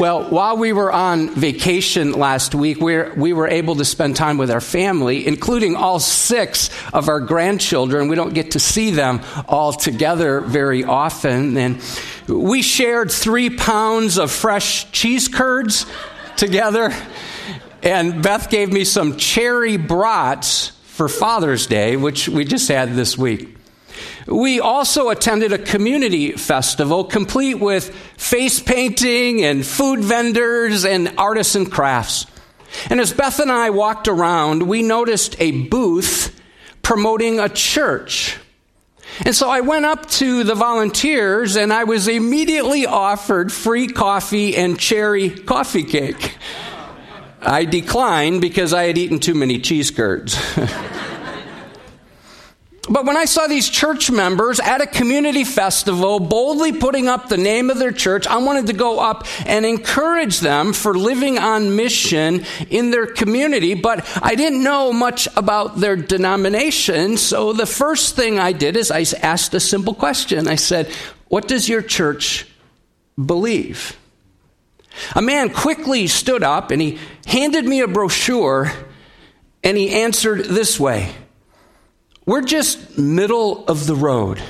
Well, 0.00 0.30
while 0.30 0.56
we 0.56 0.72
were 0.72 0.90
on 0.90 1.28
vacation 1.28 2.12
last 2.12 2.54
week, 2.54 2.80
we 2.80 3.02
we 3.02 3.34
were 3.34 3.48
able 3.48 3.76
to 3.76 3.84
spend 3.84 4.16
time 4.16 4.38
with 4.38 4.50
our 4.50 4.62
family, 4.62 5.26
including 5.26 5.76
all 5.76 6.00
six 6.00 6.70
of 6.94 7.10
our 7.10 7.20
grandchildren. 7.20 8.08
We 8.08 8.16
don't 8.16 8.32
get 8.32 8.52
to 8.52 8.58
see 8.58 8.92
them 8.92 9.20
all 9.46 9.74
together 9.74 10.40
very 10.40 10.84
often. 10.84 11.54
And 11.58 11.82
we 12.26 12.62
shared 12.62 13.12
three 13.12 13.50
pounds 13.50 14.16
of 14.16 14.30
fresh 14.30 14.90
cheese 14.90 15.28
curds 15.28 15.84
together. 16.38 16.94
And 17.82 18.22
Beth 18.22 18.48
gave 18.48 18.72
me 18.72 18.84
some 18.84 19.18
cherry 19.18 19.76
brats 19.76 20.68
for 20.84 21.10
Father's 21.10 21.66
Day, 21.66 21.98
which 21.98 22.26
we 22.26 22.46
just 22.46 22.70
had 22.70 22.94
this 22.94 23.18
week. 23.18 23.59
We 24.30 24.60
also 24.60 25.08
attended 25.08 25.52
a 25.52 25.58
community 25.58 26.32
festival 26.32 27.02
complete 27.02 27.56
with 27.56 27.92
face 28.16 28.60
painting 28.60 29.44
and 29.44 29.66
food 29.66 30.04
vendors 30.04 30.84
and 30.84 31.12
artisan 31.18 31.66
crafts. 31.66 32.26
And 32.88 33.00
as 33.00 33.12
Beth 33.12 33.40
and 33.40 33.50
I 33.50 33.70
walked 33.70 34.06
around, 34.06 34.62
we 34.62 34.84
noticed 34.84 35.34
a 35.40 35.50
booth 35.66 36.40
promoting 36.80 37.40
a 37.40 37.48
church. 37.48 38.38
And 39.26 39.34
so 39.34 39.50
I 39.50 39.62
went 39.62 39.84
up 39.84 40.08
to 40.10 40.44
the 40.44 40.54
volunteers 40.54 41.56
and 41.56 41.72
I 41.72 41.82
was 41.82 42.06
immediately 42.06 42.86
offered 42.86 43.52
free 43.52 43.88
coffee 43.88 44.56
and 44.56 44.78
cherry 44.78 45.30
coffee 45.30 45.82
cake. 45.82 46.36
I 47.42 47.64
declined 47.64 48.40
because 48.40 48.72
I 48.72 48.84
had 48.84 48.96
eaten 48.96 49.18
too 49.18 49.34
many 49.34 49.58
cheese 49.58 49.90
curds. 49.90 50.38
But 52.90 53.04
when 53.04 53.16
I 53.16 53.24
saw 53.24 53.46
these 53.46 53.70
church 53.70 54.10
members 54.10 54.58
at 54.58 54.80
a 54.80 54.86
community 54.86 55.44
festival 55.44 56.18
boldly 56.18 56.72
putting 56.72 57.06
up 57.06 57.28
the 57.28 57.36
name 57.36 57.70
of 57.70 57.78
their 57.78 57.92
church, 57.92 58.26
I 58.26 58.38
wanted 58.38 58.66
to 58.66 58.72
go 58.72 58.98
up 58.98 59.28
and 59.46 59.64
encourage 59.64 60.40
them 60.40 60.72
for 60.72 60.98
living 60.98 61.38
on 61.38 61.76
mission 61.76 62.44
in 62.68 62.90
their 62.90 63.06
community. 63.06 63.74
But 63.74 64.04
I 64.20 64.34
didn't 64.34 64.64
know 64.64 64.92
much 64.92 65.28
about 65.36 65.76
their 65.76 65.94
denomination. 65.94 67.16
So 67.16 67.52
the 67.52 67.64
first 67.64 68.16
thing 68.16 68.40
I 68.40 68.50
did 68.50 68.76
is 68.76 68.90
I 68.90 69.04
asked 69.22 69.54
a 69.54 69.60
simple 69.60 69.94
question. 69.94 70.48
I 70.48 70.56
said, 70.56 70.90
What 71.28 71.46
does 71.46 71.68
your 71.68 71.82
church 71.82 72.48
believe? 73.24 73.96
A 75.14 75.22
man 75.22 75.50
quickly 75.50 76.08
stood 76.08 76.42
up 76.42 76.72
and 76.72 76.82
he 76.82 76.98
handed 77.24 77.64
me 77.64 77.82
a 77.82 77.86
brochure 77.86 78.72
and 79.62 79.76
he 79.76 79.90
answered 79.90 80.46
this 80.46 80.80
way. 80.80 81.14
We're 82.26 82.42
just 82.42 82.98
middle 82.98 83.66
of 83.66 83.86
the 83.86 83.94
road. 83.94 84.40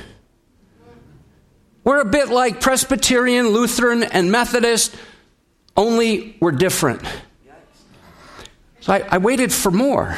We're 1.83 2.01
a 2.01 2.05
bit 2.05 2.29
like 2.29 2.61
Presbyterian, 2.61 3.49
Lutheran, 3.49 4.03
and 4.03 4.31
Methodist, 4.31 4.95
only 5.75 6.37
we're 6.39 6.51
different. 6.51 7.01
So 8.81 8.93
I, 8.93 8.99
I, 9.09 9.17
waited 9.19 9.53
for 9.53 9.71
more. 9.71 10.15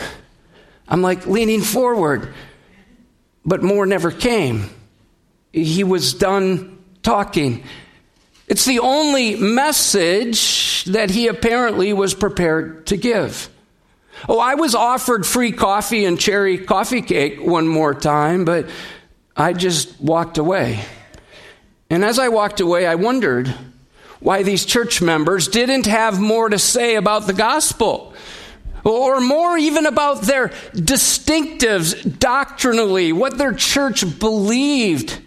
I'm 0.88 1.02
like 1.02 1.28
leaning 1.28 1.62
forward, 1.62 2.34
but 3.46 3.62
more 3.62 3.86
never 3.86 4.12
came. 4.12 4.70
He 5.52 5.84
was 5.84 6.14
done 6.14 6.84
talking. 7.02 7.64
It's 8.48 8.66
the 8.66 8.80
only 8.80 9.36
message 9.36 10.86
that 10.86 11.12
he 11.12 11.28
apparently 11.28 11.94
was 11.94 12.14
prepared 12.14 12.88
to 12.88 12.98
give. 12.98 13.50
Oh, 14.30 14.40
I 14.40 14.56
was 14.56 14.74
offered 14.74 15.26
free 15.26 15.52
coffee 15.52 16.06
and 16.06 16.20
cherry 16.20 16.58
coffee 16.58 17.02
cake 17.02 17.42
one 17.42 17.68
more 17.68 17.94
time, 17.94 18.46
but 18.46 18.70
I 19.36 19.54
just 19.54 20.00
walked 20.00 20.38
away. 20.38 20.80
And 21.90 22.06
as 22.06 22.20
I 22.20 22.30
walked 22.30 22.60
away, 22.60 22.88
I 22.88 22.96
wondered 22.96 23.54
why 24.20 24.44
these 24.44 24.66
church 24.66 25.02
members 25.02 25.50
didn't 25.50 25.86
have 25.86 26.20
more 26.20 26.48
to 26.48 26.58
say 26.58 26.96
about 26.96 27.28
the 27.28 27.34
gospel 27.34 28.14
or 28.86 29.20
more 29.20 29.58
even 29.58 29.86
about 29.86 30.22
their 30.22 30.50
distinctives 30.74 32.20
doctrinally, 32.20 33.12
what 33.12 33.38
their 33.38 33.54
church 33.54 34.20
believed. 34.20 35.20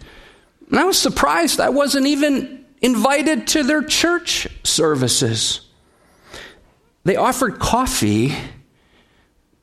And 0.69 0.79
I 0.79 0.83
was 0.83 0.99
surprised 0.99 1.59
I 1.59 1.69
wasn't 1.69 2.07
even 2.07 2.65
invited 2.81 3.47
to 3.47 3.63
their 3.63 3.83
church 3.83 4.47
services. 4.63 5.61
They 7.03 7.15
offered 7.15 7.59
coffee 7.59 8.35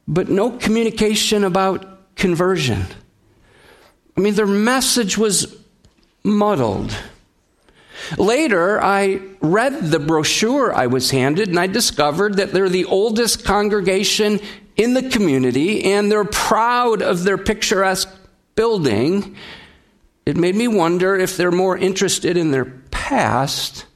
but 0.07 0.29
no 0.29 0.51
communication 0.51 1.45
about 1.45 2.15
conversion. 2.17 2.85
I 4.17 4.21
mean, 4.21 4.35
their 4.35 4.47
message 4.47 5.19
was 5.19 5.57
muddled. 6.23 6.97
Later, 8.19 8.83
I 8.83 9.21
read 9.41 9.91
the 9.91 9.99
brochure 9.99 10.75
I 10.75 10.87
was 10.87 11.11
handed, 11.11 11.49
and 11.49 11.59
I 11.59 11.67
discovered 11.67 12.37
that 12.37 12.53
they're 12.53 12.69
the 12.69 12.85
oldest 12.85 13.45
congregation 13.45 14.41
in 14.77 14.95
the 14.95 15.09
community, 15.09 15.85
and 15.85 16.11
they're 16.11 16.25
proud 16.25 17.03
of 17.03 17.25
their 17.25 17.39
picturesque 17.39 18.09
building. 18.57 19.37
It 20.27 20.37
made 20.37 20.55
me 20.55 20.69
wonder 20.69 21.17
if 21.17 21.37
they're 21.37 21.51
more 21.51 21.77
interested 21.77 22.37
in 22.37 22.51
their 22.51 22.67
past 22.91 23.87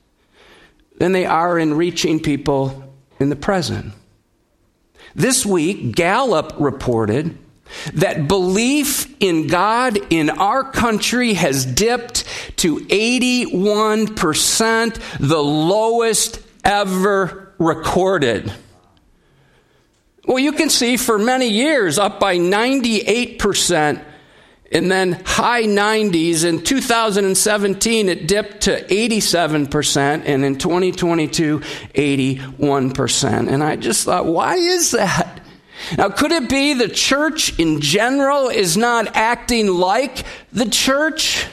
than 0.99 1.13
they 1.13 1.27
are 1.27 1.59
in 1.59 1.75
reaching 1.75 2.21
people 2.21 2.95
in 3.21 3.29
the 3.31 3.37
present. 3.37 3.93
This 5.19 5.45
week, 5.45 5.95
Gallup 5.97 6.55
reported 6.61 7.37
that 7.95 8.29
belief 8.29 9.13
in 9.21 9.49
God 9.49 9.99
in 10.11 10.31
our 10.31 10.71
country 10.71 11.35
has 11.35 11.67
dipped 11.67 12.25
to 12.59 12.77
81%, 12.77 15.19
the 15.19 15.43
lowest 15.43 16.41
ever 16.65 17.53
recorded. 17.59 18.53
Well, 20.25 20.39
you 20.39 20.53
can 20.53 20.71
see 20.71 20.97
for 20.97 21.19
many 21.19 21.49
years 21.49 21.99
up 21.99 22.21
by 22.21 22.39
98% 22.39 24.05
and 24.71 24.91
then 24.91 25.13
high 25.25 25.65
90s. 25.65 26.45
In 26.45 26.63
2017, 26.63 28.09
it 28.09 28.29
dipped 28.29 28.63
to 28.63 28.85
87%, 28.85 30.23
and 30.27 30.45
in 30.45 30.59
2022, 30.59 31.61
81%. 31.61 33.49
And 33.49 33.65
I 33.65 33.77
just 33.77 34.05
thought, 34.05 34.27
why 34.27 34.57
is 34.57 34.91
that? 34.93 35.41
Now, 35.97 36.11
could 36.11 36.33
it 36.33 36.49
be 36.49 36.75
the 36.75 36.89
church 36.89 37.59
in 37.59 37.81
general 37.81 38.49
is 38.49 38.77
not 38.77 39.17
acting 39.17 39.69
like 39.69 40.25
the 40.53 40.69
church? 40.69 41.47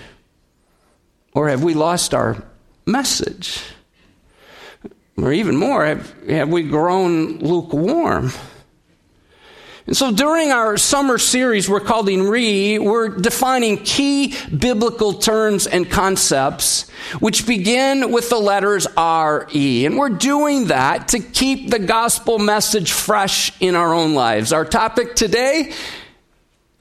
Or 1.34 1.50
have 1.50 1.64
we 1.64 1.74
lost 1.74 2.14
our 2.14 2.44
message? 2.86 3.62
Or 5.18 5.32
even 5.32 5.56
more, 5.56 5.86
have, 5.86 6.14
have 6.28 6.50
we 6.50 6.64
grown 6.64 7.38
lukewarm? 7.40 8.32
And 9.88 9.96
so 9.96 10.12
during 10.12 10.52
our 10.52 10.78
summer 10.78 11.20
series 11.20 11.70
we're 11.70 11.80
calling 11.80 12.24
Re, 12.24 12.80
we're 12.80 13.10
defining 13.10 13.78
key 13.78 14.34
biblical 14.50 15.14
terms 15.14 15.68
and 15.68 15.90
concepts 15.90 16.90
which 17.20 17.46
begin 17.46 18.12
with 18.12 18.30
the 18.30 18.40
letters 18.40 18.88
R 18.98 19.48
E. 19.54 19.86
And 19.86 19.96
we're 19.98 20.10
doing 20.10 20.66
that 20.66 21.10
to 21.10 21.20
keep 21.20 21.70
the 21.70 21.78
gospel 21.78 22.40
message 22.40 22.92
fresh 22.92 23.52
in 23.60 23.76
our 23.76 23.94
own 23.94 24.16
lives. 24.16 24.52
Our 24.52 24.66
topic 24.66 25.16
today 25.16 25.72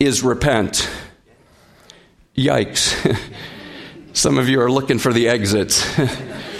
is 0.00 0.22
repent. 0.22 0.88
Yikes. 2.36 3.20
Some 4.14 4.38
of 4.38 4.48
you 4.48 4.60
are 4.62 4.70
looking 4.70 4.98
for 4.98 5.12
the 5.12 5.28
exits. 5.28 5.84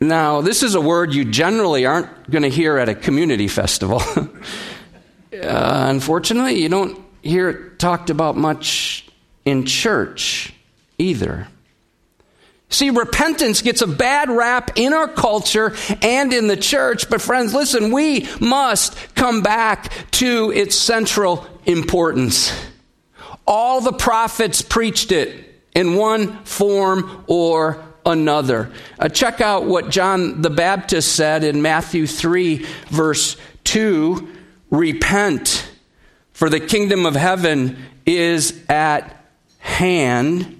Now, 0.00 0.40
this 0.42 0.62
is 0.62 0.74
a 0.74 0.80
word 0.80 1.12
you 1.12 1.24
generally 1.24 1.84
aren't 1.84 2.30
going 2.30 2.42
to 2.42 2.48
hear 2.48 2.78
at 2.78 2.88
a 2.88 2.94
community 2.94 3.48
festival. 3.48 4.00
uh, 4.16 4.28
unfortunately, 5.32 6.62
you 6.62 6.68
don't 6.68 7.04
hear 7.22 7.48
it 7.48 7.78
talked 7.78 8.10
about 8.10 8.36
much 8.36 9.08
in 9.44 9.66
church 9.66 10.52
either. 10.98 11.48
See, 12.70 12.90
repentance 12.90 13.62
gets 13.62 13.80
a 13.80 13.86
bad 13.86 14.30
rap 14.30 14.72
in 14.76 14.92
our 14.92 15.08
culture 15.08 15.74
and 16.02 16.32
in 16.32 16.48
the 16.48 16.56
church, 16.56 17.08
but 17.08 17.22
friends, 17.22 17.54
listen, 17.54 17.90
we 17.92 18.28
must 18.40 18.96
come 19.14 19.42
back 19.42 19.90
to 20.12 20.52
its 20.52 20.76
central 20.76 21.46
importance. 21.64 22.52
All 23.46 23.80
the 23.80 23.94
prophets 23.94 24.60
preached 24.60 25.12
it 25.12 25.62
in 25.74 25.94
one 25.94 26.44
form 26.44 27.24
or 27.26 27.82
another. 28.04 28.70
Uh, 28.98 29.08
check 29.08 29.40
out 29.40 29.64
what 29.64 29.90
John 29.90 30.42
the 30.42 30.50
Baptist 30.50 31.14
said 31.14 31.44
in 31.44 31.62
Matthew 31.62 32.06
3, 32.06 32.66
verse 32.88 33.36
2 33.64 34.34
Repent, 34.70 35.70
for 36.32 36.50
the 36.50 36.60
kingdom 36.60 37.06
of 37.06 37.16
heaven 37.16 37.78
is 38.04 38.62
at 38.68 39.24
hand. 39.58 40.54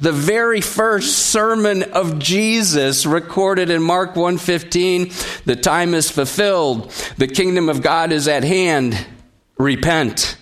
The 0.00 0.12
very 0.12 0.60
first 0.60 1.18
sermon 1.30 1.82
of 1.82 2.18
Jesus 2.18 3.06
recorded 3.06 3.70
in 3.70 3.82
Mark 3.82 4.16
1:15, 4.16 5.12
the 5.44 5.56
time 5.56 5.94
is 5.94 6.10
fulfilled. 6.10 6.90
The 7.16 7.28
kingdom 7.28 7.68
of 7.68 7.80
God 7.80 8.12
is 8.12 8.28
at 8.28 8.44
hand. 8.44 8.98
Repent 9.56 10.36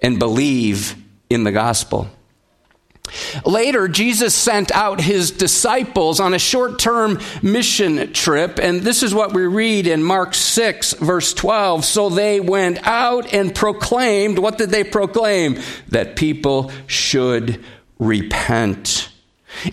and 0.00 0.18
believe 0.18 0.96
in 1.30 1.44
the 1.44 1.52
gospel. 1.52 2.08
Later, 3.44 3.88
Jesus 3.88 4.34
sent 4.34 4.72
out 4.72 5.00
his 5.00 5.30
disciples 5.30 6.20
on 6.20 6.34
a 6.34 6.38
short 6.38 6.78
term 6.78 7.20
mission 7.42 8.12
trip, 8.12 8.58
and 8.58 8.82
this 8.82 9.02
is 9.02 9.14
what 9.14 9.32
we 9.32 9.46
read 9.46 9.86
in 9.86 10.02
Mark 10.02 10.34
6, 10.34 10.94
verse 10.94 11.32
12. 11.34 11.84
So 11.84 12.08
they 12.08 12.40
went 12.40 12.86
out 12.86 13.32
and 13.32 13.54
proclaimed, 13.54 14.38
what 14.38 14.58
did 14.58 14.70
they 14.70 14.84
proclaim? 14.84 15.60
That 15.88 16.16
people 16.16 16.70
should 16.86 17.64
repent. 17.98 19.10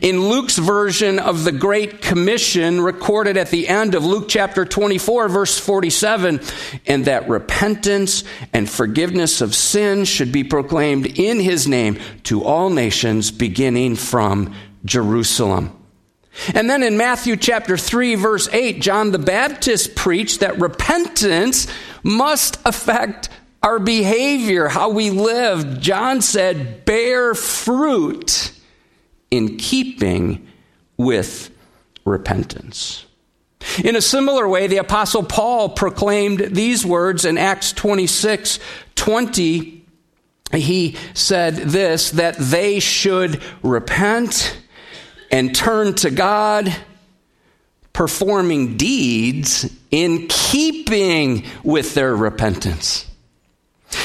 In 0.01 0.29
Luke's 0.29 0.57
version 0.57 1.19
of 1.19 1.43
the 1.43 1.51
Great 1.51 2.01
Commission, 2.01 2.81
recorded 2.81 3.37
at 3.37 3.49
the 3.49 3.67
end 3.67 3.95
of 3.95 4.05
Luke 4.05 4.25
chapter 4.27 4.65
24, 4.65 5.29
verse 5.29 5.59
47, 5.59 6.39
and 6.85 7.05
that 7.05 7.27
repentance 7.27 8.23
and 8.53 8.69
forgiveness 8.69 9.41
of 9.41 9.53
sin 9.53 10.05
should 10.05 10.31
be 10.31 10.43
proclaimed 10.43 11.05
in 11.19 11.39
his 11.39 11.67
name 11.67 11.99
to 12.23 12.43
all 12.43 12.69
nations, 12.69 13.31
beginning 13.31 13.95
from 13.95 14.53
Jerusalem. 14.85 15.77
And 16.55 16.69
then 16.69 16.81
in 16.81 16.97
Matthew 16.97 17.35
chapter 17.35 17.77
3, 17.77 18.15
verse 18.15 18.49
8, 18.51 18.81
John 18.81 19.11
the 19.11 19.19
Baptist 19.19 19.95
preached 19.95 20.39
that 20.39 20.59
repentance 20.59 21.67
must 22.01 22.57
affect 22.65 23.29
our 23.61 23.79
behavior, 23.79 24.67
how 24.67 24.89
we 24.89 25.09
live. 25.09 25.79
John 25.79 26.21
said, 26.21 26.85
bear 26.85 27.33
fruit 27.33 28.51
in 29.33 29.57
keeping 29.57 30.47
with 30.95 31.49
repentance. 32.05 33.03
In 33.83 33.95
a 33.95 34.01
similar 34.01 34.47
way, 34.47 34.67
the 34.67 34.77
Apostle 34.77 35.23
Paul 35.23 35.69
proclaimed 35.69 36.39
these 36.51 36.85
words 36.85 37.25
in 37.25 37.39
Acts 37.39 37.73
26 37.73 38.59
20. 38.93 39.85
He 40.53 40.97
said 41.15 41.55
this 41.55 42.11
that 42.11 42.37
they 42.37 42.79
should 42.79 43.41
repent 43.63 44.55
and 45.31 45.55
turn 45.55 45.95
to 45.95 46.11
God, 46.11 46.71
performing 47.91 48.77
deeds 48.77 49.67
in 49.89 50.27
keeping 50.27 51.43
with 51.63 51.95
their 51.95 52.15
repentance. 52.15 53.09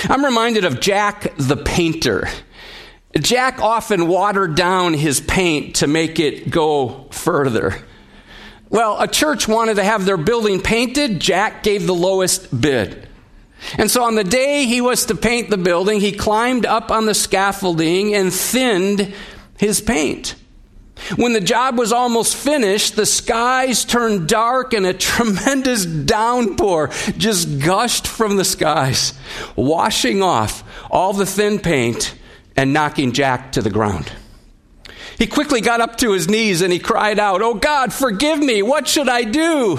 I'm 0.04 0.24
reminded 0.24 0.64
of 0.64 0.80
Jack 0.80 1.34
the 1.36 1.56
painter. 1.58 2.28
Jack 3.16 3.60
often 3.60 4.06
watered 4.06 4.54
down 4.54 4.94
his 4.94 5.20
paint 5.20 5.76
to 5.76 5.86
make 5.86 6.20
it 6.20 6.50
go 6.50 7.06
further. 7.10 7.82
Well, 8.68 9.00
a 9.00 9.08
church 9.08 9.48
wanted 9.48 9.76
to 9.76 9.84
have 9.84 10.04
their 10.04 10.18
building 10.18 10.60
painted. 10.60 11.20
Jack 11.20 11.62
gave 11.62 11.86
the 11.86 11.94
lowest 11.94 12.60
bid. 12.60 13.08
And 13.78 13.90
so 13.90 14.04
on 14.04 14.14
the 14.14 14.24
day 14.24 14.66
he 14.66 14.80
was 14.80 15.06
to 15.06 15.14
paint 15.14 15.50
the 15.50 15.56
building, 15.56 16.00
he 16.00 16.12
climbed 16.12 16.66
up 16.66 16.90
on 16.90 17.06
the 17.06 17.14
scaffolding 17.14 18.14
and 18.14 18.32
thinned 18.32 19.14
his 19.58 19.80
paint. 19.80 20.34
When 21.16 21.32
the 21.32 21.40
job 21.40 21.78
was 21.78 21.92
almost 21.92 22.36
finished, 22.36 22.96
the 22.96 23.06
skies 23.06 23.84
turned 23.84 24.28
dark 24.28 24.74
and 24.74 24.84
a 24.84 24.92
tremendous 24.92 25.86
downpour 25.86 26.90
just 27.16 27.60
gushed 27.60 28.06
from 28.06 28.36
the 28.36 28.44
skies, 28.44 29.14
washing 29.56 30.22
off 30.22 30.62
all 30.90 31.12
the 31.12 31.26
thin 31.26 31.58
paint 31.58 32.14
and 32.58 32.72
knocking 32.72 33.12
Jack 33.12 33.52
to 33.52 33.62
the 33.62 33.70
ground. 33.70 34.10
He 35.16 35.28
quickly 35.28 35.60
got 35.60 35.80
up 35.80 35.96
to 35.98 36.10
his 36.10 36.28
knees 36.28 36.60
and 36.60 36.72
he 36.72 36.80
cried 36.80 37.20
out, 37.20 37.40
Oh 37.40 37.54
God, 37.54 37.92
forgive 37.92 38.40
me. 38.40 38.62
What 38.62 38.88
should 38.88 39.08
I 39.08 39.22
do? 39.22 39.78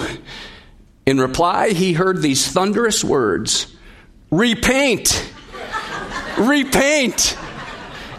In 1.04 1.20
reply, 1.20 1.70
he 1.70 1.92
heard 1.92 2.22
these 2.22 2.48
thunderous 2.48 3.04
words 3.04 3.66
Repaint, 4.30 5.30
repaint, 6.38 7.36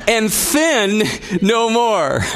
and 0.07 0.31
thin 0.31 1.03
no 1.41 1.69
more. 1.69 2.19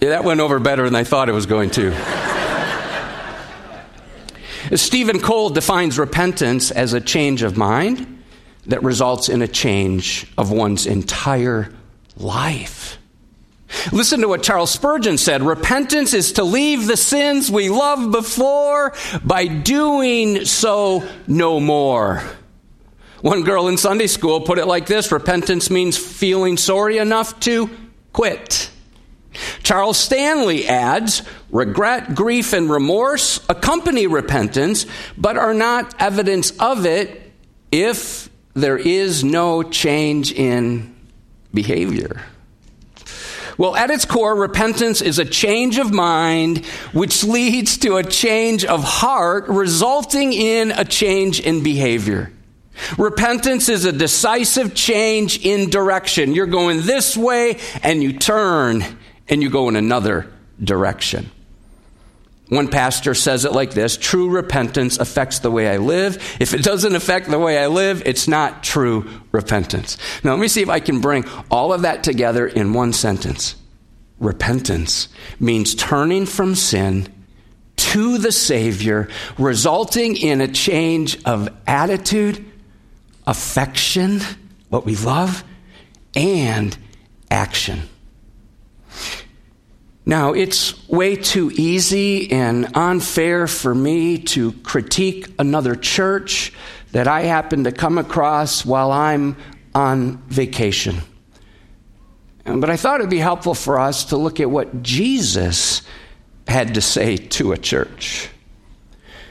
Yeah, 0.00 0.10
that 0.10 0.24
went 0.24 0.40
over 0.40 0.58
better 0.58 0.84
than 0.84 0.94
I 0.94 1.04
thought 1.04 1.30
it 1.30 1.32
was 1.32 1.46
going 1.46 1.70
to. 1.70 2.33
Stephen 4.74 5.20
Cole 5.20 5.50
defines 5.50 5.98
repentance 5.98 6.70
as 6.70 6.92
a 6.92 7.00
change 7.00 7.42
of 7.42 7.56
mind 7.56 8.22
that 8.66 8.82
results 8.82 9.28
in 9.28 9.42
a 9.42 9.48
change 9.48 10.26
of 10.38 10.50
one's 10.50 10.86
entire 10.86 11.72
life. 12.16 12.98
Listen 13.92 14.20
to 14.20 14.28
what 14.28 14.42
Charles 14.42 14.70
Spurgeon 14.70 15.18
said 15.18 15.42
repentance 15.42 16.14
is 16.14 16.32
to 16.32 16.44
leave 16.44 16.86
the 16.86 16.96
sins 16.96 17.50
we 17.50 17.68
loved 17.68 18.12
before 18.12 18.94
by 19.24 19.46
doing 19.46 20.44
so 20.44 21.06
no 21.26 21.60
more. 21.60 22.22
One 23.20 23.42
girl 23.42 23.68
in 23.68 23.76
Sunday 23.76 24.06
school 24.06 24.40
put 24.42 24.58
it 24.58 24.66
like 24.66 24.86
this 24.86 25.10
repentance 25.10 25.70
means 25.70 25.96
feeling 25.96 26.56
sorry 26.56 26.98
enough 26.98 27.40
to 27.40 27.70
quit. 28.12 28.70
Charles 29.62 29.98
Stanley 29.98 30.66
adds 30.66 31.22
regret, 31.50 32.14
grief, 32.14 32.52
and 32.52 32.70
remorse 32.70 33.40
accompany 33.48 34.06
repentance, 34.06 34.86
but 35.16 35.36
are 35.36 35.54
not 35.54 35.94
evidence 36.00 36.50
of 36.58 36.86
it 36.86 37.32
if 37.72 38.30
there 38.54 38.78
is 38.78 39.24
no 39.24 39.62
change 39.62 40.32
in 40.32 40.94
behavior. 41.52 42.22
Well, 43.56 43.76
at 43.76 43.90
its 43.90 44.04
core, 44.04 44.34
repentance 44.34 45.00
is 45.00 45.18
a 45.18 45.24
change 45.24 45.78
of 45.78 45.92
mind 45.92 46.66
which 46.92 47.22
leads 47.22 47.78
to 47.78 47.96
a 47.96 48.02
change 48.02 48.64
of 48.64 48.82
heart, 48.82 49.48
resulting 49.48 50.32
in 50.32 50.72
a 50.72 50.84
change 50.84 51.38
in 51.38 51.62
behavior. 51.62 52.32
Repentance 52.98 53.68
is 53.68 53.84
a 53.84 53.92
decisive 53.92 54.74
change 54.74 55.44
in 55.44 55.70
direction. 55.70 56.34
You're 56.34 56.46
going 56.46 56.82
this 56.82 57.16
way 57.16 57.60
and 57.82 58.02
you 58.02 58.14
turn 58.18 58.84
and 59.28 59.42
you 59.42 59.50
go 59.50 59.68
in 59.68 59.76
another 59.76 60.30
direction. 60.62 61.30
One 62.48 62.68
pastor 62.68 63.14
says 63.14 63.44
it 63.44 63.52
like 63.52 63.72
this 63.72 63.96
True 63.96 64.28
repentance 64.28 64.98
affects 64.98 65.38
the 65.38 65.50
way 65.50 65.68
I 65.68 65.78
live. 65.78 66.36
If 66.40 66.52
it 66.52 66.62
doesn't 66.62 66.94
affect 66.94 67.30
the 67.30 67.38
way 67.38 67.58
I 67.58 67.68
live, 67.68 68.02
it's 68.04 68.28
not 68.28 68.62
true 68.62 69.08
repentance. 69.32 69.96
Now, 70.22 70.32
let 70.32 70.40
me 70.40 70.48
see 70.48 70.62
if 70.62 70.68
I 70.68 70.80
can 70.80 71.00
bring 71.00 71.24
all 71.50 71.72
of 71.72 71.82
that 71.82 72.04
together 72.04 72.46
in 72.46 72.72
one 72.72 72.92
sentence. 72.92 73.56
Repentance 74.18 75.08
means 75.40 75.74
turning 75.74 76.26
from 76.26 76.54
sin 76.54 77.12
to 77.76 78.18
the 78.18 78.32
Savior, 78.32 79.08
resulting 79.38 80.16
in 80.16 80.40
a 80.40 80.48
change 80.48 81.22
of 81.24 81.48
attitude, 81.66 82.44
affection, 83.26 84.20
what 84.68 84.84
we 84.84 84.96
love, 84.96 85.42
and 86.14 86.76
action. 87.30 87.88
Now, 90.06 90.34
it's 90.34 90.86
way 90.86 91.16
too 91.16 91.50
easy 91.54 92.30
and 92.30 92.76
unfair 92.76 93.46
for 93.46 93.74
me 93.74 94.18
to 94.18 94.52
critique 94.52 95.28
another 95.38 95.74
church 95.74 96.52
that 96.92 97.08
I 97.08 97.22
happen 97.22 97.64
to 97.64 97.72
come 97.72 97.96
across 97.96 98.66
while 98.66 98.92
I'm 98.92 99.36
on 99.74 100.18
vacation. 100.28 100.98
But 102.44 102.68
I 102.68 102.76
thought 102.76 103.00
it'd 103.00 103.08
be 103.08 103.18
helpful 103.18 103.54
for 103.54 103.78
us 103.78 104.06
to 104.06 104.18
look 104.18 104.40
at 104.40 104.50
what 104.50 104.82
Jesus 104.82 105.80
had 106.46 106.74
to 106.74 106.82
say 106.82 107.16
to 107.16 107.52
a 107.52 107.58
church. 107.58 108.28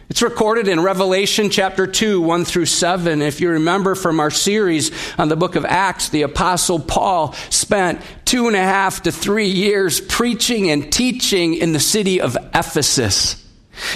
It's 0.10 0.22
recorded 0.22 0.68
in 0.68 0.82
Revelation 0.82 1.50
chapter 1.50 1.88
2, 1.88 2.20
1 2.22 2.44
through 2.44 2.66
7. 2.66 3.22
If 3.22 3.40
you 3.40 3.52
remember 3.52 3.96
from 3.96 4.20
our 4.20 4.30
series 4.30 4.92
on 5.18 5.30
the 5.30 5.38
book 5.38 5.56
of 5.56 5.64
Acts, 5.64 6.10
the 6.10 6.24
Apostle 6.24 6.78
Paul 6.78 7.32
spent 7.50 8.02
two 8.26 8.48
and 8.48 8.56
a 8.56 8.62
half 8.62 9.04
to 9.04 9.14
three 9.14 9.48
years 9.48 10.02
preaching 10.02 10.70
and 10.70 10.92
teaching 10.92 11.54
in 11.54 11.72
the 11.72 11.80
city 11.80 12.20
of 12.20 12.36
Ephesus. 12.54 13.40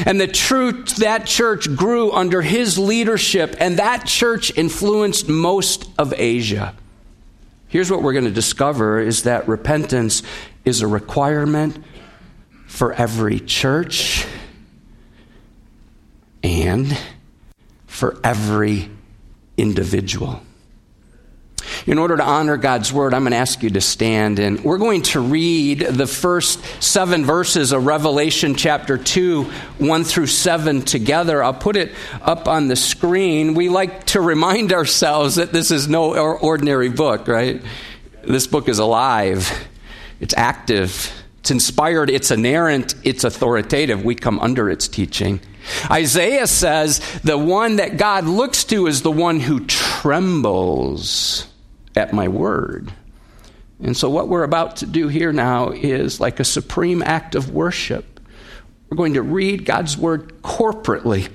And 0.05 0.19
the 0.19 0.27
truth, 0.27 0.95
that 0.97 1.25
church 1.25 1.75
grew 1.75 2.11
under 2.13 2.41
his 2.41 2.79
leadership, 2.79 3.55
and 3.59 3.77
that 3.77 4.07
church 4.07 4.57
influenced 4.57 5.27
most 5.27 5.89
of 5.99 6.13
Asia. 6.15 6.73
Here's 7.67 7.91
what 7.91 8.01
we're 8.01 8.13
going 8.13 8.25
to 8.25 8.31
discover 8.31 9.01
is 9.01 9.23
that 9.23 9.47
repentance 9.49 10.23
is 10.63 10.81
a 10.81 10.87
requirement 10.87 11.83
for 12.65 12.93
every 12.93 13.41
church 13.41 14.25
and 16.47 16.97
for 17.87 18.17
every 18.23 18.89
individual. 19.57 20.41
In 21.85 21.97
order 21.97 22.15
to 22.15 22.23
honor 22.23 22.55
God's 22.55 22.93
word, 22.93 23.13
I'm 23.13 23.23
going 23.23 23.31
to 23.31 23.37
ask 23.37 23.61
you 23.61 23.69
to 23.71 23.81
stand 23.81 24.39
and 24.39 24.63
we're 24.63 24.77
going 24.77 25.01
to 25.03 25.19
read 25.19 25.79
the 25.79 26.07
first 26.07 26.63
seven 26.81 27.25
verses 27.25 27.73
of 27.73 27.85
Revelation 27.85 28.55
chapter 28.55 28.97
2, 28.97 29.43
1 29.43 30.03
through 30.05 30.27
7 30.27 30.83
together. 30.83 31.43
I'll 31.43 31.53
put 31.53 31.75
it 31.75 31.91
up 32.21 32.47
on 32.47 32.69
the 32.69 32.77
screen. 32.77 33.53
We 33.53 33.67
like 33.67 34.05
to 34.05 34.21
remind 34.21 34.71
ourselves 34.71 35.35
that 35.35 35.51
this 35.51 35.69
is 35.71 35.89
no 35.89 36.15
ordinary 36.15 36.89
book, 36.89 37.27
right? 37.27 37.61
This 38.23 38.47
book 38.47 38.69
is 38.69 38.79
alive, 38.79 39.67
it's 40.21 40.33
active, 40.37 41.11
it's 41.39 41.51
inspired, 41.51 42.09
it's 42.09 42.31
inerrant, 42.31 42.95
it's 43.03 43.23
authoritative. 43.25 44.05
We 44.05 44.15
come 44.15 44.39
under 44.39 44.69
its 44.69 44.87
teaching. 44.87 45.41
Isaiah 45.89 46.47
says 46.47 46.99
the 47.23 47.37
one 47.37 47.77
that 47.77 47.97
God 47.97 48.25
looks 48.25 48.63
to 48.65 48.87
is 48.87 49.01
the 49.01 49.11
one 49.11 49.39
who 49.39 49.65
trembles 49.65 51.47
at 51.95 52.13
my 52.13 52.27
word. 52.27 52.91
And 53.81 53.95
so, 53.95 54.09
what 54.09 54.27
we're 54.27 54.43
about 54.43 54.77
to 54.77 54.85
do 54.85 55.07
here 55.07 55.31
now 55.31 55.69
is 55.69 56.19
like 56.19 56.39
a 56.39 56.45
supreme 56.45 57.03
act 57.03 57.35
of 57.35 57.51
worship. 57.51 58.19
We're 58.89 58.97
going 58.97 59.13
to 59.13 59.21
read 59.21 59.65
God's 59.65 59.97
word 59.97 60.41
corporately 60.41 61.29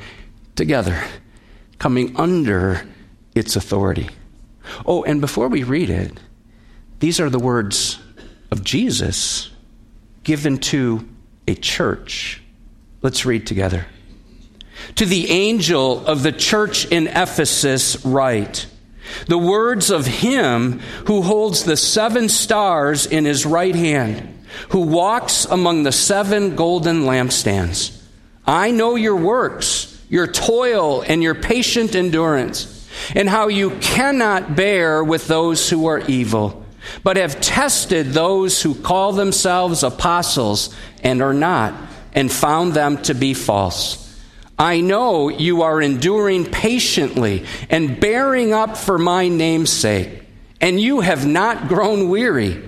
together, 0.57 1.03
coming 1.79 2.17
under 2.17 2.87
its 3.35 3.57
authority. 3.57 4.09
Oh, 4.87 5.05
and 5.05 5.21
before 5.21 5.49
we 5.49 5.63
read 5.63 5.91
it, 5.91 6.19
these 7.01 7.21
are 7.21 7.31
the 7.31 7.39
words 7.39 7.99
of 8.51 8.65
Jesus 8.65 9.51
given 10.25 10.59
to 10.59 11.09
a 11.47 11.55
church. 11.55 12.43
Let's 13.03 13.25
read 13.27 13.47
together. 13.47 13.87
To 14.97 15.07
the 15.07 15.31
angel 15.31 16.07
of 16.07 16.23
the 16.23 16.33
church 16.33 16.87
in 16.87 17.07
Ephesus, 17.07 18.05
write 18.05 18.67
the 19.27 19.39
words 19.39 19.91
of 19.91 20.07
him 20.07 20.81
who 21.07 21.23
holds 21.23 21.65
the 21.65 21.77
seven 21.77 22.29
stars 22.29 23.07
in 23.07 23.25
his 23.25 23.45
right 23.45 23.75
hand, 23.75 24.45
who 24.71 24.81
walks 24.81 25.45
among 25.45 25.83
the 25.83 25.93
seven 25.93 26.57
golden 26.57 27.03
lampstands. 27.03 27.99
I 28.47 28.71
know 28.71 28.97
your 28.97 29.17
works, 29.17 30.03
your 30.09 30.27
toil, 30.27 31.03
and 31.03 31.23
your 31.23 31.35
patient 31.35 31.95
endurance, 31.95 32.89
and 33.15 33.29
how 33.29 33.49
you 33.49 33.71
cannot 33.81 34.57
bear 34.57 35.03
with 35.03 35.27
those 35.29 35.69
who 35.71 35.87
are 35.87 36.01
evil, 36.01 36.65
but 37.03 37.17
have 37.17 37.41
tested 37.41 38.09
those 38.09 38.63
who 38.63 38.75
call 38.75 39.13
themselves 39.13 39.83
apostles 39.83 40.75
and 41.03 41.23
are 41.23 41.35
not, 41.35 41.75
and 42.15 42.31
found 42.31 42.75
them 42.75 43.01
to 43.03 43.15
be 43.15 43.35
false. 43.35 44.02
I 44.63 44.81
know 44.81 45.29
you 45.29 45.63
are 45.63 45.83
enduring 45.83 46.45
patiently 46.45 47.45
and 47.69 47.99
bearing 47.99 48.53
up 48.53 48.77
for 48.77 48.97
my 48.97 49.27
name's 49.27 49.73
sake, 49.73 50.23
and 50.61 50.81
you 50.81 51.01
have 51.01 51.27
not 51.27 51.67
grown 51.67 52.09
weary. 52.09 52.63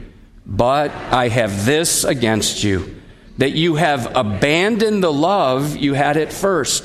But 0.45 0.91
I 0.91 1.29
have 1.29 1.65
this 1.65 2.03
against 2.03 2.65
you, 2.65 3.01
that 3.39 3.53
you 3.53 3.77
have 3.77 4.11
abandoned 4.17 5.05
the 5.05 5.13
love 5.13 5.77
you 5.77 5.95
had 5.95 6.17
at 6.17 6.33
first. 6.33 6.83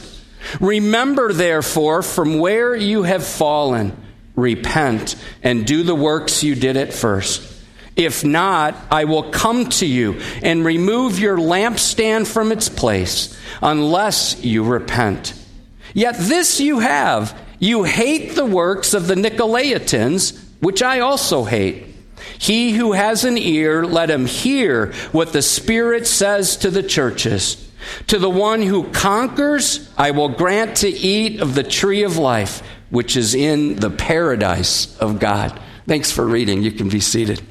Remember, 0.61 1.33
therefore, 1.33 2.03
from 2.03 2.37
where 2.37 2.75
you 2.75 3.01
have 3.01 3.25
fallen, 3.25 3.97
repent 4.35 5.15
and 5.41 5.65
do 5.65 5.81
the 5.81 5.95
works 5.95 6.43
you 6.43 6.53
did 6.53 6.77
at 6.77 6.93
first. 6.93 7.48
If 7.99 8.23
not, 8.23 8.75
I 8.89 9.03
will 9.03 9.29
come 9.29 9.67
to 9.71 9.85
you 9.85 10.21
and 10.41 10.63
remove 10.63 11.19
your 11.19 11.37
lampstand 11.37 12.27
from 12.27 12.53
its 12.53 12.69
place, 12.69 13.37
unless 13.61 14.41
you 14.41 14.63
repent. 14.63 15.33
Yet 15.93 16.15
this 16.17 16.61
you 16.61 16.79
have 16.79 17.37
you 17.59 17.83
hate 17.83 18.35
the 18.35 18.45
works 18.45 18.93
of 18.93 19.07
the 19.07 19.15
Nicolaitans, 19.15 20.41
which 20.61 20.81
I 20.81 21.01
also 21.01 21.43
hate. 21.43 21.87
He 22.37 22.71
who 22.71 22.93
has 22.93 23.25
an 23.25 23.37
ear, 23.37 23.85
let 23.85 24.09
him 24.09 24.25
hear 24.25 24.93
what 25.11 25.33
the 25.33 25.41
Spirit 25.41 26.07
says 26.07 26.55
to 26.57 26.71
the 26.71 26.83
churches. 26.83 27.69
To 28.07 28.17
the 28.17 28.29
one 28.29 28.61
who 28.61 28.89
conquers, 28.91 29.89
I 29.97 30.11
will 30.11 30.29
grant 30.29 30.77
to 30.77 30.89
eat 30.89 31.41
of 31.41 31.53
the 31.53 31.63
tree 31.63 32.03
of 32.03 32.15
life, 32.15 32.61
which 32.89 33.17
is 33.17 33.35
in 33.35 33.75
the 33.75 33.89
paradise 33.89 34.97
of 34.99 35.19
God. 35.19 35.59
Thanks 35.85 36.13
for 36.13 36.25
reading. 36.25 36.61
You 36.61 36.71
can 36.71 36.87
be 36.87 37.01
seated. 37.01 37.41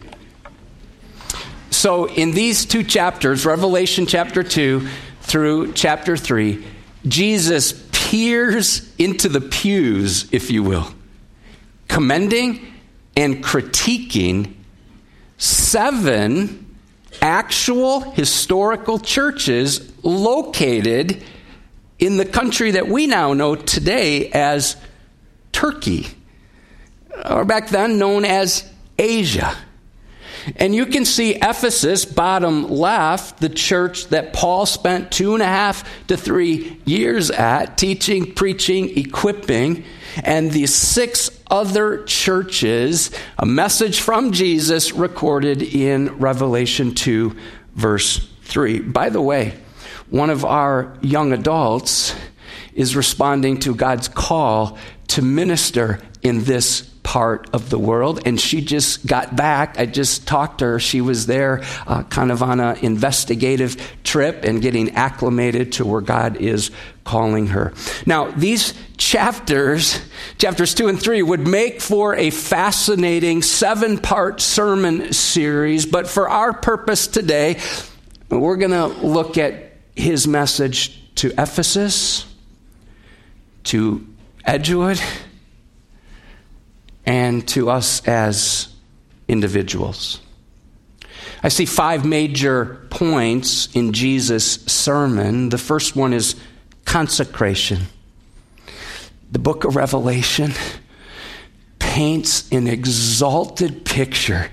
So, 1.78 2.06
in 2.06 2.32
these 2.32 2.64
two 2.64 2.82
chapters, 2.82 3.46
Revelation 3.46 4.06
chapter 4.06 4.42
2 4.42 4.88
through 5.20 5.74
chapter 5.74 6.16
3, 6.16 6.66
Jesus 7.06 7.72
peers 7.92 8.92
into 8.98 9.28
the 9.28 9.40
pews, 9.40 10.28
if 10.32 10.50
you 10.50 10.64
will, 10.64 10.92
commending 11.86 12.66
and 13.16 13.44
critiquing 13.44 14.54
seven 15.36 16.74
actual 17.22 18.00
historical 18.00 18.98
churches 18.98 19.92
located 20.02 21.22
in 22.00 22.16
the 22.16 22.26
country 22.26 22.72
that 22.72 22.88
we 22.88 23.06
now 23.06 23.34
know 23.34 23.54
today 23.54 24.30
as 24.30 24.76
Turkey, 25.52 26.08
or 27.24 27.44
back 27.44 27.68
then 27.68 27.98
known 27.98 28.24
as 28.24 28.68
Asia. 28.98 29.56
And 30.56 30.74
you 30.74 30.86
can 30.86 31.04
see 31.04 31.34
Ephesus, 31.34 32.04
bottom 32.04 32.68
left, 32.70 33.40
the 33.40 33.48
church 33.48 34.06
that 34.08 34.32
Paul 34.32 34.66
spent 34.66 35.10
two 35.10 35.34
and 35.34 35.42
a 35.42 35.46
half 35.46 35.88
to 36.08 36.16
three 36.16 36.80
years 36.84 37.30
at, 37.30 37.76
teaching, 37.76 38.34
preaching, 38.34 38.96
equipping, 38.96 39.84
and 40.22 40.50
the 40.50 40.66
six 40.66 41.30
other 41.50 42.04
churches, 42.04 43.10
a 43.38 43.46
message 43.46 44.00
from 44.00 44.32
Jesus 44.32 44.92
recorded 44.92 45.62
in 45.62 46.18
Revelation 46.18 46.94
2, 46.94 47.36
verse 47.74 48.28
3. 48.42 48.80
By 48.80 49.10
the 49.10 49.22
way, 49.22 49.54
one 50.10 50.30
of 50.30 50.44
our 50.44 50.96
young 51.00 51.32
adults 51.32 52.14
is 52.74 52.96
responding 52.96 53.60
to 53.60 53.74
God's 53.74 54.08
call 54.08 54.78
to 55.08 55.22
minister 55.22 56.00
in 56.22 56.44
this 56.44 56.82
part 57.08 57.48
of 57.54 57.70
the 57.70 57.78
world. 57.78 58.20
And 58.26 58.38
she 58.38 58.60
just 58.60 59.06
got 59.06 59.34
back. 59.34 59.78
I 59.80 59.86
just 59.86 60.28
talked 60.28 60.58
to 60.58 60.66
her. 60.66 60.78
She 60.78 61.00
was 61.00 61.24
there 61.24 61.62
uh, 61.86 62.02
kind 62.02 62.30
of 62.30 62.42
on 62.42 62.60
an 62.60 62.76
investigative 62.80 63.78
trip 64.04 64.44
and 64.44 64.60
getting 64.60 64.94
acclimated 64.94 65.72
to 65.72 65.86
where 65.86 66.02
God 66.02 66.36
is 66.36 66.70
calling 67.04 67.46
her. 67.46 67.72
Now, 68.04 68.30
these 68.32 68.74
chapters, 68.98 69.98
chapters 70.36 70.74
two 70.74 70.88
and 70.88 71.00
three, 71.00 71.22
would 71.22 71.48
make 71.48 71.80
for 71.80 72.14
a 72.14 72.28
fascinating 72.28 73.40
seven 73.40 73.96
part 73.96 74.42
sermon 74.42 75.14
series. 75.14 75.86
But 75.86 76.08
for 76.08 76.28
our 76.28 76.52
purpose 76.52 77.06
today, 77.06 77.58
we're 78.28 78.58
going 78.58 78.72
to 78.72 78.88
look 78.88 79.38
at 79.38 79.72
his 79.94 80.28
message 80.28 81.14
to 81.14 81.28
Ephesus, 81.38 82.26
to 83.64 84.06
Edgewood, 84.44 85.00
and 87.08 87.48
to 87.48 87.70
us 87.70 88.06
as 88.06 88.68
individuals. 89.28 90.20
I 91.42 91.48
see 91.48 91.64
five 91.64 92.04
major 92.04 92.86
points 92.90 93.74
in 93.74 93.94
Jesus' 93.94 94.62
sermon. 94.66 95.48
The 95.48 95.56
first 95.56 95.96
one 95.96 96.12
is 96.12 96.36
consecration. 96.84 97.86
The 99.32 99.38
book 99.38 99.64
of 99.64 99.74
Revelation 99.74 100.52
paints 101.78 102.46
an 102.52 102.66
exalted 102.66 103.86
picture 103.86 104.50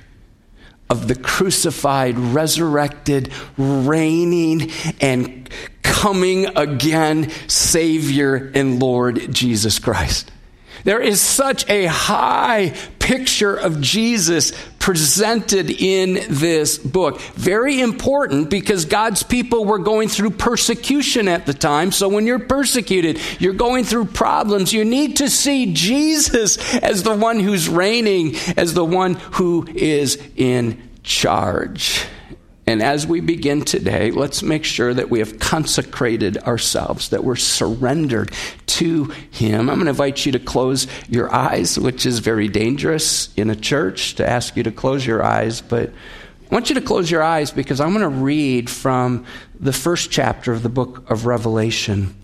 of 0.90 1.10
the 1.10 1.16
crucified, 1.16 2.18
resurrected, 2.18 3.34
reigning, 3.58 4.72
and 5.02 5.50
coming 5.82 6.46
again 6.56 7.32
Savior 7.50 8.50
and 8.56 8.80
Lord 8.80 9.34
Jesus 9.34 9.78
Christ. 9.78 10.32
There 10.86 11.02
is 11.02 11.20
such 11.20 11.68
a 11.68 11.88
high 11.88 12.74
picture 13.00 13.56
of 13.56 13.82
Jesus 13.82 14.54
presented 14.78 15.72
in 15.72 16.20
this 16.30 16.78
book. 16.78 17.20
Very 17.34 17.82
important 17.82 18.52
because 18.52 18.86
God's 18.86 19.24
people 19.24 19.66
were 19.66 19.80
going 19.80 20.10
through 20.10 20.30
persecution 20.30 21.28
at 21.28 21.48
the 21.48 21.56
time. 21.56 21.92
So 21.92 22.08
when 22.08 22.28
you're 22.28 22.38
persecuted, 22.38 23.20
you're 23.40 23.54
going 23.54 23.84
through 23.84 24.06
problems. 24.06 24.74
You 24.74 24.86
need 24.86 25.18
to 25.18 25.30
see 25.30 25.74
Jesus 25.74 26.76
as 26.76 27.02
the 27.02 27.16
one 27.16 27.40
who's 27.40 27.68
reigning, 27.68 28.36
as 28.56 28.76
the 28.76 28.86
one 28.86 29.16
who 29.16 29.68
is 29.74 30.22
in 30.36 30.88
charge. 31.02 32.06
And 32.68 32.82
as 32.82 33.06
we 33.06 33.20
begin 33.22 33.62
today, 33.62 34.10
let's 34.10 34.42
make 34.42 34.64
sure 34.64 34.92
that 34.92 35.10
we 35.10 35.20
have 35.20 35.38
consecrated 35.38 36.38
ourselves, 36.40 37.10
that 37.10 37.24
we're 37.24 37.36
surrendered 37.36 38.32
to 38.68 39.06
Him. 39.30 39.70
I'm 39.70 39.76
going 39.76 39.86
to 39.86 39.92
invite 39.92 40.26
you 40.26 40.32
to 40.32 40.40
close 40.40 40.88
your 41.08 41.34
eyes, 41.34 41.78
which 41.78 42.08
is 42.08 42.20
very 42.20 42.48
dangerous 42.48 43.32
in 43.36 43.52
a 43.52 43.56
church 43.56 44.16
to 44.16 44.28
ask 44.28 44.58
you 44.58 44.64
to 44.64 44.72
close 44.72 45.06
your 45.06 45.24
eyes. 45.24 45.62
But 45.62 45.90
I 45.90 46.54
want 46.54 46.70
you 46.70 46.76
to 46.76 46.82
close 46.82 47.12
your 47.12 47.22
eyes 47.22 47.52
because 47.52 47.80
I'm 47.80 47.90
going 47.90 48.02
to 48.02 48.10
read 48.10 48.68
from 48.68 49.26
the 49.60 49.74
first 49.74 50.10
chapter 50.10 50.52
of 50.52 50.64
the 50.64 50.70
book 50.70 51.10
of 51.10 51.28
Revelation. 51.28 52.16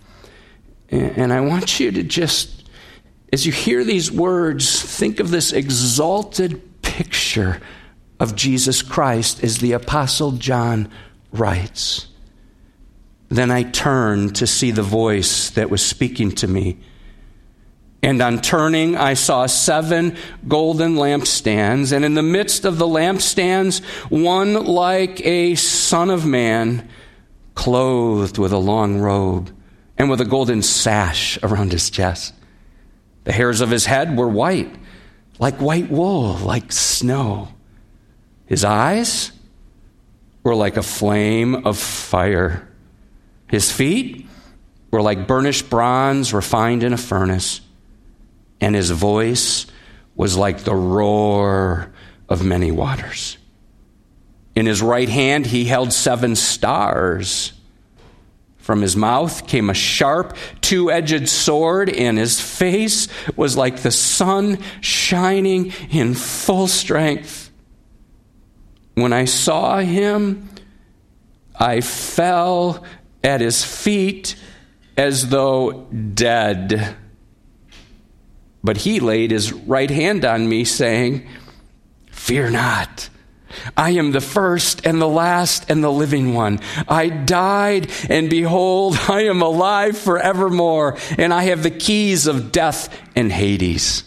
And 0.90 1.32
I 1.32 1.42
want 1.42 1.80
you 1.80 1.92
to 1.92 2.04
just, 2.04 2.68
as 3.32 3.46
you 3.46 3.52
hear 3.52 3.84
these 3.84 4.12
words, 4.12 4.82
think 4.82 5.20
of 5.20 5.30
this 5.30 5.54
exalted 5.54 6.82
picture 6.82 7.62
of 8.22 8.36
Jesus 8.36 8.84
Christ, 8.84 9.44
as 9.44 9.58
the 9.58 9.72
Apostle 9.72 10.34
John 10.34 10.92
writes. 11.34 12.06
Then 13.30 13.50
I 13.50 13.64
turned 13.64 14.36
to 14.36 14.46
see 14.46 14.70
the 14.70 14.84
voice 14.84 15.50
that 15.50 15.72
was 15.72 15.84
speaking 15.84 16.32
to 16.34 16.48
me. 16.48 16.78
And 18.04 18.22
on 18.22 18.40
turning, 18.40 18.96
I 18.96 19.16
saw 19.16 19.48
seven 19.48 20.18
golden 20.48 20.98
lampstands, 20.98 21.92
and 21.92 22.06
in 22.06 22.14
the 22.14 22.22
midst 22.22 22.64
of 22.64 22.78
the 22.78 22.86
lampstands, 22.86 23.84
one 24.12 24.66
like 24.66 25.26
a 25.26 25.56
son 25.56 26.12
of 26.12 26.24
man, 26.24 26.88
clothed 27.56 28.38
with 28.38 28.52
a 28.52 28.58
long 28.60 29.00
robe 29.00 29.52
and 29.98 30.12
with 30.12 30.22
a 30.22 30.26
golden 30.26 30.62
sash 30.62 31.40
around 31.42 31.72
his 31.72 31.90
chest. 31.90 32.36
The 33.24 33.32
hairs 33.32 33.62
of 33.62 33.72
his 33.72 33.88
head 33.88 34.16
were 34.16 34.30
white, 34.30 34.76
like 35.40 35.60
white 35.60 35.90
wool, 35.90 36.38
like 36.38 36.72
snow. 36.72 37.48
His 38.52 38.66
eyes 38.66 39.32
were 40.44 40.56
like 40.56 40.76
a 40.76 40.84
flame 40.84 41.66
of 41.66 41.78
fire. 41.78 42.68
His 43.48 43.72
feet 43.72 44.28
were 44.92 45.02
like 45.02 45.26
burnished 45.26 45.70
bronze 45.70 46.34
refined 46.34 46.84
in 46.84 46.92
a 46.92 46.98
furnace, 46.98 47.62
and 48.60 48.76
his 48.76 48.90
voice 48.90 49.68
was 50.18 50.36
like 50.36 50.66
the 50.66 50.76
roar 50.76 51.94
of 52.28 52.44
many 52.44 52.74
waters. 52.74 53.38
In 54.54 54.66
his 54.66 54.82
right 54.82 55.08
hand, 55.08 55.46
he 55.46 55.64
held 55.64 55.94
seven 55.94 56.36
stars. 56.36 57.54
From 58.58 58.82
his 58.82 58.98
mouth 58.98 59.48
came 59.48 59.70
a 59.70 59.74
sharp, 59.74 60.36
two 60.60 60.92
edged 60.92 61.30
sword, 61.30 61.90
and 61.90 62.18
his 62.18 62.42
face 62.42 63.08
was 63.38 63.56
like 63.56 63.78
the 63.78 63.92
sun 63.92 64.58
shining 64.82 65.72
in 65.90 66.16
full 66.16 66.68
strength. 66.68 67.51
When 69.02 69.14
I 69.14 69.26
saw 69.26 69.80
him, 69.80 70.50
I 71.56 71.82
fell 71.82 72.84
at 73.24 73.42
his 73.42 73.64
feet 73.64 74.36
as 74.98 75.30
though 75.30 75.88
dead. 76.14 76.96
But 78.64 78.78
he 78.78 79.00
laid 79.00 79.32
his 79.32 79.52
right 79.52 79.90
hand 79.90 80.24
on 80.26 80.48
me, 80.48 80.66
saying, 80.66 81.28
Fear 82.12 82.52
not. 82.52 83.10
I 83.76 83.92
am 83.92 84.12
the 84.12 84.22
first 84.22 84.86
and 84.86 85.02
the 85.02 85.08
last 85.08 85.70
and 85.70 85.84
the 85.84 85.92
living 85.92 86.34
one. 86.34 86.60
I 86.88 87.10
died, 87.10 87.92
and 88.10 88.30
behold, 88.30 88.98
I 89.10 89.24
am 89.24 89.42
alive 89.42 89.98
forevermore, 89.98 90.98
and 91.18 91.34
I 91.34 91.44
have 91.44 91.64
the 91.64 91.72
keys 91.72 92.28
of 92.28 92.52
death 92.52 92.90
and 93.16 93.32
Hades. 93.32 94.04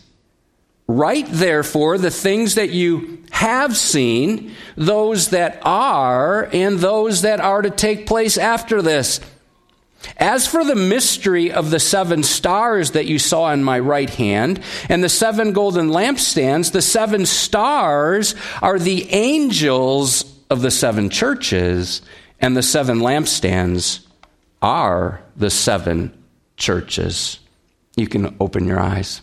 Write, 0.87 1.29
therefore, 1.31 1.97
the 1.97 2.11
things 2.11 2.57
that 2.57 2.71
you 2.71 3.23
have 3.31 3.77
seen, 3.77 4.53
those 4.77 5.31
that 5.31 5.61
are, 5.63 6.49
and 6.53 6.79
those 6.79 7.23
that 7.23 7.41
are 7.41 7.63
to 7.63 7.71
take 7.71 8.07
place 8.07 8.37
after 8.37 8.83
this. 8.83 9.21
As 10.19 10.47
for 10.47 10.63
the 10.63 10.75
mystery 10.75 11.51
of 11.51 11.71
the 11.71 11.81
seven 11.81 12.23
stars 12.23 12.91
that 12.91 13.07
you 13.07 13.19
saw 13.19 13.51
in 13.53 13.65
my 13.65 13.79
right 13.79 14.11
hand, 14.11 14.61
and 14.91 15.03
the 15.03 15.09
seven 15.09 15.55
golden 15.55 15.89
lampstands, 15.89 16.73
the 16.73 16.83
seven 16.83 17.25
stars 17.25 18.35
are 18.61 18.79
the 18.79 19.11
angels 19.11 20.39
of 20.51 20.61
the 20.61 20.71
seven 20.71 21.09
churches, 21.09 22.03
and 22.41 22.55
the 22.55 22.63
seven 22.63 22.99
lampstands 22.99 24.07
are 24.61 25.23
the 25.37 25.51
seven 25.51 26.13
churches. 26.59 27.39
You 27.97 28.07
can 28.07 28.37
open 28.39 28.67
your 28.67 28.81
eyes. 28.81 29.23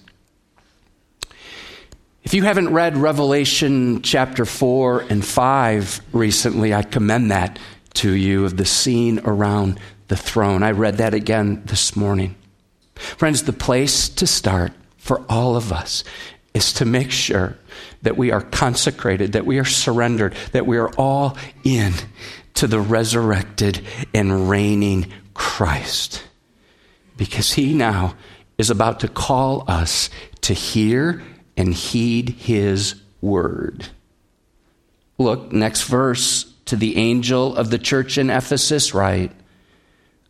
If 2.24 2.36
you 2.36 2.44
haven't 2.44 2.72
read 2.72 2.98
Revelation 2.98 4.04
chapter 4.04 4.46
4 4.46 5.06
and 5.10 5.26
5 5.26 6.02
recently, 6.14 6.72
I 6.72 6.84
commend 6.84 7.32
that 7.32 7.58
to 7.96 8.12
you 8.12 8.46
of 8.46 8.58
the 8.58 8.66
scene 8.66 9.20
around 9.26 9.80
the 10.08 10.16
throne. 10.16 10.62
I 10.62 10.72
read 10.72 10.98
that 10.98 11.16
again 11.16 11.64
this 11.66 11.96
morning. 11.96 12.36
Friends, 12.94 13.44
the 13.44 13.54
place 13.54 14.08
to 14.10 14.28
start 14.28 14.72
for 14.98 15.26
all 15.30 15.56
of 15.56 15.74
us 15.74 16.04
is 16.54 16.74
to 16.74 16.86
make 16.86 17.10
sure 17.10 17.58
that 18.04 18.18
we 18.18 18.32
are 18.32 18.42
consecrated, 18.42 19.32
that 19.32 19.48
we 19.48 19.58
are 19.58 19.66
surrendered, 19.66 20.36
that 20.52 20.68
we 20.68 20.78
are 20.78 20.92
all 21.00 21.36
in 21.64 21.92
to 22.54 22.68
the 22.68 22.80
resurrected 22.80 23.84
and 24.14 24.48
reigning 24.48 25.12
Christ. 25.34 26.24
Because 27.18 27.54
he 27.54 27.74
now 27.74 28.16
is 28.60 28.70
about 28.70 29.00
to 29.00 29.08
call 29.08 29.64
us 29.68 30.12
to 30.42 30.54
hear 30.54 31.24
and 31.58 31.74
heed 31.74 32.30
his 32.30 32.96
word. 33.22 33.88
Look, 35.18 35.52
next 35.52 35.84
verse 35.84 36.52
to 36.66 36.76
the 36.76 36.98
angel 36.98 37.56
of 37.56 37.70
the 37.70 37.78
church 37.78 38.18
in 38.18 38.30
Ephesus, 38.30 38.94
write 38.94 39.32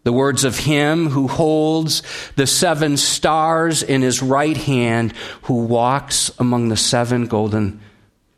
the 0.03 0.12
words 0.12 0.43
of 0.43 0.57
him 0.57 1.10
who 1.10 1.27
holds 1.27 2.01
the 2.36 2.47
seven 2.47 2.97
stars 2.97 3.84
in 3.84 4.01
his 4.01 4.21
right 4.21 4.57
hand, 4.57 5.13
who 5.43 5.65
walks 5.65 6.31
among 6.39 6.69
the 6.69 6.77
seven 6.77 7.27
golden 7.27 7.79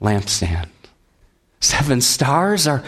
lampstands. 0.02 0.68
Seven 1.62 2.02
stars 2.02 2.68
are 2.68 2.84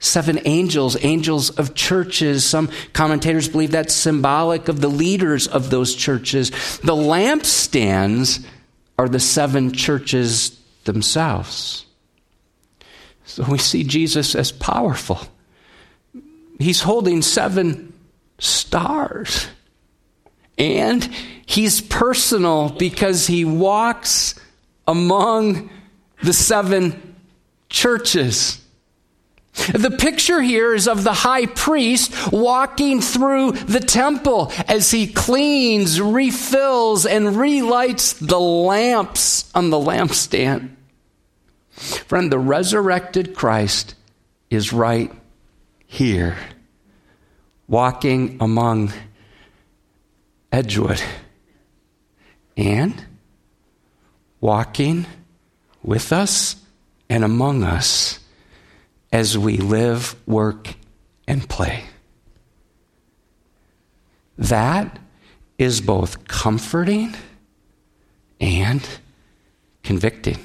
seven 0.00 0.40
angels, 0.44 0.96
angels 1.04 1.50
of 1.50 1.74
churches. 1.74 2.44
Some 2.44 2.68
commentators 2.92 3.48
believe 3.48 3.70
that's 3.70 3.94
symbolic 3.94 4.66
of 4.66 4.80
the 4.80 4.88
leaders 4.88 5.46
of 5.46 5.70
those 5.70 5.94
churches. 5.94 6.50
The 6.78 6.96
lampstands 6.96 8.44
are 8.98 9.08
the 9.08 9.20
seven 9.20 9.72
churches 9.72 10.58
themselves. 10.84 11.86
So 13.24 13.44
we 13.44 13.58
see 13.58 13.84
Jesus 13.84 14.34
as 14.34 14.50
powerful. 14.50 15.20
He's 16.58 16.80
holding 16.80 17.22
seven 17.22 17.92
stars. 18.38 19.46
And 20.56 21.04
he's 21.46 21.80
personal 21.80 22.70
because 22.70 23.26
he 23.26 23.44
walks 23.44 24.34
among 24.88 25.70
the 26.22 26.32
seven 26.32 27.14
churches. 27.68 28.60
The 29.72 29.90
picture 29.90 30.40
here 30.40 30.74
is 30.74 30.88
of 30.88 31.04
the 31.04 31.12
high 31.12 31.46
priest 31.46 32.32
walking 32.32 33.00
through 33.00 33.52
the 33.52 33.80
temple 33.80 34.52
as 34.66 34.90
he 34.90 35.06
cleans, 35.06 36.00
refills, 36.00 37.06
and 37.06 37.36
relights 37.36 38.14
the 38.14 38.40
lamps 38.40 39.50
on 39.54 39.70
the 39.70 39.76
lampstand. 39.76 40.70
Friend, 41.70 42.30
the 42.32 42.38
resurrected 42.38 43.34
Christ 43.34 43.94
is 44.50 44.72
right 44.72 45.12
here 45.86 46.36
walking 47.68 48.38
among 48.40 48.92
Edgewood 50.50 51.02
and 52.56 53.04
walking 54.40 55.06
with 55.82 56.12
us 56.12 56.56
and 57.08 57.22
among 57.24 57.62
us 57.62 58.18
as 59.12 59.38
we 59.38 59.56
live, 59.56 60.14
work, 60.26 60.74
and 61.26 61.48
play. 61.48 61.84
That 64.36 64.98
is 65.58 65.80
both 65.80 66.28
comforting 66.28 67.14
and 68.40 68.86
convicting 69.82 70.38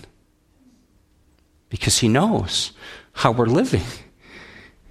because 1.70 2.00
He 2.00 2.08
knows 2.08 2.72
how 3.14 3.32
we're 3.32 3.46
living. 3.46 3.84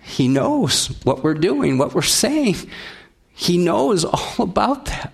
He 0.01 0.29
knows 0.29 0.89
what 1.05 1.23
we're 1.23 1.35
doing, 1.35 1.79
what 1.79 1.95
we're 1.95 2.03
saying. 2.03 2.57
He 3.33 3.57
knows 3.57 4.05
all 4.05 4.35
about 4.39 4.87
that. 4.87 5.13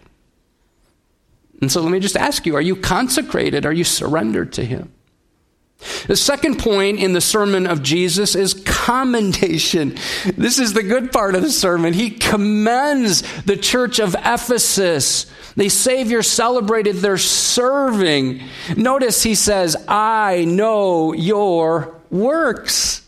And 1.60 1.70
so 1.70 1.82
let 1.82 1.90
me 1.90 2.00
just 2.00 2.16
ask 2.16 2.46
you 2.46 2.54
are 2.56 2.60
you 2.60 2.76
consecrated? 2.76 3.66
Are 3.66 3.72
you 3.72 3.84
surrendered 3.84 4.52
to 4.54 4.64
Him? 4.64 4.92
The 6.08 6.16
second 6.16 6.58
point 6.58 6.98
in 6.98 7.12
the 7.12 7.20
sermon 7.20 7.66
of 7.66 7.82
Jesus 7.82 8.34
is 8.34 8.54
commendation. 8.54 9.96
This 10.36 10.58
is 10.58 10.72
the 10.72 10.82
good 10.82 11.12
part 11.12 11.34
of 11.34 11.42
the 11.42 11.50
sermon. 11.50 11.92
He 11.92 12.10
commends 12.10 13.22
the 13.42 13.56
church 13.56 14.00
of 14.00 14.14
Ephesus. 14.14 15.26
The 15.56 15.68
Savior 15.68 16.22
celebrated 16.22 16.96
their 16.96 17.18
serving. 17.18 18.42
Notice 18.76 19.22
he 19.22 19.34
says, 19.34 19.76
I 19.86 20.44
know 20.46 21.12
your 21.12 21.94
works. 22.10 23.02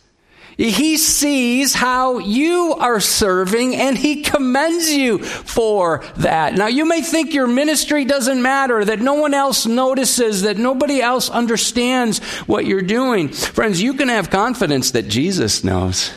He 0.61 0.99
sees 0.99 1.73
how 1.73 2.19
you 2.19 2.75
are 2.79 3.01
serving 3.01 3.75
and 3.75 3.97
he 3.97 4.23
commends 4.23 4.93
you 4.93 5.17
for 5.19 6.05
that. 6.19 6.53
Now, 6.53 6.67
you 6.67 6.85
may 6.85 7.01
think 7.01 7.33
your 7.33 7.47
ministry 7.47 8.05
doesn't 8.05 8.43
matter, 8.43 8.85
that 8.85 9.01
no 9.01 9.15
one 9.15 9.33
else 9.33 9.65
notices, 9.65 10.43
that 10.43 10.59
nobody 10.59 11.01
else 11.01 11.31
understands 11.31 12.19
what 12.47 12.67
you're 12.67 12.83
doing. 12.83 13.31
Friends, 13.31 13.81
you 13.81 13.95
can 13.95 14.11
have 14.11 14.29
confidence 14.29 14.91
that 14.91 15.09
Jesus 15.09 15.65
knows. 15.65 16.11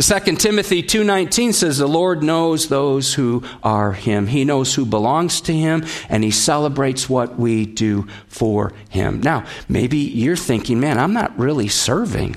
2 0.00 0.38
Timothy 0.38 0.82
2:19 0.82 1.52
says 1.52 1.76
the 1.76 1.86
Lord 1.86 2.22
knows 2.22 2.68
those 2.68 3.12
who 3.12 3.42
are 3.62 3.92
him. 3.92 4.26
He 4.26 4.46
knows 4.46 4.74
who 4.74 4.86
belongs 4.86 5.42
to 5.42 5.52
him 5.52 5.84
and 6.08 6.24
he 6.24 6.30
celebrates 6.30 7.10
what 7.10 7.38
we 7.38 7.66
do 7.66 8.06
for 8.26 8.72
him. 8.88 9.20
Now, 9.22 9.44
maybe 9.68 9.98
you're 9.98 10.34
thinking, 10.34 10.80
"Man, 10.80 10.98
I'm 10.98 11.12
not 11.12 11.38
really 11.38 11.68
serving." 11.68 12.36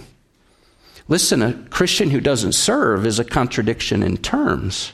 Listen, 1.09 1.41
a 1.41 1.53
Christian 1.69 2.11
who 2.11 2.21
doesn't 2.21 2.53
serve 2.53 3.05
is 3.05 3.17
a 3.17 3.25
contradiction 3.25 4.03
in 4.03 4.17
terms. 4.17 4.93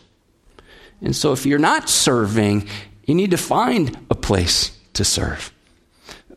And 1.01 1.13
so 1.13 1.33
if 1.33 1.45
you're 1.45 1.59
not 1.59 1.89
serving, 1.89 2.67
you 3.03 3.13
need 3.13 3.31
to 3.31 3.37
find 3.37 3.97
a 4.09 4.15
place 4.15 4.71
to 4.93 5.03
serve. 5.03 5.51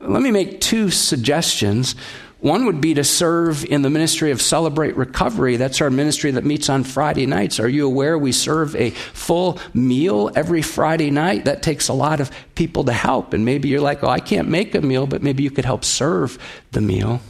Let 0.01 0.21
me 0.21 0.33
make 0.33 0.61
two 0.61 0.91
suggestions. 0.91 1.95
One 2.41 2.67
would 2.67 2.81
be 2.81 2.95
to 2.95 3.05
serve 3.05 3.65
in 3.65 3.83
the 3.83 3.91
ministry 3.91 4.33
of 4.33 4.43
Celebrate 4.43 4.97
Recovery. 4.97 5.57
That's 5.57 5.81
our 5.81 5.91
ministry 5.91 6.33
that 6.33 6.45
meets 6.45 6.69
on 6.69 6.83
Friday 6.83 7.27
nights. 7.27 7.61
Are 7.61 7.69
you 7.69 7.87
aware 7.87 8.19
we 8.19 8.33
serve 8.33 8.75
a 8.75 8.91
full 8.91 9.61
meal 9.75 10.31
every 10.35 10.63
Friday 10.63 11.11
night? 11.11 11.45
That 11.45 11.63
takes 11.63 11.89
a 11.89 11.95
lot 11.95 12.21
of 12.21 12.33
people 12.57 12.85
to 12.85 12.93
help. 12.93 13.33
And 13.33 13.45
maybe 13.45 13.69
you're 13.69 13.81
like, 13.81 14.03
oh, 14.03 14.09
I 14.09 14.21
can't 14.21 14.49
make 14.49 14.75
a 14.75 14.81
meal, 14.81 15.07
but 15.07 15.23
maybe 15.23 15.45
you 15.45 15.51
could 15.53 15.65
help 15.65 15.85
serve 15.85 16.37
the 16.73 16.81
meal. 16.81 17.21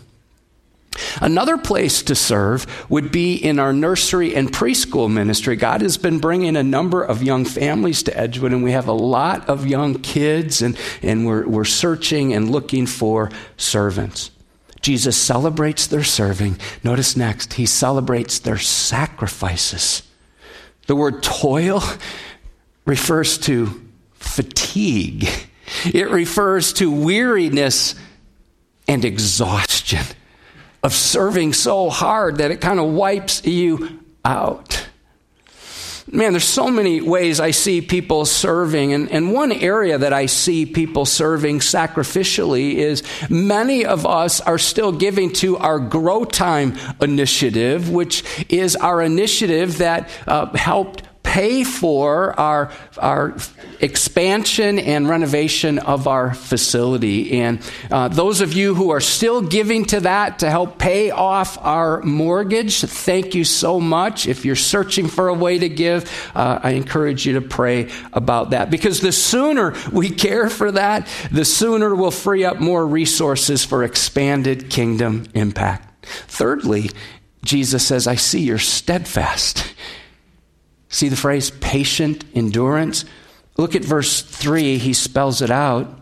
Another 1.20 1.58
place 1.58 2.02
to 2.04 2.14
serve 2.14 2.66
would 2.90 3.10
be 3.10 3.34
in 3.34 3.58
our 3.58 3.72
nursery 3.72 4.34
and 4.34 4.52
preschool 4.52 5.10
ministry. 5.10 5.56
God 5.56 5.82
has 5.82 5.96
been 5.96 6.18
bringing 6.18 6.56
a 6.56 6.62
number 6.62 7.02
of 7.02 7.22
young 7.22 7.44
families 7.44 8.02
to 8.04 8.16
Edgewood, 8.16 8.52
and 8.52 8.62
we 8.62 8.72
have 8.72 8.88
a 8.88 8.92
lot 8.92 9.48
of 9.48 9.66
young 9.66 9.94
kids, 9.94 10.62
and, 10.62 10.78
and 11.02 11.26
we're, 11.26 11.46
we're 11.46 11.64
searching 11.64 12.32
and 12.32 12.50
looking 12.50 12.86
for 12.86 13.30
servants. 13.56 14.30
Jesus 14.80 15.16
celebrates 15.16 15.86
their 15.88 16.04
serving. 16.04 16.58
Notice 16.84 17.16
next, 17.16 17.54
he 17.54 17.66
celebrates 17.66 18.38
their 18.38 18.58
sacrifices. 18.58 20.02
The 20.86 20.96
word 20.96 21.22
toil 21.22 21.82
refers 22.86 23.38
to 23.38 23.82
fatigue, 24.14 25.28
it 25.84 26.10
refers 26.10 26.72
to 26.74 26.90
weariness 26.90 27.94
and 28.86 29.04
exhaustion 29.04 30.06
of 30.82 30.94
serving 30.94 31.52
so 31.52 31.90
hard 31.90 32.36
that 32.36 32.50
it 32.50 32.60
kind 32.60 32.78
of 32.78 32.90
wipes 32.90 33.44
you 33.44 34.00
out. 34.24 34.88
Man, 36.10 36.32
there's 36.32 36.44
so 36.44 36.70
many 36.70 37.02
ways 37.02 37.38
I 37.38 37.50
see 37.50 37.82
people 37.82 38.24
serving. 38.24 38.94
And, 38.94 39.10
and 39.10 39.32
one 39.32 39.52
area 39.52 39.98
that 39.98 40.14
I 40.14 40.24
see 40.24 40.64
people 40.64 41.04
serving 41.04 41.58
sacrificially 41.58 42.76
is 42.76 43.02
many 43.28 43.84
of 43.84 44.06
us 44.06 44.40
are 44.40 44.56
still 44.56 44.90
giving 44.90 45.32
to 45.34 45.58
our 45.58 45.78
Grow 45.78 46.24
Time 46.24 46.78
initiative, 47.02 47.90
which 47.90 48.24
is 48.48 48.74
our 48.76 49.02
initiative 49.02 49.78
that 49.78 50.08
uh, 50.26 50.46
helped 50.56 51.02
pay 51.28 51.62
for 51.62 52.32
our, 52.40 52.72
our 52.96 53.36
expansion 53.80 54.78
and 54.78 55.06
renovation 55.10 55.78
of 55.78 56.08
our 56.08 56.32
facility. 56.32 57.40
And 57.42 57.60
uh, 57.90 58.08
those 58.08 58.40
of 58.40 58.54
you 58.54 58.74
who 58.74 58.90
are 58.90 59.00
still 59.00 59.42
giving 59.42 59.84
to 59.86 60.00
that 60.00 60.38
to 60.38 60.48
help 60.50 60.78
pay 60.78 61.10
off 61.10 61.58
our 61.60 62.00
mortgage, 62.00 62.80
thank 62.80 63.34
you 63.34 63.44
so 63.44 63.78
much. 63.78 64.26
If 64.26 64.46
you're 64.46 64.56
searching 64.56 65.06
for 65.06 65.28
a 65.28 65.34
way 65.34 65.58
to 65.58 65.68
give, 65.68 66.10
uh, 66.34 66.60
I 66.62 66.70
encourage 66.70 67.26
you 67.26 67.34
to 67.34 67.42
pray 67.42 67.90
about 68.14 68.50
that 68.50 68.70
because 68.70 69.02
the 69.02 69.12
sooner 69.12 69.74
we 69.92 70.08
care 70.08 70.48
for 70.48 70.72
that, 70.72 71.06
the 71.30 71.44
sooner 71.44 71.94
we'll 71.94 72.10
free 72.10 72.46
up 72.46 72.58
more 72.58 72.86
resources 72.86 73.66
for 73.66 73.84
expanded 73.84 74.70
kingdom 74.70 75.26
impact. 75.34 76.06
Thirdly, 76.06 76.90
Jesus 77.44 77.86
says, 77.86 78.06
I 78.06 78.14
see 78.14 78.40
you're 78.40 78.56
steadfast. 78.56 79.74
See 80.88 81.08
the 81.08 81.16
phrase 81.16 81.50
patient 81.50 82.24
endurance? 82.34 83.04
Look 83.56 83.74
at 83.74 83.84
verse 83.84 84.22
3. 84.22 84.78
He 84.78 84.92
spells 84.92 85.42
it 85.42 85.50
out. 85.50 86.00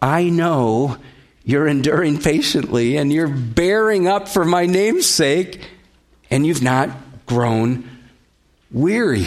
I 0.00 0.24
know 0.24 0.96
you're 1.44 1.66
enduring 1.66 2.18
patiently 2.20 2.96
and 2.96 3.12
you're 3.12 3.28
bearing 3.28 4.06
up 4.06 4.28
for 4.28 4.44
my 4.44 4.66
name's 4.66 5.06
sake, 5.06 5.60
and 6.30 6.46
you've 6.46 6.62
not 6.62 6.90
grown 7.26 7.88
weary. 8.70 9.26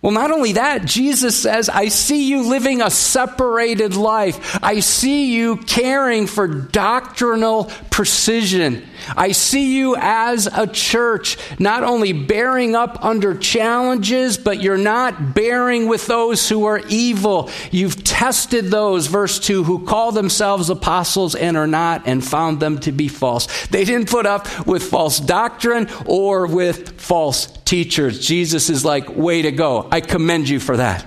Well, 0.00 0.12
not 0.12 0.32
only 0.32 0.52
that, 0.52 0.84
Jesus 0.84 1.40
says, 1.40 1.68
I 1.68 1.86
see 1.88 2.28
you 2.28 2.48
living 2.48 2.82
a 2.82 2.90
separated 2.90 3.94
life. 3.94 4.58
I 4.62 4.80
see 4.80 5.32
you 5.32 5.58
caring 5.58 6.26
for 6.26 6.48
doctrinal 6.48 7.70
precision. 7.90 8.84
I 9.16 9.32
see 9.32 9.76
you 9.76 9.96
as 9.96 10.46
a 10.46 10.66
church, 10.66 11.36
not 11.58 11.82
only 11.82 12.12
bearing 12.12 12.74
up 12.74 13.04
under 13.04 13.34
challenges, 13.34 14.38
but 14.38 14.62
you're 14.62 14.76
not 14.76 15.34
bearing 15.34 15.86
with 15.86 16.06
those 16.06 16.48
who 16.48 16.64
are 16.64 16.80
evil. 16.88 17.50
You've 17.70 18.04
tested 18.04 18.66
those, 18.66 19.06
verse 19.06 19.38
2, 19.38 19.64
who 19.64 19.86
call 19.86 20.12
themselves 20.12 20.70
apostles 20.70 21.34
and 21.34 21.56
are 21.56 21.66
not, 21.66 22.06
and 22.06 22.24
found 22.24 22.60
them 22.60 22.78
to 22.80 22.92
be 22.92 23.08
false. 23.08 23.66
They 23.68 23.84
didn't 23.84 24.10
put 24.10 24.26
up 24.26 24.66
with 24.66 24.82
false 24.82 25.20
doctrine 25.20 25.88
or 26.06 26.46
with 26.46 27.00
false 27.00 27.46
teachers. 27.64 28.18
Jesus 28.20 28.70
is 28.70 28.84
like, 28.84 29.16
way 29.16 29.42
to 29.42 29.52
go. 29.52 29.88
I 29.90 30.00
commend 30.00 30.48
you 30.48 30.60
for 30.60 30.76
that. 30.76 31.06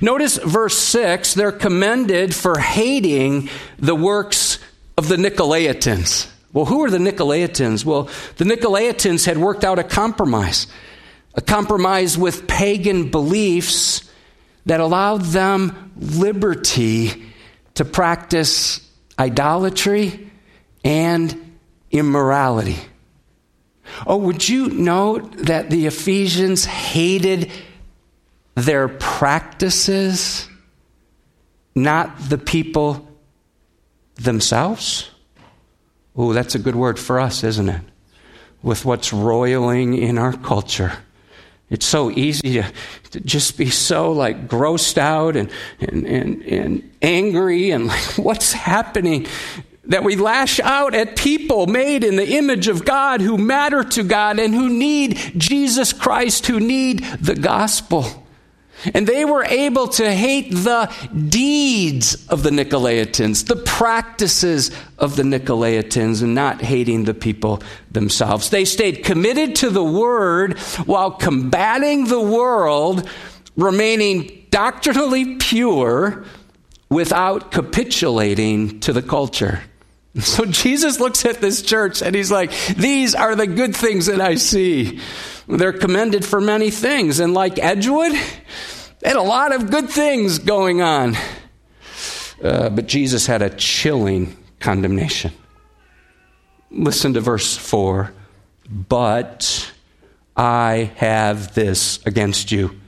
Notice 0.00 0.38
verse 0.38 0.78
6 0.78 1.34
they're 1.34 1.52
commended 1.52 2.34
for 2.34 2.58
hating 2.58 3.48
the 3.78 3.94
works 3.94 4.58
of 4.96 5.08
the 5.08 5.16
Nicolaitans. 5.16 6.30
Well, 6.56 6.64
who 6.64 6.86
are 6.86 6.90
the 6.90 6.96
Nicolaitans? 6.96 7.84
Well, 7.84 8.08
the 8.38 8.46
Nicolaitans 8.46 9.26
had 9.26 9.36
worked 9.36 9.62
out 9.62 9.78
a 9.78 9.84
compromise, 9.84 10.66
a 11.34 11.42
compromise 11.42 12.16
with 12.16 12.48
pagan 12.48 13.10
beliefs 13.10 14.10
that 14.64 14.80
allowed 14.80 15.20
them 15.20 15.92
liberty 15.98 17.26
to 17.74 17.84
practice 17.84 18.80
idolatry 19.18 20.30
and 20.82 21.58
immorality. 21.90 22.78
Oh, 24.06 24.16
would 24.16 24.48
you 24.48 24.68
note 24.68 25.36
that 25.36 25.68
the 25.68 25.84
Ephesians 25.84 26.64
hated 26.64 27.52
their 28.54 28.88
practices, 28.88 30.48
not 31.74 32.18
the 32.30 32.38
people 32.38 33.06
themselves? 34.14 35.10
Oh, 36.16 36.32
that's 36.32 36.54
a 36.54 36.58
good 36.58 36.76
word 36.76 36.98
for 36.98 37.20
us, 37.20 37.44
isn't 37.44 37.68
it? 37.68 37.82
With 38.62 38.84
what's 38.84 39.12
roiling 39.12 39.94
in 39.94 40.18
our 40.18 40.32
culture. 40.32 40.92
It's 41.68 41.84
so 41.84 42.10
easy 42.10 42.54
to, 42.54 42.72
to 43.10 43.20
just 43.20 43.58
be 43.58 43.70
so 43.70 44.12
like 44.12 44.48
grossed 44.48 44.98
out 44.98 45.36
and, 45.36 45.50
and, 45.80 46.06
and, 46.06 46.42
and 46.42 46.92
angry 47.02 47.70
and 47.70 47.86
like, 47.88 48.00
what's 48.18 48.52
happening? 48.52 49.26
That 49.84 50.04
we 50.04 50.16
lash 50.16 50.58
out 50.60 50.94
at 50.94 51.16
people 51.16 51.66
made 51.66 52.02
in 52.02 52.16
the 52.16 52.36
image 52.36 52.68
of 52.68 52.84
God 52.84 53.20
who 53.20 53.36
matter 53.38 53.84
to 53.84 54.02
God 54.02 54.38
and 54.38 54.54
who 54.54 54.68
need 54.68 55.18
Jesus 55.36 55.92
Christ, 55.92 56.46
who 56.46 56.58
need 56.58 57.04
the 57.20 57.36
gospel. 57.36 58.25
And 58.94 59.06
they 59.06 59.24
were 59.24 59.44
able 59.44 59.88
to 59.88 60.12
hate 60.12 60.50
the 60.50 60.92
deeds 61.28 62.26
of 62.28 62.42
the 62.42 62.50
Nicolaitans, 62.50 63.46
the 63.46 63.56
practices 63.56 64.70
of 64.98 65.16
the 65.16 65.22
Nicolaitans, 65.22 66.22
and 66.22 66.34
not 66.34 66.60
hating 66.62 67.04
the 67.04 67.14
people 67.14 67.62
themselves. 67.90 68.50
They 68.50 68.64
stayed 68.64 69.04
committed 69.04 69.56
to 69.56 69.70
the 69.70 69.84
word 69.84 70.58
while 70.84 71.10
combating 71.10 72.04
the 72.04 72.20
world, 72.20 73.08
remaining 73.56 74.46
doctrinally 74.50 75.36
pure 75.36 76.24
without 76.88 77.50
capitulating 77.50 78.80
to 78.80 78.92
the 78.92 79.02
culture. 79.02 79.62
So 80.20 80.46
Jesus 80.46 80.98
looks 80.98 81.26
at 81.26 81.42
this 81.42 81.60
church 81.60 82.00
and 82.00 82.14
he's 82.14 82.30
like, 82.30 82.50
These 82.74 83.14
are 83.14 83.36
the 83.36 83.46
good 83.46 83.76
things 83.76 84.06
that 84.06 84.20
I 84.20 84.36
see. 84.36 85.00
They're 85.46 85.74
commended 85.74 86.24
for 86.24 86.40
many 86.40 86.70
things. 86.70 87.20
And 87.20 87.34
like 87.34 87.58
Edgewood, 87.58 88.12
they 88.12 89.08
had 89.08 89.16
a 89.16 89.22
lot 89.22 89.54
of 89.54 89.70
good 89.70 89.90
things 89.90 90.38
going 90.38 90.80
on. 90.80 91.16
Uh, 92.42 92.70
but 92.70 92.86
Jesus 92.86 93.26
had 93.26 93.42
a 93.42 93.50
chilling 93.50 94.36
condemnation. 94.58 95.32
Listen 96.70 97.12
to 97.14 97.20
verse 97.20 97.56
4. 97.56 98.12
But 98.68 99.72
I 100.36 100.92
have 100.96 101.54
this 101.54 102.04
against 102.06 102.50
you, 102.50 102.80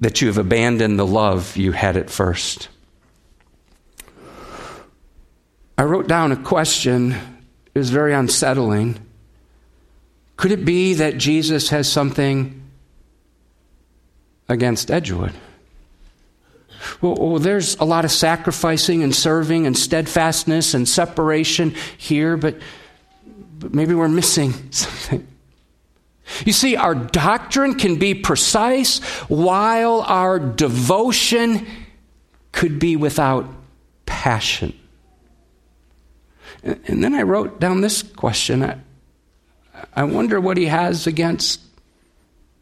that 0.00 0.20
you 0.20 0.28
have 0.28 0.38
abandoned 0.38 0.98
the 0.98 1.06
love 1.06 1.56
you 1.56 1.72
had 1.72 1.96
at 1.96 2.08
first. 2.08 2.68
I 5.78 5.84
wrote 5.84 6.08
down 6.08 6.32
a 6.32 6.36
question. 6.36 7.12
It 7.12 7.78
was 7.78 7.90
very 7.90 8.12
unsettling. 8.12 8.98
Could 10.36 10.50
it 10.50 10.64
be 10.64 10.94
that 10.94 11.18
Jesus 11.18 11.68
has 11.68 11.90
something 11.90 12.60
against 14.48 14.90
Edgewood? 14.90 15.34
Well, 17.00 17.14
well, 17.14 17.38
there's 17.38 17.76
a 17.76 17.84
lot 17.84 18.04
of 18.04 18.10
sacrificing 18.10 19.04
and 19.04 19.14
serving 19.14 19.66
and 19.66 19.78
steadfastness 19.78 20.74
and 20.74 20.88
separation 20.88 21.76
here, 21.96 22.36
but, 22.36 22.56
but 23.60 23.72
maybe 23.72 23.94
we're 23.94 24.08
missing 24.08 24.52
something. 24.72 25.28
You 26.44 26.52
see, 26.52 26.74
our 26.74 26.96
doctrine 26.96 27.76
can 27.76 28.00
be 28.00 28.14
precise 28.14 28.98
while 29.28 30.00
our 30.00 30.40
devotion 30.40 31.68
could 32.50 32.80
be 32.80 32.96
without 32.96 33.46
passion. 34.06 34.76
And, 36.62 37.02
then 37.02 37.14
I 37.14 37.22
wrote 37.22 37.60
down 37.60 37.80
this 37.80 38.02
question 38.02 38.62
I, 38.62 38.78
I 39.94 40.04
wonder 40.04 40.40
what 40.40 40.56
he 40.56 40.66
has 40.66 41.06
against 41.06 41.60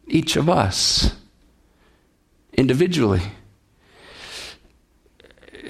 each 0.07 0.35
of 0.35 0.49
us 0.49 1.15
individually. 2.53 3.21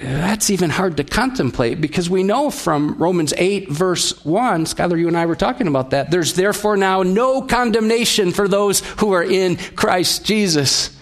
That's 0.00 0.50
even 0.50 0.70
hard 0.70 0.96
to 0.98 1.04
contemplate 1.04 1.80
because 1.80 2.08
we 2.08 2.22
know 2.22 2.50
from 2.50 2.94
Romans 2.98 3.34
8, 3.36 3.68
verse 3.68 4.24
1, 4.24 4.66
Skylar, 4.66 4.98
you 4.98 5.08
and 5.08 5.16
I 5.16 5.26
were 5.26 5.34
talking 5.34 5.66
about 5.66 5.90
that. 5.90 6.10
There's 6.10 6.34
therefore 6.34 6.76
now 6.76 7.02
no 7.02 7.42
condemnation 7.42 8.30
for 8.30 8.46
those 8.46 8.80
who 9.00 9.12
are 9.12 9.24
in 9.24 9.56
Christ 9.56 10.24
Jesus. 10.24 10.96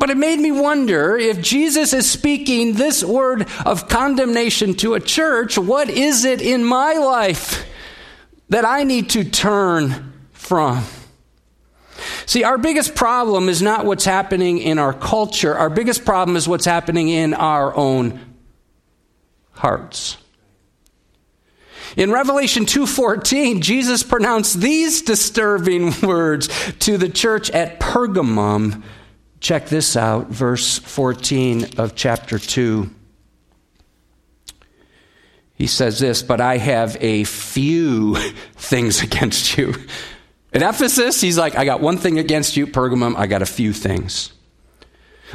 But 0.00 0.08
it 0.08 0.16
made 0.16 0.40
me 0.40 0.50
wonder 0.50 1.18
if 1.18 1.42
Jesus 1.42 1.92
is 1.92 2.10
speaking 2.10 2.72
this 2.72 3.04
word 3.04 3.46
of 3.66 3.86
condemnation 3.86 4.72
to 4.76 4.94
a 4.94 5.00
church, 5.00 5.58
what 5.58 5.90
is 5.90 6.24
it 6.24 6.40
in 6.40 6.64
my 6.64 6.94
life 6.94 7.66
that 8.48 8.64
I 8.64 8.82
need 8.82 9.10
to 9.10 9.24
turn 9.24 10.14
from? 10.32 10.82
See, 12.24 12.44
our 12.44 12.56
biggest 12.56 12.94
problem 12.94 13.50
is 13.50 13.60
not 13.60 13.84
what's 13.84 14.06
happening 14.06 14.56
in 14.56 14.78
our 14.78 14.94
culture. 14.94 15.54
Our 15.54 15.68
biggest 15.68 16.06
problem 16.06 16.34
is 16.34 16.48
what's 16.48 16.64
happening 16.64 17.10
in 17.10 17.34
our 17.34 17.76
own 17.76 18.20
hearts. 19.52 20.16
In 21.98 22.10
Revelation 22.10 22.64
2:14, 22.64 23.60
Jesus 23.60 24.02
pronounced 24.02 24.62
these 24.62 25.02
disturbing 25.02 25.92
words 26.00 26.48
to 26.78 26.96
the 26.96 27.10
church 27.10 27.50
at 27.50 27.80
Pergamum. 27.80 28.82
Check 29.40 29.68
this 29.68 29.96
out, 29.96 30.28
verse 30.28 30.78
14 30.78 31.78
of 31.78 31.94
chapter 31.94 32.38
2. 32.38 32.90
He 35.54 35.66
says 35.66 35.98
this, 35.98 36.22
"But 36.22 36.40
I 36.40 36.58
have 36.58 36.96
a 37.00 37.24
few 37.24 38.16
things 38.56 39.02
against 39.02 39.56
you." 39.58 39.74
At 40.52 40.62
Ephesus, 40.62 41.20
he's 41.20 41.38
like, 41.38 41.56
I 41.56 41.64
got 41.64 41.80
one 41.80 41.96
thing 41.96 42.18
against 42.18 42.56
you. 42.56 42.66
Pergamum, 42.66 43.16
I 43.16 43.26
got 43.26 43.40
a 43.40 43.46
few 43.46 43.72
things. 43.72 44.32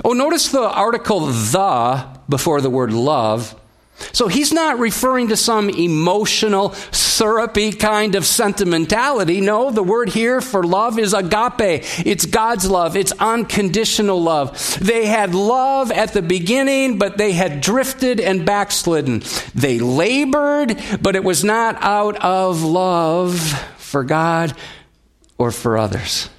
Oh, 0.03 0.11
notice 0.11 0.49
the 0.49 0.61
article 0.61 1.21
the 1.27 2.19
before 2.27 2.59
the 2.59 2.69
word 2.69 2.91
love. 2.91 3.55
So 4.11 4.27
he's 4.27 4.51
not 4.51 4.79
referring 4.79 5.29
to 5.29 5.37
some 5.37 5.69
emotional, 5.69 6.73
syrupy 6.91 7.71
kind 7.71 8.15
of 8.15 8.25
sentimentality. 8.25 9.41
No, 9.41 9.71
the 9.71 9.83
word 9.83 10.09
here 10.09 10.41
for 10.41 10.63
love 10.63 10.99
is 10.99 11.13
agape. 11.13 11.83
It's 12.05 12.25
God's 12.25 12.69
love. 12.69 12.95
It's 12.95 13.13
unconditional 13.13 14.21
love. 14.21 14.77
They 14.81 15.05
had 15.05 15.33
love 15.33 15.91
at 15.91 16.13
the 16.13 16.21
beginning, 16.21 16.97
but 16.97 17.17
they 17.17 17.31
had 17.31 17.61
drifted 17.61 18.19
and 18.19 18.45
backslidden. 18.45 19.23
They 19.53 19.79
labored, 19.79 20.77
but 21.01 21.15
it 21.15 21.23
was 21.23 21.43
not 21.43 21.81
out 21.81 22.17
of 22.17 22.63
love 22.63 23.39
for 23.77 24.03
God, 24.03 24.53
or 25.37 25.51
for 25.51 25.77
others. 25.77 26.29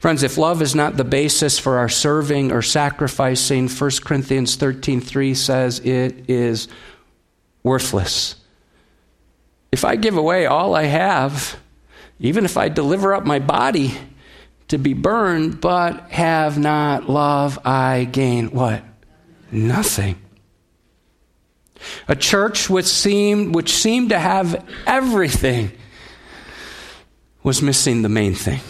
Friends, 0.00 0.22
if 0.22 0.38
love 0.38 0.62
is 0.62 0.74
not 0.74 0.96
the 0.96 1.04
basis 1.04 1.58
for 1.58 1.76
our 1.76 1.90
serving 1.90 2.52
or 2.52 2.62
sacrificing, 2.62 3.68
1 3.68 3.90
Corinthians 4.02 4.56
13:3 4.56 5.34
says 5.34 5.78
it 5.80 6.24
is 6.26 6.68
worthless. 7.62 8.36
If 9.70 9.84
I 9.84 9.96
give 9.96 10.16
away 10.16 10.46
all 10.46 10.74
I 10.74 10.84
have, 10.84 11.58
even 12.18 12.46
if 12.46 12.56
I 12.56 12.70
deliver 12.70 13.12
up 13.12 13.26
my 13.26 13.40
body 13.40 13.94
to 14.68 14.78
be 14.78 14.94
burned, 14.94 15.60
but 15.60 16.10
have 16.10 16.58
not 16.58 17.10
love, 17.10 17.58
I 17.62 18.08
gain 18.10 18.52
what? 18.52 18.82
Nothing. 19.52 20.16
A 22.08 22.16
church 22.16 22.70
which 22.70 22.86
seemed, 22.86 23.54
which 23.54 23.74
seemed 23.74 24.10
to 24.10 24.18
have 24.18 24.66
everything 24.86 25.72
was 27.42 27.60
missing 27.60 28.00
the 28.00 28.08
main 28.08 28.34
thing. 28.34 28.60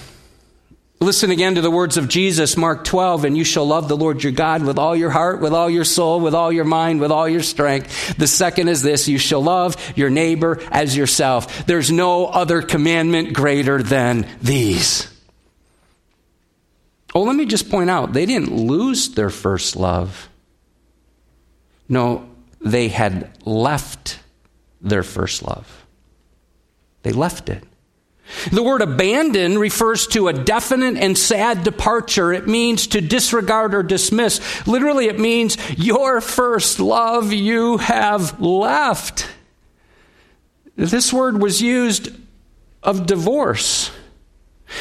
Listen 1.03 1.31
again 1.31 1.55
to 1.55 1.63
the 1.63 1.71
words 1.71 1.97
of 1.97 2.09
Jesus, 2.09 2.59
Mark 2.59 2.85
12, 2.85 3.25
and 3.25 3.35
you 3.35 3.43
shall 3.43 3.67
love 3.67 3.89
the 3.89 3.97
Lord 3.97 4.23
your 4.23 4.33
God 4.33 4.63
with 4.63 4.79
all 4.79 4.95
your 4.95 5.09
heart, 5.09 5.41
with 5.41 5.55
all 5.55 5.71
your 5.71 5.87
soul, 5.87 6.21
with 6.21 6.35
all 6.35 6.53
your 6.53 6.67
mind, 6.67 7.01
with 7.01 7.11
all 7.11 7.27
your 7.27 7.43
strength. 7.43 8.19
The 8.19 8.27
second 8.27 8.69
is 8.69 8.83
this, 8.83 9.09
you 9.09 9.17
shall 9.17 9.43
love 9.43 9.79
your 9.97 10.11
neighbor 10.11 10.61
as 10.71 10.95
yourself. 10.95 11.65
There's 11.65 11.91
no 11.91 12.27
other 12.27 12.61
commandment 12.61 13.33
greater 13.33 13.83
than 13.83 14.27
these. 14.43 15.11
Oh, 17.15 17.23
let 17.23 17.35
me 17.35 17.47
just 17.47 17.71
point 17.71 17.89
out, 17.89 18.13
they 18.13 18.27
didn't 18.27 18.55
lose 18.55 19.15
their 19.15 19.31
first 19.31 19.77
love. 19.77 20.29
No, 21.89 22.29
they 22.61 22.89
had 22.89 23.31
left 23.47 24.19
their 24.83 25.03
first 25.03 25.43
love. 25.43 25.87
They 27.05 27.13
left 27.13 27.49
it. 27.49 27.65
The 28.53 28.63
word 28.63 28.81
abandon 28.83 29.59
refers 29.59 30.07
to 30.09 30.29
a 30.29 30.33
definite 30.33 30.97
and 30.97 31.17
sad 31.17 31.65
departure. 31.65 32.33
It 32.33 32.47
means 32.47 32.87
to 32.89 33.01
disregard 33.01 33.75
or 33.75 33.83
dismiss. 33.83 34.67
Literally, 34.67 35.07
it 35.07 35.19
means 35.19 35.57
your 35.79 36.21
first 36.21 36.81
love 36.81 37.33
you 37.33 37.79
have 37.79 38.41
left. 38.41 39.29
This 40.77 41.13
word 41.13 41.43
was 41.43 41.61
used 41.61 42.11
of 42.83 43.07
divorce, 43.07 43.91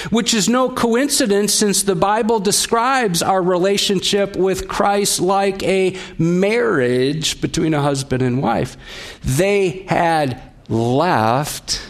which 0.10 0.34
is 0.34 0.48
no 0.48 0.70
coincidence 0.70 1.54
since 1.54 1.84
the 1.84 1.96
Bible 1.96 2.40
describes 2.40 3.22
our 3.22 3.42
relationship 3.42 4.36
with 4.36 4.68
Christ 4.68 5.20
like 5.20 5.62
a 5.64 5.98
marriage 6.18 7.42
between 7.42 7.74
a 7.74 7.82
husband 7.82 8.22
and 8.22 8.42
wife. 8.42 8.78
They 9.24 9.86
had 9.90 10.42
left 10.70 11.89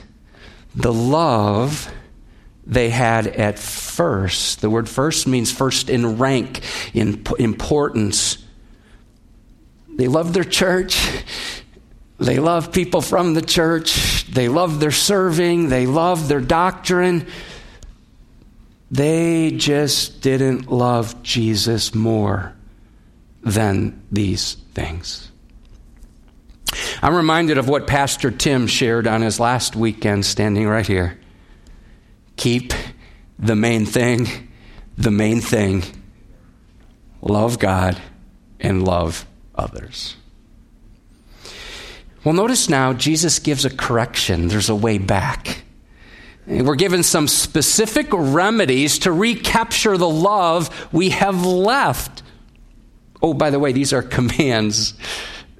the 0.79 0.93
love 0.93 1.91
they 2.65 2.89
had 2.89 3.27
at 3.27 3.59
first. 3.59 4.61
The 4.61 4.69
word 4.69 4.87
first 4.87 5.27
means 5.27 5.51
first 5.51 5.89
in 5.89 6.17
rank, 6.17 6.61
in 6.93 7.25
importance. 7.37 8.37
They 9.89 10.07
loved 10.07 10.33
their 10.33 10.45
church. 10.45 10.97
They 12.17 12.39
loved 12.39 12.73
people 12.73 13.01
from 13.01 13.33
the 13.33 13.41
church. 13.41 14.25
They 14.25 14.47
loved 14.47 14.79
their 14.79 14.91
serving. 14.91 15.67
They 15.67 15.85
loved 15.85 16.29
their 16.29 16.39
doctrine. 16.39 17.27
They 18.89 19.51
just 19.51 20.21
didn't 20.21 20.71
love 20.71 21.23
Jesus 21.23 21.93
more 21.93 22.55
than 23.41 24.01
these 24.11 24.55
things. 24.73 25.28
I'm 27.01 27.15
reminded 27.15 27.57
of 27.57 27.69
what 27.69 27.87
Pastor 27.87 28.29
Tim 28.29 28.67
shared 28.67 29.07
on 29.07 29.21
his 29.21 29.39
last 29.39 29.75
weekend 29.75 30.25
standing 30.25 30.67
right 30.67 30.85
here. 30.85 31.17
Keep 32.35 32.73
the 33.37 33.55
main 33.55 33.85
thing, 33.85 34.27
the 34.97 35.11
main 35.11 35.39
thing. 35.39 35.83
Love 37.21 37.57
God 37.57 38.01
and 38.59 38.83
love 38.83 39.25
others. 39.55 40.17
Well, 42.25 42.33
notice 42.33 42.67
now 42.67 42.91
Jesus 42.91 43.39
gives 43.39 43.63
a 43.63 43.69
correction. 43.69 44.49
There's 44.49 44.69
a 44.69 44.75
way 44.75 44.97
back. 44.97 45.63
We're 46.45 46.75
given 46.75 47.03
some 47.03 47.29
specific 47.29 48.07
remedies 48.11 48.99
to 48.99 49.11
recapture 49.13 49.97
the 49.97 50.09
love 50.09 50.89
we 50.91 51.11
have 51.11 51.45
left. 51.45 52.23
Oh, 53.21 53.33
by 53.33 53.51
the 53.51 53.59
way, 53.59 53.71
these 53.71 53.93
are 53.93 54.01
commands 54.01 54.95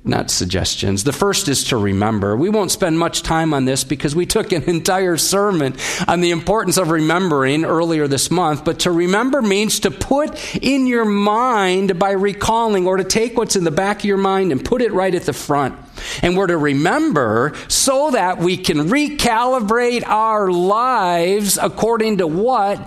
not 0.04 0.32
suggestions. 0.32 1.04
The 1.04 1.14
first 1.14 1.48
is 1.48 1.66
to 1.66 1.78
remember. 1.78 2.36
We 2.36 2.50
won't 2.50 2.72
spend 2.72 2.98
much 2.98 3.22
time 3.22 3.54
on 3.54 3.66
this 3.66 3.84
because 3.84 4.16
we 4.16 4.26
took 4.26 4.52
an 4.52 4.64
entire 4.68 5.18
sermon 5.18 5.76
on 6.08 6.22
the 6.22 6.32
importance 6.32 6.78
of 6.78 6.90
remembering 6.90 7.66
earlier 7.66 8.08
this 8.08 8.32
month. 8.32 8.64
But 8.64 8.80
to 8.80 8.92
remember 8.92 9.42
means 9.42 9.82
to 9.82 9.92
put 9.92 10.56
in 10.56 10.88
your 10.88 11.06
mind 11.06 12.00
by 12.00 12.12
recalling 12.12 12.88
or 12.88 12.98
to 12.98 13.04
take 13.04 13.38
what's 13.38 13.56
in 13.56 13.64
the 13.64 13.72
back 13.72 14.00
of 14.00 14.06
your 14.06 14.18
mind 14.18 14.52
and 14.52 14.64
put 14.64 14.82
it 14.82 14.94
right 14.94 15.14
at 15.14 15.24
the 15.24 15.34
front. 15.34 15.78
And 16.22 16.38
we're 16.38 16.48
to 16.48 16.58
remember 16.58 17.54
so 17.68 18.12
that 18.12 18.40
we 18.40 18.58
can 18.58 18.90
recalibrate 18.90 20.04
our 20.06 20.50
lives 20.50 21.58
according 21.62 22.20
to 22.20 22.28
what 22.28 22.80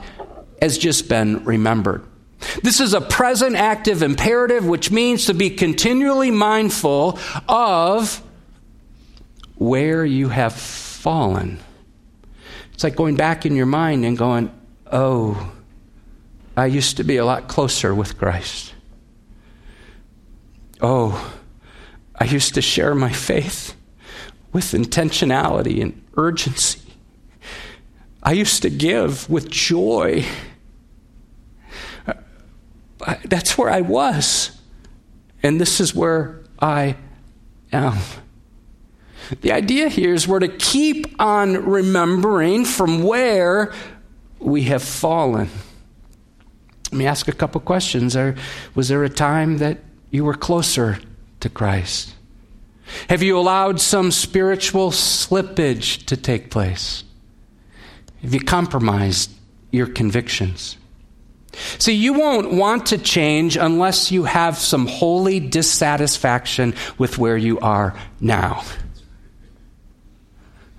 has 0.61 0.79
just 0.79 1.09
been 1.09 1.45
remembered. 1.45 2.05
This 2.63 2.81
is 2.81 2.95
a 2.95 3.01
present 3.01 3.57
active 3.57 4.03
imperative, 4.03 4.67
which 4.67 4.91
means 4.91 5.27
to 5.27 5.35
be 5.35 5.51
continually 5.51 6.31
mindful 6.31 7.19
of 7.49 8.23
where 9.57 10.05
you 10.05 10.29
have 10.29 10.55
fallen. 10.55 11.59
It's 12.75 12.85
like 12.85 12.97
going 12.97 13.17
back 13.17 13.47
in 13.47 13.55
your 13.55 13.67
mind 13.67 14.05
and 14.05 14.19
going, 14.19 14.51
oh, 14.91 15.53
I 16.57 16.67
used 16.67 16.97
to 16.99 17.05
be 17.05 17.17
a 17.17 17.25
lot 17.25 17.49
closer 17.49 17.95
with 17.95 18.19
Christ. 18.19 18.75
Oh, 20.81 21.33
I 22.17 22.25
used 22.25 22.55
to 22.55 22.63
share 22.63 22.95
my 22.95 23.13
faith 23.13 23.75
with 24.53 24.73
intentionality 24.73 25.81
and 25.81 26.03
urgency. 26.17 26.81
I 28.23 28.33
used 28.33 28.63
to 28.63 28.71
give 28.71 29.29
with 29.31 29.51
joy 29.51 30.25
that's 33.25 33.59
where 33.59 33.71
I 33.71 33.81
was. 33.81 34.59
And 35.43 35.61
this 35.61 35.81
is 35.81 35.95
where 35.95 36.41
I 36.61 36.97
am. 37.73 37.99
The 39.41 39.53
idea 39.53 39.89
here 39.89 40.13
is 40.13 40.29
we're 40.29 40.41
to 40.41 40.49
keep 40.49 41.21
on 41.21 41.65
remembering 41.65 42.65
from 42.65 43.03
where 43.03 43.73
we 44.39 44.65
have 44.65 44.83
fallen. 44.83 45.49
Let 46.91 46.99
me 46.99 47.07
ask 47.07 47.29
a 47.29 47.33
couple 47.33 47.61
questions. 47.61 48.17
was 48.75 48.89
there 48.89 49.03
a 49.05 49.09
time 49.09 49.59
that 49.59 49.79
you 50.11 50.25
were 50.25 50.35
closer 50.35 50.99
to 51.41 51.49
Christ? 51.49 52.15
Have 53.09 53.23
you 53.23 53.39
allowed 53.39 53.81
some 53.81 54.11
spiritual 54.11 54.91
slippage 54.91 56.05
to 56.07 56.17
take 56.17 56.51
place? 56.51 57.05
Have 58.21 58.35
you 58.35 58.41
compromised 58.41 59.31
your 59.71 59.87
convictions? 59.87 60.77
See, 61.53 61.95
you 61.95 62.15
won't 62.15 62.53
want 62.53 62.87
to 62.87 62.99
change 62.99 63.57
unless 63.57 64.11
you 64.11 64.25
have 64.25 64.59
some 64.59 64.87
holy 64.87 65.41
dissatisfaction 65.41 66.75
with 66.99 67.19
where 67.19 67.37
you 67.37 67.59
are 67.61 67.95
now. 68.21 68.65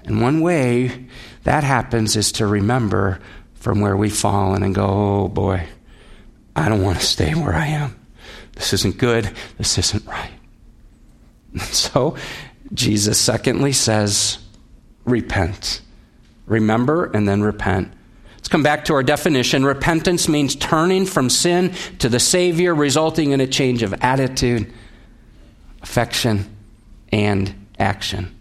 And 0.06 0.22
one 0.22 0.42
way 0.42 1.08
that 1.44 1.64
happens 1.64 2.16
is 2.16 2.34
to 2.34 2.48
remember 2.48 3.20
from 3.56 3.80
where 3.80 3.96
we've 3.96 4.16
fallen 4.16 4.64
and 4.64 4.76
go, 4.76 4.86
oh 4.86 5.28
boy, 5.28 5.68
I 6.56 6.70
don't 6.70 6.82
want 6.82 7.00
to 7.00 7.06
stay 7.06 7.34
where 7.34 7.54
I 7.54 7.68
am. 7.68 7.96
This 8.54 8.74
isn't 8.74 8.98
good. 8.98 9.32
This 9.58 9.78
isn't 9.78 10.06
right. 10.06 10.32
So, 11.60 12.16
Jesus 12.74 13.20
secondly 13.20 13.74
says, 13.74 14.40
repent. 15.06 15.82
Remember 16.48 17.06
and 17.06 17.28
then 17.28 17.44
repent. 17.44 17.94
Come 18.54 18.62
back 18.62 18.86
to 18.86 18.94
our 18.94 19.02
definition. 19.02 19.66
Repentance 19.66 20.28
means 20.28 20.56
turning 20.56 21.08
from 21.08 21.32
sin 21.32 21.74
to 21.98 22.08
the 22.08 22.20
Savior, 22.20 22.76
resulting 22.76 23.32
in 23.32 23.42
a 23.42 23.48
change 23.48 23.82
of 23.82 23.96
attitude, 24.04 24.72
affection, 25.82 26.56
and 27.12 27.68
action. 27.80 28.40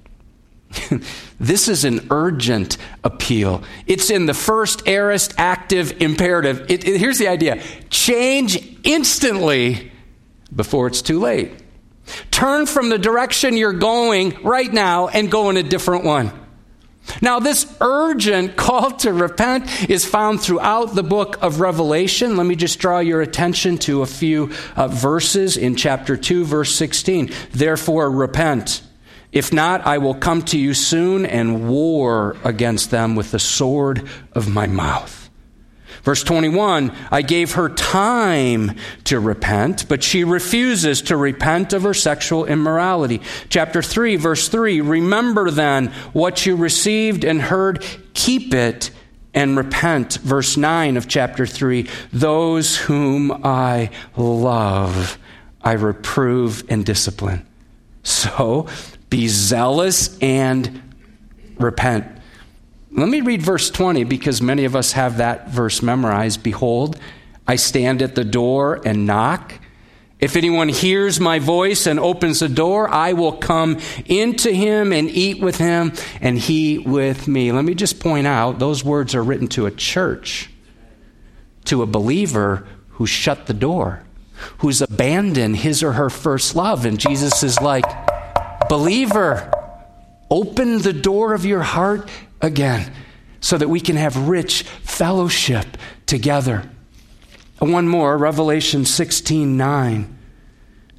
this 1.41 1.67
is 1.67 1.87
an 1.87 2.09
urgent 2.11 2.77
appeal. 3.03 3.63
It's 3.87 4.11
in 4.11 4.27
the 4.27 4.35
first 4.35 4.87
aorist 4.87 5.33
active 5.39 6.03
imperative. 6.03 6.71
It, 6.71 6.87
it, 6.87 7.01
here's 7.01 7.17
the 7.17 7.29
idea 7.29 7.63
change 7.89 8.59
instantly 8.85 9.93
before 10.55 10.89
it's 10.89 11.01
too 11.01 11.21
late. 11.21 11.53
Turn 12.31 12.67
from 12.67 12.91
the 12.91 12.99
direction 12.99 13.57
you're 13.57 13.73
going 13.73 14.43
right 14.43 14.71
now 14.71 15.09
and 15.09 15.31
go 15.31 15.49
in 15.49 15.57
a 15.57 15.63
different 15.63 16.05
one. 16.05 16.42
Now, 17.21 17.41
this 17.41 17.67
urgent 17.81 18.57
call 18.57 18.93
to 18.99 19.13
repent 19.13 19.91
is 19.91 20.05
found 20.05 20.41
throughout 20.41 20.95
the 20.95 21.03
book 21.03 21.37
of 21.43 21.61
Revelation. 21.61 22.37
Let 22.37 22.47
me 22.47 22.57
just 22.57 22.79
draw 22.79 23.01
your 23.01 23.21
attention 23.21 23.79
to 23.79 24.03
a 24.03 24.07
few 24.07 24.51
uh, 24.77 24.89
verses 24.89 25.57
in 25.57 25.77
chapter 25.77 26.17
2, 26.17 26.45
verse 26.45 26.75
16. 26.75 27.31
Therefore, 27.51 28.11
repent. 28.11 28.83
If 29.33 29.53
not, 29.53 29.87
I 29.87 29.99
will 29.99 30.15
come 30.15 30.43
to 30.43 30.59
you 30.59 30.75
soon 30.75 31.25
and 31.25 31.69
war 31.69 32.37
against 32.45 32.91
them 32.91 33.15
with 33.15 33.31
the 33.31 33.39
sword 33.39 34.09
of 34.33 34.49
my 34.49 34.67
mouth. 34.67 35.22
Verse 36.03 36.25
21 36.25 36.93
I 37.11 37.23
gave 37.23 37.53
her 37.53 37.69
time 37.69 38.77
to 39.05 39.21
repent, 39.21 39.89
but 39.89 40.03
she 40.03 40.25
refuses 40.25 41.03
to 41.03 41.17
repent 41.17 41.73
of 41.73 41.83
her 41.83 41.95
sexual 41.95 42.45
immorality. 42.45 43.21
Chapter 43.49 43.83
3, 43.83 44.17
verse 44.17 44.49
3 44.49 44.81
Remember 44.81 45.51
then 45.51 45.89
what 46.13 46.45
you 46.45 46.57
received 46.57 47.25
and 47.25 47.41
heard, 47.41 47.85
keep 48.15 48.53
it 48.53 48.91
and 49.35 49.57
repent. 49.57 50.15
Verse 50.15 50.57
9 50.57 50.97
of 50.97 51.09
chapter 51.09 51.47
3 51.47 51.89
Those 52.13 52.77
whom 52.77 53.33
I 53.45 53.91
love, 54.17 55.19
I 55.63 55.73
reprove 55.73 56.65
and 56.69 56.85
discipline. 56.85 57.47
So 58.03 58.67
be 59.09 59.29
zealous 59.29 60.19
and 60.21 60.83
repent. 61.59 62.07
Let 62.95 63.09
me 63.09 63.23
read 63.23 63.41
verse 63.41 63.71
20 63.71 64.05
because 64.05 64.43
many 64.43 64.67
of 64.67 64.77
us 64.77 64.93
have 64.93 65.17
that 65.17 65.49
verse 65.49 65.81
memorized. 65.81 66.43
Behold, 66.43 66.99
I 67.47 67.57
stand 67.57 68.03
at 68.03 68.15
the 68.15 68.25
door 68.25 68.83
and 68.85 69.07
knock. 69.07 69.55
If 70.21 70.37
anyone 70.37 70.69
hears 70.69 71.19
my 71.19 71.39
voice 71.39 71.87
and 71.87 71.99
opens 71.99 72.41
the 72.41 72.51
door, 72.51 72.89
I 72.91 73.15
will 73.15 73.33
come 73.33 73.79
into 74.05 74.53
him 74.53 74.93
and 74.93 75.09
eat 75.09 75.41
with 75.41 75.57
him 75.57 75.95
and 76.21 76.39
he 76.39 76.79
with 76.79 77.27
me. 77.27 77.51
Let 77.51 77.65
me 77.65 77.75
just 77.75 77.99
point 77.99 78.27
out 78.27 78.59
those 78.59 78.85
words 78.85 79.15
are 79.15 79.25
written 79.25 79.49
to 79.49 79.65
a 79.67 79.71
church, 79.71 80.51
to 81.65 81.83
a 81.83 81.87
believer 81.87 82.67
who 82.91 83.07
shut 83.07 83.47
the 83.47 83.55
door, 83.55 84.05
who's 84.59 84.83
abandoned 84.83 85.57
his 85.57 85.83
or 85.83 85.93
her 85.93 86.11
first 86.11 86.55
love. 86.55 86.85
And 86.85 87.01
Jesus 87.01 87.43
is 87.43 87.59
like, 87.59 87.87
believer, 88.69 89.51
open 90.31 90.83
the 90.83 90.93
door 90.93 91.33
of 91.33 91.47
your 91.47 91.63
heart 91.63 92.09
again 92.43 92.93
so 93.41 93.57
that 93.57 93.69
we 93.69 93.81
can 93.81 93.97
have 93.97 94.29
rich 94.29 94.63
fellowship 94.63 95.79
together. 96.07 96.69
One 97.59 97.89
more, 97.89 98.19
Revelation 98.19 98.85
16 98.85 99.57
9. 99.57 100.19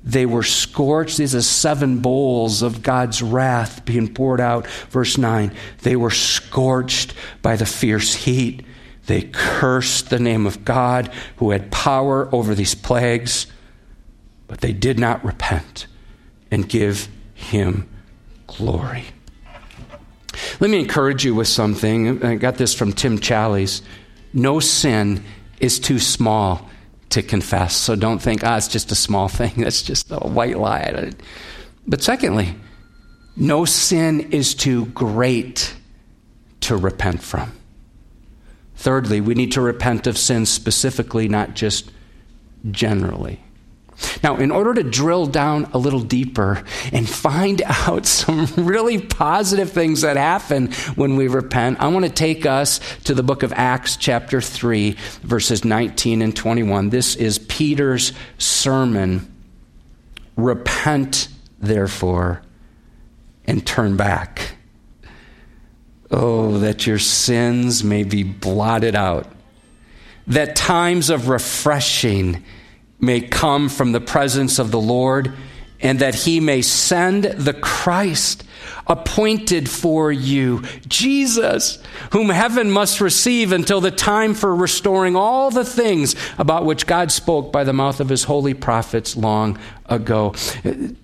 They 0.06 0.26
were 0.26 0.44
scorched. 0.44 1.18
These 1.18 1.36
are 1.36 1.42
seven 1.42 2.00
bowls 2.00 2.62
of 2.62 2.82
God's 2.82 3.22
wrath 3.22 3.86
being 3.86 4.14
poured 4.14 4.42
out. 4.42 4.68
Verse 4.90 5.18
9. 5.18 5.56
They 5.82 5.96
were 5.96 6.12
scorched 6.12 7.14
by 7.42 7.56
the 7.56 7.66
fierce 7.66 8.14
heat. 8.14 8.66
They 9.06 9.24
cursed 9.24 10.10
the 10.10 10.20
name 10.20 10.46
of 10.46 10.66
God 10.66 11.12
who 11.38 11.52
had 11.52 11.72
power 11.72 12.34
over 12.34 12.54
these 12.54 12.76
plagues, 12.76 13.48
but 14.48 14.62
they 14.62 14.74
did 14.74 15.00
not 15.00 15.24
repent 15.24 15.88
and 16.52 16.68
give 16.68 17.08
him 17.34 17.90
glory. 18.48 19.06
Let 20.60 20.70
me 20.70 20.80
encourage 20.80 21.26
you 21.26 21.36
with 21.36 21.48
something. 21.48 22.24
I 22.24 22.36
got 22.36 22.56
this 22.56 22.74
from 22.74 22.94
Tim 22.94 23.20
Challies. 23.20 23.82
No 24.34 24.60
sin 24.60 25.24
is 25.60 25.80
too 25.80 26.00
small 26.00 26.70
to 27.10 27.22
confess. 27.22 27.76
So 27.76 27.96
don't 27.96 28.20
think, 28.20 28.44
ah, 28.44 28.58
it's 28.58 28.68
just 28.68 28.92
a 28.92 28.96
small 28.96 29.28
thing. 29.28 29.54
That's 29.58 29.82
just 29.82 30.12
a 30.12 30.20
white 30.20 30.58
lie. 30.58 31.12
But 31.88 32.02
secondly, 32.02 32.56
no 33.36 33.66
sin 33.66 34.32
is 34.32 34.54
too 34.54 34.86
great 34.88 35.76
to 36.62 36.78
repent 36.78 37.22
from. 37.22 37.52
Thirdly, 38.76 39.22
we 39.22 39.36
need 39.36 39.52
to 39.54 39.62
repent 39.62 40.08
of 40.08 40.18
sin 40.18 40.46
specifically, 40.46 41.28
not 41.28 41.54
just 41.54 41.92
generally. 42.72 43.44
Now, 44.24 44.38
in 44.38 44.52
order 44.52 44.74
to 44.74 44.84
drill 44.84 45.26
down 45.26 45.70
a 45.74 45.78
little 45.78 46.02
deeper 46.02 46.64
and 46.92 47.08
find 47.08 47.62
out 47.66 48.06
some 48.06 48.48
really 48.56 49.00
positive 49.00 49.72
things 49.72 50.02
that 50.02 50.18
happen 50.18 50.72
when 50.96 51.16
we 51.16 51.28
repent, 51.28 51.80
I 51.80 51.88
want 51.88 52.06
to 52.06 52.12
take 52.12 52.46
us 52.46 52.80
to 53.04 53.14
the 53.14 53.24
book 53.24 53.44
of 53.44 53.54
Acts, 53.54 53.98
chapter 53.98 54.42
3, 54.42 54.96
verses 55.22 55.66
19 55.66 56.22
and 56.22 56.36
21. 56.36 56.90
This 56.90 57.16
is 57.16 57.38
Peter's 57.40 58.14
sermon. 58.38 59.30
Repent, 60.36 61.28
therefore, 61.60 62.42
and 63.46 63.66
turn 63.66 63.98
back. 63.98 64.56
Oh, 66.10 66.60
that 66.60 66.86
your 66.86 67.00
sins 67.00 67.84
may 67.84 68.04
be 68.04 68.24
blotted 68.24 68.96
out, 68.96 69.28
that 70.28 70.56
times 70.56 71.10
of 71.10 71.28
refreshing 71.28 72.44
may 73.04 73.22
come 73.22 73.70
from 73.70 73.92
the 73.92 74.02
presence 74.02 74.58
of 74.58 74.72
the 74.72 74.82
Lord, 74.82 75.34
and 75.80 76.00
that 76.00 76.16
he 76.16 76.40
may 76.40 76.62
send 76.62 77.26
the 77.26 77.54
Christ 77.54 78.46
appointed 78.88 79.70
for 79.70 80.12
you, 80.12 80.64
Jesus, 80.88 81.82
whom 82.12 82.30
heaven 82.30 82.72
must 82.72 83.02
receive 83.02 83.52
until 83.52 83.82
the 83.82 83.92
time 83.92 84.34
for 84.34 84.54
restoring 84.56 85.16
all 85.16 85.52
the 85.52 85.66
things 85.66 86.16
about 86.38 86.66
which 86.66 86.88
God 86.88 87.12
spoke 87.12 87.52
by 87.52 87.64
the 87.64 87.74
mouth 87.74 88.00
of 88.00 88.10
his 88.10 88.24
holy 88.24 88.54
prophets 88.54 89.16
long 89.16 89.60
ago. 89.86 90.34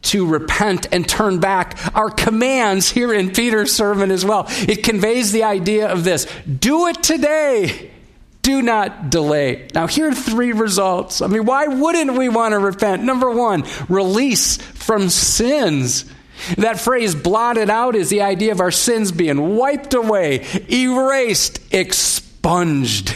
To 0.02 0.26
repent 0.26 0.88
and 0.92 1.08
turn 1.08 1.40
back 1.40 1.78
are 1.96 2.10
commands 2.10 2.90
here 2.90 3.14
in 3.14 3.32
Peter's 3.32 3.74
sermon 3.74 4.12
as 4.12 4.26
well. 4.26 4.46
It 4.50 4.84
conveys 4.84 5.32
the 5.32 5.44
idea 5.44 5.88
of 5.88 6.04
this 6.04 6.26
do 6.44 6.88
it 6.88 7.04
today 7.04 7.92
do 8.42 8.62
not 8.62 9.10
delay. 9.10 9.68
Now, 9.74 9.88
here 9.88 10.10
are 10.10 10.14
three 10.14 10.54
results. 10.54 11.22
I 11.22 11.28
mean, 11.28 11.46
why 11.46 11.68
wouldn't 11.68 12.14
we 12.14 12.30
want 12.30 12.54
to 12.54 12.60
repent? 12.60 13.04
Number 13.04 13.30
one, 13.30 13.64
release 13.90 14.58
from 14.58 15.10
sins. 15.10 16.06
That 16.58 16.80
phrase 16.80 17.16
blotted 17.16 17.70
out 17.70 17.96
is 17.96 18.10
the 18.10 18.22
idea 18.22 18.52
of 18.52 18.62
our 18.62 18.72
sins 18.72 19.12
being 19.12 19.58
wiped 19.58 19.94
away, 19.94 20.46
erased, 20.70 21.60
expunged 21.74 23.14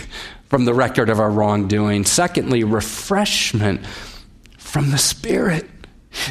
from 0.49 0.65
the 0.65 0.73
record 0.73 1.09
of 1.09 1.19
our 1.19 1.31
wrongdoing. 1.31 2.05
Secondly, 2.05 2.63
refreshment 2.63 3.85
from 4.57 4.91
the 4.91 4.97
Spirit. 4.97 5.69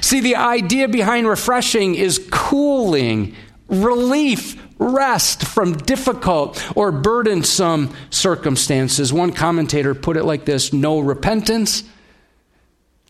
See, 0.00 0.20
the 0.20 0.36
idea 0.36 0.88
behind 0.88 1.26
refreshing 1.26 1.94
is 1.94 2.24
cooling, 2.30 3.34
relief, 3.68 4.60
rest 4.82 5.46
from 5.46 5.74
difficult 5.76 6.62
or 6.76 6.92
burdensome 6.92 7.94
circumstances. 8.10 9.12
One 9.12 9.32
commentator 9.32 9.94
put 9.94 10.16
it 10.16 10.24
like 10.24 10.44
this 10.44 10.72
no 10.72 11.00
repentance, 11.00 11.84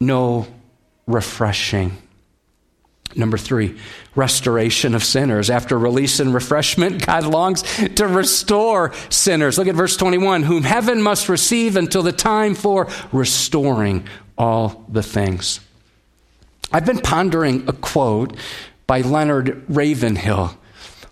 no 0.00 0.46
refreshing. 1.06 1.96
Number 3.14 3.36
three, 3.36 3.78
restoration 4.14 4.94
of 4.94 5.04
sinners. 5.04 5.50
After 5.50 5.78
release 5.78 6.20
and 6.20 6.32
refreshment, 6.32 7.04
God 7.06 7.24
longs 7.24 7.62
to 7.62 8.06
restore 8.06 8.92
sinners. 9.10 9.58
Look 9.58 9.68
at 9.68 9.74
verse 9.74 9.96
21 9.96 10.44
whom 10.44 10.62
heaven 10.62 11.02
must 11.02 11.28
receive 11.28 11.76
until 11.76 12.02
the 12.02 12.12
time 12.12 12.54
for 12.54 12.88
restoring 13.12 14.06
all 14.38 14.84
the 14.88 15.02
things. 15.02 15.60
I've 16.72 16.86
been 16.86 17.00
pondering 17.00 17.68
a 17.68 17.72
quote 17.72 18.36
by 18.86 19.02
Leonard 19.02 19.62
Ravenhill. 19.68 20.56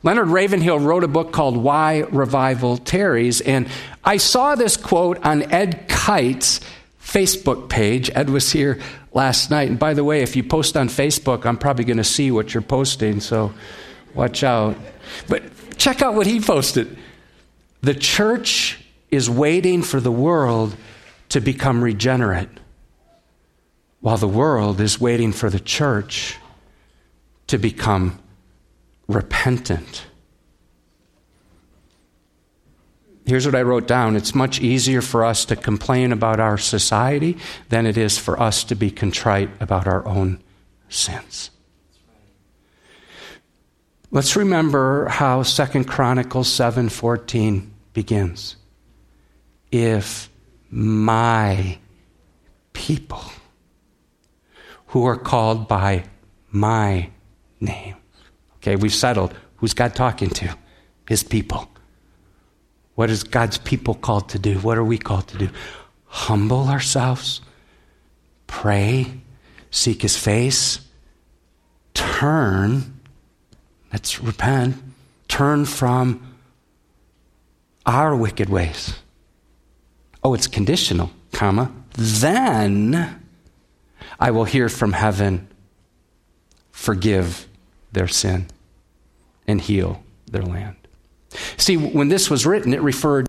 Leonard 0.03 0.29
Ravenhill 0.29 0.79
wrote 0.79 1.05
a 1.05 1.09
book 1.09 1.31
called 1.31 1.57
Why 1.57 1.99
Revival 2.11 2.79
Tarries, 2.79 3.41
and 3.43 3.69
I 4.03 4.17
saw 4.17 4.55
this 4.55 4.77
quote 4.77 5.19
on 5.27 5.43
Ed 5.53 5.89
Kite's 5.89 6.61
Facebook 7.03 7.69
page. 7.69 8.11
Ed 8.15 8.31
was 8.31 8.53
here 8.53 8.81
last 9.13 9.51
night. 9.51 9.69
And 9.69 9.79
by 9.79 9.95
the 9.95 10.05
way, 10.05 10.23
if 10.23 10.37
you 10.37 10.43
post 10.43 10.77
on 10.77 10.89
Facebook, 10.89 11.45
I'm 11.45 11.57
probably 11.59 11.85
going 11.85 11.97
to 11.97 12.05
see 12.05 12.31
what 12.31 12.55
you're 12.55 12.63
posting, 12.63 13.21
so 13.21 13.53
watch 14.15 14.45
out. 14.45 14.77
But 15.29 15.43
check 15.77 16.03
out 16.03 16.15
what 16.15 16.27
he 16.27 16.41
posted. 16.41 16.97
The 17.83 17.95
church 17.95 18.79
is 19.11 19.29
waiting 19.29 19.83
for 19.83 20.01
the 20.01 20.13
world 20.13 20.77
to 21.31 21.41
become 21.41 21.83
regenerate, 21.83 22.49
while 24.01 24.17
the 24.17 24.29
world 24.29 24.81
is 24.81 25.01
waiting 25.01 25.33
for 25.33 25.51
the 25.51 25.61
church 25.61 26.39
to 27.49 27.59
become 27.59 28.20
repentant. 29.11 30.07
Here's 33.27 33.47
what 33.47 33.55
I 33.55 33.63
wrote 33.63 33.87
down 33.87 34.17
it's 34.17 34.35
much 34.35 34.61
easier 34.61 35.03
for 35.03 35.25
us 35.25 35.45
to 35.47 35.57
complain 35.57 36.13
about 36.13 36.41
our 36.41 36.59
society 36.59 37.39
than 37.69 37.87
it 37.87 37.97
is 37.97 38.19
for 38.19 38.41
us 38.41 38.65
to 38.65 38.75
be 38.75 38.91
contrite 38.91 39.51
about 39.61 39.87
our 39.87 40.07
own 40.07 40.43
sins. 40.89 41.51
Let's 44.11 44.35
remember 44.35 45.07
how 45.07 45.45
2 45.45 45.85
Chronicles 45.85 46.49
7:14 46.49 47.71
begins. 47.93 48.57
If 49.71 50.29
my 50.71 51.79
people 52.73 53.23
who 54.89 55.05
are 55.05 55.17
called 55.17 55.69
by 55.69 56.05
my 56.51 57.11
name. 57.61 58.00
Okay, 58.63 58.77
we've 58.77 58.95
settled. 58.95 59.35
Who's 59.57 59.75
God 59.75 59.95
talking 59.95 60.31
to? 60.31 60.55
His 61.09 61.23
people. 61.23 61.69
What 62.95 63.11
is 63.11 63.25
God's 63.25 63.59
people 63.59 63.95
called 63.95 64.29
to 64.31 64.39
do? 64.39 64.59
What 64.59 64.77
are 64.77 64.85
we 64.85 64.99
called 64.99 65.29
to 65.29 65.39
do? 65.39 65.49
Humble 66.05 66.69
ourselves, 66.69 67.41
pray, 68.47 69.07
seek 69.71 70.03
his 70.03 70.17
face, 70.17 70.81
turn, 71.95 73.01
let's 73.93 74.21
repent, 74.21 74.77
turn 75.29 75.65
from 75.65 76.37
our 77.87 78.15
wicked 78.15 78.51
ways. 78.51 78.95
Oh, 80.23 80.35
it's 80.35 80.47
conditional, 80.47 81.11
comma. 81.33 81.73
Then 81.97 83.25
I 84.19 84.31
will 84.31 84.45
hear 84.45 84.69
from 84.69 84.93
heaven, 84.93 85.49
forgive 86.71 87.47
their 87.93 88.09
sin, 88.09 88.47
and 89.47 89.61
heal 89.61 90.03
their 90.31 90.43
land. 90.43 90.77
See, 91.57 91.77
when 91.77 92.09
this 92.09 92.31
was 92.31 92.47
written, 92.47 92.75
it 92.75 92.83
referred 92.83 93.29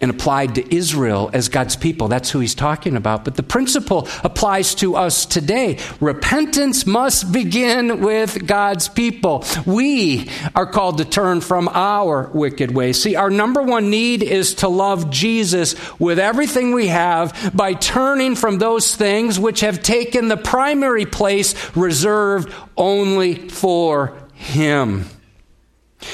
and 0.00 0.10
applied 0.10 0.54
to 0.56 0.74
Israel 0.74 1.30
as 1.32 1.48
God's 1.48 1.74
people. 1.74 2.08
That's 2.08 2.30
who 2.30 2.40
he's 2.40 2.54
talking 2.54 2.96
about. 2.96 3.24
But 3.24 3.36
the 3.36 3.42
principle 3.42 4.08
applies 4.22 4.74
to 4.76 4.94
us 4.94 5.24
today. 5.24 5.78
Repentance 6.00 6.86
must 6.86 7.32
begin 7.32 8.02
with 8.02 8.46
God's 8.46 8.88
people. 8.88 9.44
We 9.64 10.28
are 10.54 10.66
called 10.66 10.98
to 10.98 11.06
turn 11.06 11.40
from 11.40 11.68
our 11.68 12.30
wicked 12.34 12.74
ways. 12.74 13.02
See, 13.02 13.16
our 13.16 13.30
number 13.30 13.62
one 13.62 13.88
need 13.88 14.22
is 14.22 14.56
to 14.56 14.68
love 14.68 15.10
Jesus 15.10 15.74
with 15.98 16.18
everything 16.18 16.72
we 16.72 16.88
have 16.88 17.52
by 17.54 17.72
turning 17.72 18.36
from 18.36 18.58
those 18.58 18.94
things 18.94 19.38
which 19.38 19.60
have 19.60 19.82
taken 19.82 20.28
the 20.28 20.36
primary 20.36 21.06
place 21.06 21.54
reserved 21.74 22.52
only 22.76 23.48
for 23.48 24.12
him. 24.34 25.06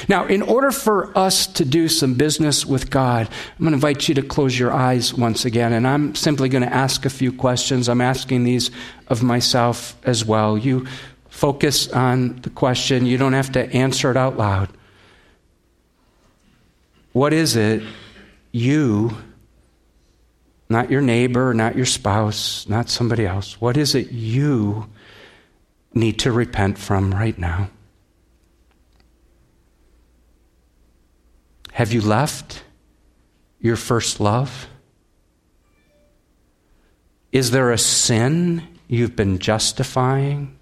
Now, 0.07 0.25
in 0.25 0.41
order 0.41 0.71
for 0.71 1.17
us 1.17 1.47
to 1.47 1.65
do 1.65 1.87
some 1.87 2.13
business 2.13 2.65
with 2.65 2.89
God, 2.89 3.27
I'm 3.27 3.59
going 3.59 3.71
to 3.71 3.75
invite 3.75 4.07
you 4.07 4.15
to 4.15 4.21
close 4.21 4.57
your 4.57 4.71
eyes 4.71 5.13
once 5.13 5.45
again, 5.45 5.73
and 5.73 5.87
I'm 5.87 6.15
simply 6.15 6.49
going 6.49 6.63
to 6.63 6.73
ask 6.73 7.05
a 7.05 7.09
few 7.09 7.31
questions. 7.31 7.89
I'm 7.89 8.01
asking 8.01 8.43
these 8.43 8.71
of 9.07 9.23
myself 9.23 9.95
as 10.03 10.25
well. 10.25 10.57
You 10.57 10.87
focus 11.29 11.87
on 11.89 12.39
the 12.41 12.49
question, 12.49 13.05
you 13.05 13.17
don't 13.17 13.33
have 13.33 13.51
to 13.53 13.71
answer 13.73 14.11
it 14.11 14.17
out 14.17 14.37
loud. 14.37 14.69
What 17.11 17.33
is 17.33 17.55
it 17.55 17.83
you, 18.51 19.17
not 20.69 20.89
your 20.89 21.01
neighbor, 21.01 21.53
not 21.53 21.75
your 21.75 21.85
spouse, 21.85 22.67
not 22.67 22.89
somebody 22.89 23.25
else, 23.25 23.59
what 23.59 23.77
is 23.77 23.95
it 23.95 24.11
you 24.11 24.89
need 25.93 26.19
to 26.19 26.31
repent 26.31 26.77
from 26.77 27.11
right 27.11 27.37
now? 27.37 27.69
Have 31.73 31.91
you 31.91 32.01
left 32.01 32.63
your 33.59 33.75
first 33.75 34.19
love? 34.19 34.67
Is 37.31 37.49
there 37.49 37.71
a 37.71 37.79
sin 37.79 38.61
you've 38.87 39.15
been 39.15 39.39
justifying? 39.39 40.55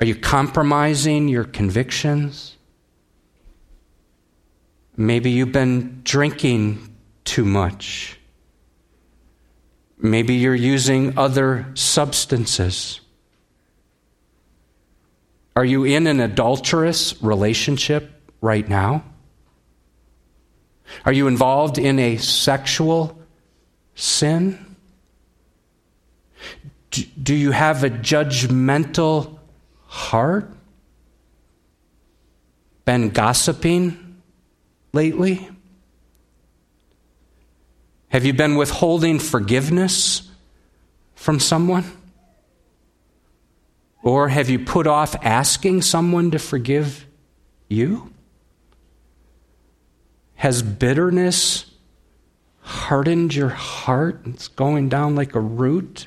Are 0.00 0.06
you 0.06 0.14
compromising 0.14 1.28
your 1.28 1.44
convictions? 1.44 2.56
Maybe 4.96 5.30
you've 5.30 5.52
been 5.52 6.00
drinking 6.02 6.96
too 7.24 7.44
much. 7.44 8.18
Maybe 9.98 10.36
you're 10.36 10.54
using 10.54 11.18
other 11.18 11.70
substances. 11.74 13.02
Are 15.54 15.66
you 15.66 15.84
in 15.84 16.06
an 16.06 16.20
adulterous 16.20 17.22
relationship 17.22 18.19
right 18.40 18.68
now? 18.68 19.04
Are 21.04 21.12
you 21.12 21.26
involved 21.26 21.78
in 21.78 21.98
a 21.98 22.16
sexual 22.16 23.18
sin? 23.94 24.76
Do, 26.90 27.34
you 27.34 27.52
have 27.52 27.84
a 27.84 27.90
judgmental 27.90 29.38
heart? 29.86 30.52
Been 32.84 33.10
gossiping 33.10 34.20
lately? 34.92 35.48
Have 38.08 38.24
you 38.24 38.32
been 38.32 38.56
withholding 38.56 39.20
forgiveness 39.20 40.28
from 41.14 41.38
someone? 41.38 41.84
Or 44.02 44.28
have 44.28 44.50
you 44.50 44.58
put 44.58 44.88
off 44.88 45.14
asking 45.22 45.82
someone 45.82 46.32
to 46.32 46.38
forgive 46.40 47.06
you? 47.68 48.12
Has 50.40 50.62
bitterness 50.62 51.66
hardened 52.62 53.34
your 53.34 53.50
heart? 53.50 54.22
It's 54.24 54.48
going 54.48 54.88
down 54.88 55.14
like 55.14 55.34
a 55.34 55.40
root 55.40 56.06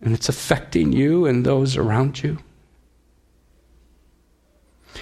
and 0.00 0.14
it's 0.14 0.30
affecting 0.30 0.92
you 0.92 1.26
and 1.26 1.44
those 1.44 1.76
around 1.76 2.22
you? 2.22 2.38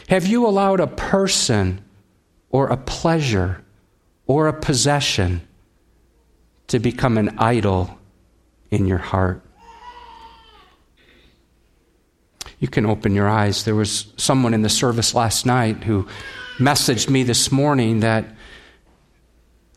Have 0.08 0.26
you 0.26 0.44
allowed 0.44 0.80
a 0.80 0.88
person 0.88 1.84
or 2.50 2.66
a 2.66 2.76
pleasure 2.76 3.62
or 4.26 4.48
a 4.48 4.52
possession 4.52 5.46
to 6.66 6.80
become 6.80 7.18
an 7.18 7.38
idol 7.38 7.96
in 8.72 8.86
your 8.86 8.98
heart? 8.98 9.40
You 12.58 12.66
can 12.66 12.86
open 12.86 13.14
your 13.14 13.28
eyes. 13.28 13.64
There 13.64 13.76
was 13.76 14.12
someone 14.16 14.52
in 14.52 14.62
the 14.62 14.68
service 14.68 15.14
last 15.14 15.46
night 15.46 15.84
who 15.84 16.08
messaged 16.58 17.08
me 17.10 17.22
this 17.22 17.52
morning 17.52 18.00
that 18.00 18.24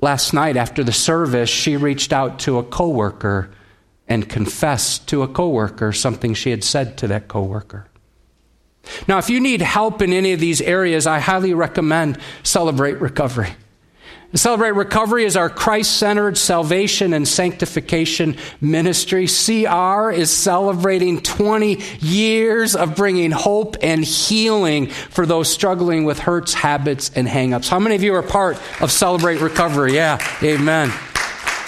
last 0.02 0.34
night 0.34 0.58
after 0.58 0.84
the 0.84 0.92
service, 0.92 1.50
she 1.50 1.78
reached 1.78 2.14
out 2.14 2.40
to 2.40 2.58
a 2.58 2.64
coworker 2.64 3.52
and 4.08 4.28
confessed 4.28 5.08
to 5.08 5.22
a 5.22 5.28
coworker 5.28 5.92
something 5.92 6.34
she 6.34 6.50
had 6.50 6.64
said 6.64 6.98
to 6.98 7.08
that 7.08 7.28
coworker. 7.28 7.86
Now, 9.08 9.18
if 9.18 9.30
you 9.30 9.40
need 9.40 9.62
help 9.62 10.02
in 10.02 10.14
any 10.14 10.34
of 10.34 10.40
these 10.40 10.62
areas, 10.62 11.06
I 11.06 11.20
highly 11.20 11.54
recommend 11.54 12.18
Celebrate 12.44 13.00
Recovery. 13.00 13.52
Celebrate 14.36 14.72
Recovery 14.72 15.26
is 15.26 15.36
our 15.36 15.50
Christ 15.50 15.98
centered 15.98 16.38
salvation 16.38 17.14
and 17.14 17.28
sanctification 17.28 18.38
ministry. 18.62 19.26
CR 19.26 20.12
is 20.12 20.30
celebrating 20.30 21.20
20 21.22 21.82
years 22.00 22.76
of 22.76 22.96
bringing 22.96 23.32
hope 23.32 23.76
and 23.82 24.04
healing 24.04 24.86
for 24.88 25.26
those 25.26 25.52
struggling 25.52 26.04
with 26.06 26.20
hurts, 26.20 26.54
habits, 26.54 27.10
and 27.16 27.28
hangups. 27.28 27.70
How 27.70 27.80
many 27.80 27.96
of 27.96 28.04
you 28.04 28.14
are 28.14 28.22
part 28.24 28.58
of 28.82 28.92
Celebrate 28.92 29.42
Recovery? 29.42 29.96
Yeah, 29.96 30.20
amen. 30.44 30.94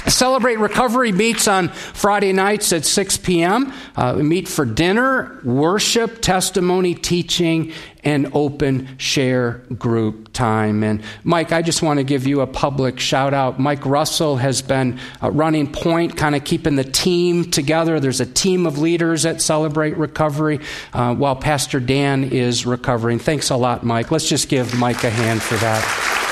Celebrate 0.08 0.58
Recovery 0.58 1.12
meets 1.12 1.48
on 1.48 1.70
Friday 1.70 2.34
nights 2.34 2.74
at 2.74 2.86
6 2.86 3.18
p.m. 3.18 3.74
Uh, 3.96 4.16
we 4.18 4.24
meet 4.24 4.48
for 4.48 4.66
dinner, 4.66 5.40
worship, 5.44 6.22
testimony, 6.22 6.96
teaching, 6.96 7.72
and 8.04 8.32
open 8.34 8.98
share 8.98 9.62
group 9.78 10.34
time. 10.34 10.84
And 10.84 11.04
Mike, 11.24 11.52
I 11.52 11.62
just 11.62 11.82
want 11.82 12.00
to 12.00 12.04
give 12.04 12.26
you 12.26 12.42
a 12.42 12.48
public 12.48 13.00
shout 13.00 13.34
out. 13.34 13.60
Mike 13.60 13.86
Russell 13.86 14.38
has 14.38 14.62
been 14.62 15.00
uh, 15.22 15.30
running 15.32 15.72
point, 15.72 16.18
kind 16.18 16.36
of 16.36 16.44
keeping 16.44 16.76
the 16.76 16.84
team 16.84 17.52
together. 17.52 18.00
There's 18.00 18.22
a 18.22 18.26
team 18.26 18.66
of 18.66 18.80
leaders 18.80 19.26
at 19.26 19.42
Celebrate 19.42 19.98
Recovery 19.98 20.60
uh, 20.94 21.14
while 21.14 21.36
Pastor 21.36 21.80
Dan 21.80 22.24
is 22.24 22.66
recovering. 22.66 23.20
Thanks 23.20 23.50
a 23.52 23.56
lot, 23.56 23.84
Mike. 23.84 24.10
Let's 24.10 24.28
just 24.28 24.50
give 24.50 24.78
Mike 24.80 25.04
a 25.04 25.10
hand 25.10 25.42
for 25.42 25.56
that. 25.58 26.31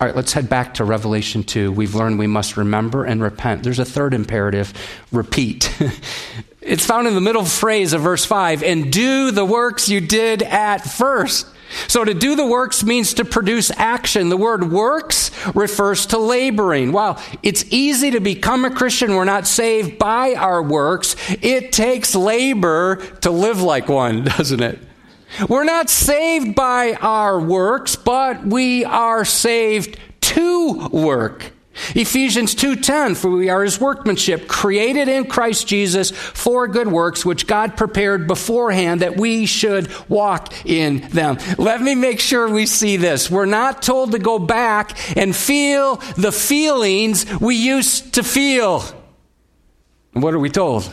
All 0.00 0.06
right, 0.06 0.16
let's 0.16 0.32
head 0.32 0.48
back 0.48 0.72
to 0.74 0.84
Revelation 0.84 1.44
2. 1.44 1.72
We've 1.72 1.94
learned 1.94 2.18
we 2.18 2.26
must 2.26 2.56
remember 2.56 3.04
and 3.04 3.22
repent. 3.22 3.62
There's 3.62 3.78
a 3.78 3.84
third 3.84 4.14
imperative 4.14 4.72
repeat. 5.12 5.70
it's 6.62 6.86
found 6.86 7.06
in 7.06 7.14
the 7.14 7.20
middle 7.20 7.44
phrase 7.44 7.92
of 7.92 8.00
verse 8.00 8.24
5 8.24 8.62
and 8.62 8.90
do 8.90 9.30
the 9.30 9.44
works 9.44 9.90
you 9.90 10.00
did 10.00 10.42
at 10.42 10.78
first. 10.78 11.46
So 11.86 12.02
to 12.02 12.14
do 12.14 12.34
the 12.34 12.46
works 12.46 12.82
means 12.82 13.12
to 13.14 13.26
produce 13.26 13.70
action. 13.72 14.30
The 14.30 14.38
word 14.38 14.72
works 14.72 15.32
refers 15.54 16.06
to 16.06 16.18
laboring. 16.18 16.92
While 16.92 17.22
it's 17.42 17.66
easy 17.70 18.10
to 18.12 18.20
become 18.20 18.64
a 18.64 18.70
Christian, 18.70 19.14
we're 19.14 19.24
not 19.24 19.46
saved 19.46 19.98
by 19.98 20.32
our 20.32 20.62
works. 20.62 21.14
It 21.42 21.72
takes 21.72 22.14
labor 22.14 22.96
to 23.20 23.30
live 23.30 23.60
like 23.60 23.90
one, 23.90 24.24
doesn't 24.38 24.62
it? 24.62 24.78
We're 25.48 25.64
not 25.64 25.88
saved 25.88 26.54
by 26.54 26.94
our 26.94 27.40
works, 27.40 27.96
but 27.96 28.44
we 28.44 28.84
are 28.84 29.24
saved 29.24 29.98
to 30.20 30.88
work. 30.88 31.52
Ephesians 31.94 32.54
2:10 32.54 33.14
for 33.14 33.30
we 33.30 33.48
are 33.48 33.62
his 33.62 33.80
workmanship 33.80 34.48
created 34.48 35.08
in 35.08 35.24
Christ 35.24 35.66
Jesus 35.66 36.10
for 36.10 36.68
good 36.68 36.88
works 36.88 37.24
which 37.24 37.46
God 37.46 37.76
prepared 37.76 38.26
beforehand 38.26 39.00
that 39.00 39.16
we 39.16 39.46
should 39.46 39.88
walk 40.08 40.52
in 40.66 41.08
them. 41.10 41.38
Let 41.58 41.80
me 41.80 41.94
make 41.94 42.20
sure 42.20 42.48
we 42.48 42.66
see 42.66 42.96
this. 42.96 43.30
We're 43.30 43.46
not 43.46 43.82
told 43.82 44.12
to 44.12 44.18
go 44.18 44.38
back 44.38 44.98
and 45.16 45.34
feel 45.34 45.96
the 46.16 46.32
feelings 46.32 47.24
we 47.40 47.56
used 47.56 48.14
to 48.14 48.22
feel. 48.22 48.84
What 50.12 50.34
are 50.34 50.38
we 50.38 50.50
told? 50.50 50.92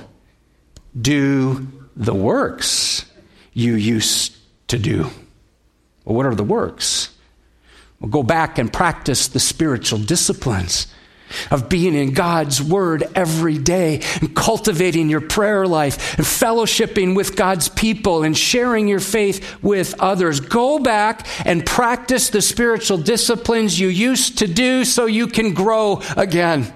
Do 1.00 1.68
the 1.96 2.14
works 2.14 3.06
you 3.54 3.74
used 3.74 4.37
to 4.68 4.78
do. 4.78 5.10
Well, 6.06 6.16
what 6.16 6.26
are 6.26 6.36
the 6.36 6.44
works? 6.44 7.14
Well, 8.00 8.10
go 8.10 8.24
back 8.24 8.58
and 8.58 8.72
practice 8.72 9.28
the 9.28 9.40
spiritual 9.40 10.00
disciplines 10.00 10.88
of 11.52 11.68
being 11.70 11.94
in 11.94 12.14
God's 12.14 12.62
Word 12.62 13.04
every 13.16 13.58
day 13.58 14.02
and 14.22 14.36
cultivating 14.36 15.10
your 15.10 15.22
prayer 15.22 15.68
life 15.68 16.18
and 16.18 16.26
fellowshipping 16.26 17.16
with 17.16 17.36
God's 17.36 17.70
people 17.70 18.24
and 18.24 18.38
sharing 18.38 18.88
your 18.88 19.00
faith 19.00 19.62
with 19.62 20.00
others. 20.00 20.40
Go 20.40 20.80
back 20.80 21.28
and 21.46 21.66
practice 21.66 22.30
the 22.30 22.42
spiritual 22.42 22.98
disciplines 22.98 23.80
you 23.80 23.88
used 23.90 24.38
to 24.40 24.48
do 24.48 24.86
so 24.86 25.06
you 25.06 25.28
can 25.28 25.54
grow 25.54 26.02
again. 26.16 26.72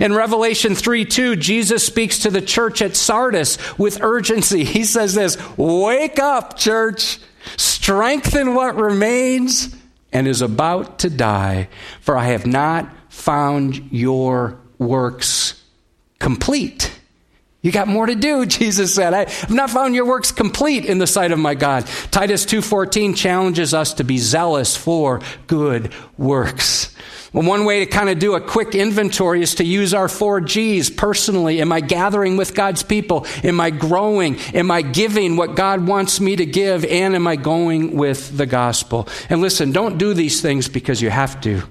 In 0.00 0.14
Revelation 0.14 0.74
3 0.74 1.04
2, 1.04 1.36
Jesus 1.36 1.84
speaks 1.84 2.20
to 2.20 2.30
the 2.30 2.40
church 2.40 2.82
at 2.82 2.96
Sardis 2.96 3.58
with 3.78 4.02
urgency. 4.02 4.64
He 4.74 4.84
says 4.84 5.14
this 5.14 5.38
Wake 5.56 6.18
up, 6.18 6.56
church, 6.56 7.18
strengthen 7.56 8.54
what 8.54 8.76
remains 8.76 9.74
and 10.12 10.26
is 10.26 10.42
about 10.42 11.00
to 11.00 11.10
die, 11.10 11.68
for 12.00 12.16
I 12.16 12.26
have 12.26 12.46
not 12.46 12.88
found 13.08 13.90
your 13.92 14.58
works 14.78 15.62
complete. 16.18 16.93
You 17.64 17.72
got 17.72 17.88
more 17.88 18.04
to 18.04 18.14
do, 18.14 18.44
Jesus 18.46 18.94
said. 18.94 19.14
I 19.14 19.30
have 19.30 19.50
not 19.50 19.70
found 19.70 19.94
your 19.94 20.04
works 20.04 20.30
complete 20.30 20.84
in 20.84 20.98
the 20.98 21.06
sight 21.06 21.32
of 21.32 21.38
my 21.38 21.54
God. 21.54 21.86
Titus 22.10 22.44
2:14 22.44 23.16
challenges 23.16 23.72
us 23.72 23.94
to 23.94 24.04
be 24.04 24.18
zealous 24.18 24.76
for 24.76 25.20
good 25.46 25.90
works. 26.18 26.94
Well, 27.32 27.48
one 27.48 27.64
way 27.64 27.80
to 27.80 27.86
kind 27.86 28.10
of 28.10 28.18
do 28.18 28.34
a 28.34 28.40
quick 28.40 28.74
inventory 28.74 29.42
is 29.42 29.56
to 29.56 29.64
use 29.64 29.94
our 29.94 30.08
four 30.08 30.42
G's 30.42 30.90
personally. 30.90 31.60
Am 31.62 31.72
I 31.72 31.80
gathering 31.80 32.36
with 32.36 32.54
God's 32.54 32.82
people? 32.82 33.26
Am 33.42 33.58
I 33.60 33.70
growing? 33.70 34.38
Am 34.52 34.70
I 34.70 34.82
giving 34.82 35.36
what 35.36 35.56
God 35.56 35.88
wants 35.88 36.20
me 36.20 36.36
to 36.36 36.46
give? 36.46 36.84
And 36.84 37.14
am 37.16 37.26
I 37.26 37.36
going 37.36 37.96
with 37.96 38.36
the 38.36 38.46
gospel? 38.46 39.08
And 39.30 39.40
listen, 39.40 39.72
don't 39.72 39.96
do 39.96 40.12
these 40.12 40.42
things 40.42 40.68
because 40.68 41.00
you 41.00 41.08
have 41.08 41.40
to. 41.40 41.62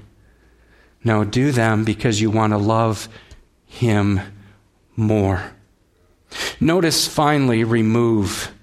No, 1.03 1.23
do 1.23 1.51
them 1.51 1.85
because 1.85 2.19
you 2.19 2.31
want 2.31 2.51
to 2.51 2.57
love 2.57 3.07
Him 3.67 4.19
more. 4.97 5.52
Notice 6.59 7.07
finally, 7.07 7.63
remove. 7.63 8.53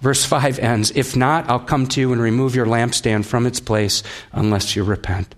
Verse 0.00 0.24
5 0.24 0.58
ends 0.58 0.92
If 0.94 1.16
not, 1.16 1.48
I'll 1.48 1.60
come 1.60 1.86
to 1.88 2.00
you 2.00 2.12
and 2.12 2.20
remove 2.20 2.54
your 2.54 2.66
lampstand 2.66 3.26
from 3.26 3.46
its 3.46 3.60
place 3.60 4.02
unless 4.32 4.76
you 4.76 4.84
repent. 4.84 5.34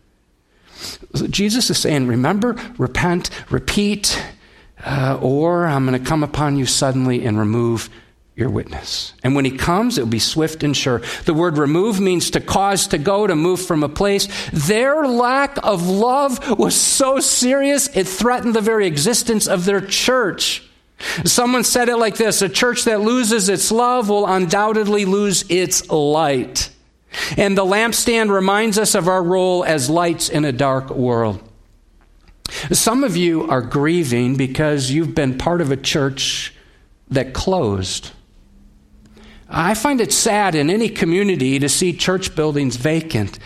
Jesus 1.31 1.71
is 1.71 1.79
saying, 1.79 2.07
remember, 2.07 2.57
repent, 2.79 3.31
repeat, 3.51 4.21
uh, 4.85 5.19
or 5.21 5.67
I'm 5.67 5.87
going 5.87 6.01
to 6.01 6.09
come 6.09 6.25
upon 6.25 6.57
you 6.57 6.67
suddenly 6.67 7.25
and 7.25 7.39
remove 7.39 7.89
your 8.35 8.49
witness. 8.49 9.13
And 9.23 9.35
when 9.35 9.45
he 9.45 9.51
comes, 9.51 9.99
it'll 9.99 10.09
be 10.09 10.19
swift 10.19 10.63
and 10.63 10.77
sure. 10.77 11.03
The 11.27 11.35
word 11.35 11.59
remove 11.59 12.01
means 12.01 12.31
to 12.31 12.41
cause 12.41 12.89
to 12.89 12.99
go, 12.99 13.27
to 13.27 13.37
move 13.37 13.61
from 13.61 13.83
a 13.83 13.89
place. 13.89 14.29
Their 14.53 15.07
lack 15.07 15.59
of 15.63 15.87
love 15.87 16.59
was 16.59 16.75
so 16.75 17.21
serious, 17.21 17.95
it 17.95 18.09
threatened 18.09 18.55
the 18.55 18.61
very 18.61 18.87
existence 18.87 19.47
of 19.47 19.65
their 19.65 19.81
church. 19.81 20.67
Someone 21.25 21.65
said 21.65 21.89
it 21.89 21.97
like 21.97 22.17
this 22.17 22.43
a 22.43 22.49
church 22.49 22.85
that 22.85 23.01
loses 23.01 23.49
its 23.49 23.71
love 23.73 24.09
will 24.09 24.27
undoubtedly 24.27 25.05
lose 25.05 25.45
its 25.49 25.89
light. 25.91 26.71
And 27.37 27.57
the 27.57 27.65
lampstand 27.65 28.31
reminds 28.31 28.79
us 28.79 28.95
of 28.95 29.09
our 29.09 29.23
role 29.23 29.65
as 29.65 29.91
lights 29.91 30.29
in 30.29 30.45
a 30.45 30.53
dark 30.53 30.91
world. 30.91 31.47
Some 32.71 33.05
of 33.05 33.17
you 33.17 33.49
are 33.49 33.63
grieving 33.63 34.37
because 34.37 34.91
you've 34.91 35.15
been 35.15 35.39
part 35.39 35.61
of 35.61 35.71
a 35.71 35.77
church 35.77 36.55
that 37.09 37.35
closed. 37.35 38.11
I 39.49 39.75
find 39.75 40.01
it 40.01 40.13
sad 40.13 40.55
in 40.55 40.71
any 40.71 40.89
community 40.89 41.59
to 41.59 41.69
see 41.69 41.93
church 41.93 42.35
buildings 42.35 42.77
vacant 42.77 43.39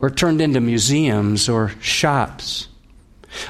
or 0.00 0.10
turned 0.10 0.40
into 0.40 0.60
museums 0.60 1.48
or 1.48 1.72
shops. 1.80 2.68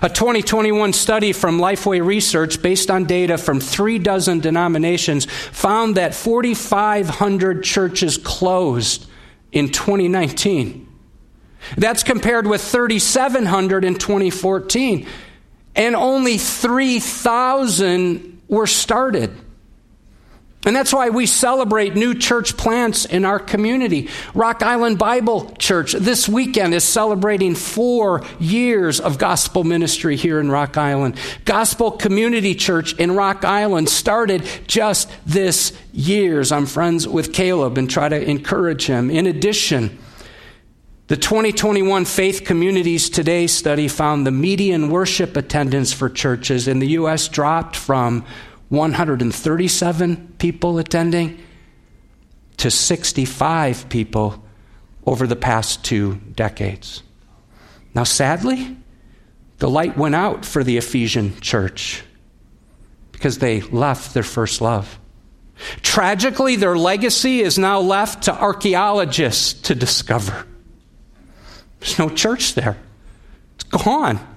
A 0.03 0.09
2021 0.09 0.93
study 0.93 1.33
from 1.33 1.59
Lifeway 1.59 2.05
Research, 2.05 2.61
based 2.63 2.91
on 2.91 3.05
data 3.05 3.39
from 3.39 3.61
three 3.61 3.99
dozen 3.99 4.41
denominations, 4.41 5.27
found 5.27 5.97
that 5.97 6.15
4,500 6.15 7.63
churches 7.63 8.19
closed 8.19 9.07
in 9.53 9.71
2019. 9.71 10.89
That's 11.77 12.03
compared 12.03 12.47
with 12.47 12.63
3,700 12.63 13.85
in 13.85 13.95
2014. 13.95 15.07
And 15.75 15.97
only 15.97 16.39
3,000 16.39 18.41
were 18.49 18.67
started. 18.67 19.37
And 20.67 20.75
that's 20.75 20.93
why 20.93 21.11
we 21.11 21.27
celebrate 21.27 21.95
new 21.95 22.13
church 22.13 22.57
plants 22.57 23.05
in 23.05 23.25
our 23.25 23.39
community. 23.39 24.09
Rock 24.35 24.65
Island 24.65 24.99
Bible 24.99 25.55
Church 25.59 25.93
this 25.93 26.29
weekend 26.29 26.75
is 26.75 26.83
celebrating 26.83 27.55
four 27.55 28.25
years 28.41 28.99
of 28.99 29.17
gospel 29.17 29.63
ministry 29.63 30.17
here 30.17 30.41
in 30.41 30.51
Rock 30.51 30.77
Island. 30.77 31.21
Gospel 31.45 31.93
Community 31.93 32.57
Church 32.57 32.95
in 32.95 33.13
Rock 33.13 33.45
Island 33.45 33.89
started 33.89 34.43
just 34.67 35.09
this 35.25 35.73
years. 35.93 36.51
I'm 36.51 36.67
friends 36.67 37.07
with 37.07 37.33
Caleb 37.33 37.79
and 37.79 37.89
try 37.89 38.09
to 38.09 38.21
encourage 38.21 38.87
him. 38.87 39.09
In 39.09 39.29
addition, 39.29 39.97
the 41.07 41.17
2021 41.17 42.05
Faith 42.07 42.43
Communities 42.45 43.09
Today 43.09 43.47
study 43.47 43.87
found 43.87 44.27
the 44.27 44.33
median 44.33 44.91
worship 44.91 45.37
attendance 45.37 45.93
for 45.93 46.11
churches 46.11 46.67
in 46.67 46.81
the 46.81 46.89
U.S. 46.89 47.29
dropped 47.29 47.77
from 47.77 48.27
137 48.69 50.35
people 50.39 50.79
attending 50.79 51.41
to 52.57 52.71
65 52.71 53.89
people 53.89 54.43
over 55.07 55.27
the 55.27 55.37
past 55.37 55.85
two 55.85 56.17
decades. 56.35 57.03
Now, 57.95 58.05
sadly, 58.05 58.77
the 59.59 59.71
light 59.71 59.97
went 59.97 60.15
out 60.15 60.45
for 60.45 60.65
the 60.65 60.77
Ephesian 60.77 61.41
church 61.41 62.03
because 63.13 63.39
they 63.39 63.61
left 63.61 64.15
their 64.15 64.23
first 64.23 64.61
love. 64.61 64.99
Tragically, 65.81 66.57
their 66.57 66.77
legacy 66.77 67.41
is 67.41 67.59
now 67.59 67.81
left 67.81 68.25
to 68.25 68.35
archaeologists 68.35 69.55
to 69.63 69.75
discover. 69.75 70.47
There's 71.81 71.99
no 71.99 72.11
church 72.11 72.55
there, 72.55 72.77
it's 73.55 73.65
gone. 73.65 74.36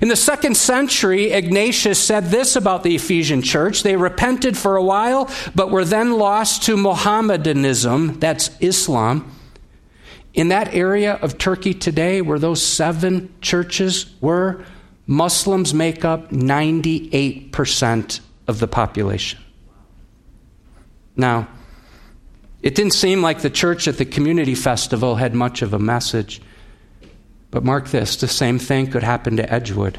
In 0.00 0.08
the 0.08 0.16
second 0.16 0.56
century, 0.56 1.32
Ignatius 1.32 1.98
said 1.98 2.26
this 2.26 2.54
about 2.54 2.84
the 2.84 2.94
Ephesian 2.94 3.42
church. 3.42 3.82
They 3.82 3.96
repented 3.96 4.56
for 4.56 4.76
a 4.76 4.82
while, 4.82 5.28
but 5.54 5.70
were 5.70 5.84
then 5.84 6.16
lost 6.16 6.62
to 6.64 6.76
Mohammedanism, 6.76 8.20
that's 8.20 8.50
Islam. 8.60 9.30
In 10.32 10.48
that 10.48 10.72
area 10.72 11.14
of 11.14 11.38
Turkey 11.38 11.74
today, 11.74 12.22
where 12.22 12.38
those 12.38 12.62
seven 12.62 13.34
churches 13.40 14.14
were, 14.20 14.64
Muslims 15.08 15.74
make 15.74 16.04
up 16.04 16.30
98% 16.30 18.20
of 18.46 18.60
the 18.60 18.68
population. 18.68 19.40
Now, 21.16 21.48
it 22.62 22.76
didn't 22.76 22.92
seem 22.92 23.22
like 23.22 23.40
the 23.40 23.50
church 23.50 23.88
at 23.88 23.98
the 23.98 24.04
community 24.04 24.54
festival 24.54 25.16
had 25.16 25.34
much 25.34 25.62
of 25.62 25.74
a 25.74 25.78
message. 25.80 26.40
But 27.50 27.64
mark 27.64 27.88
this 27.88 28.16
the 28.16 28.28
same 28.28 28.58
thing 28.58 28.90
could 28.90 29.02
happen 29.02 29.36
to 29.36 29.52
Edgewood 29.52 29.98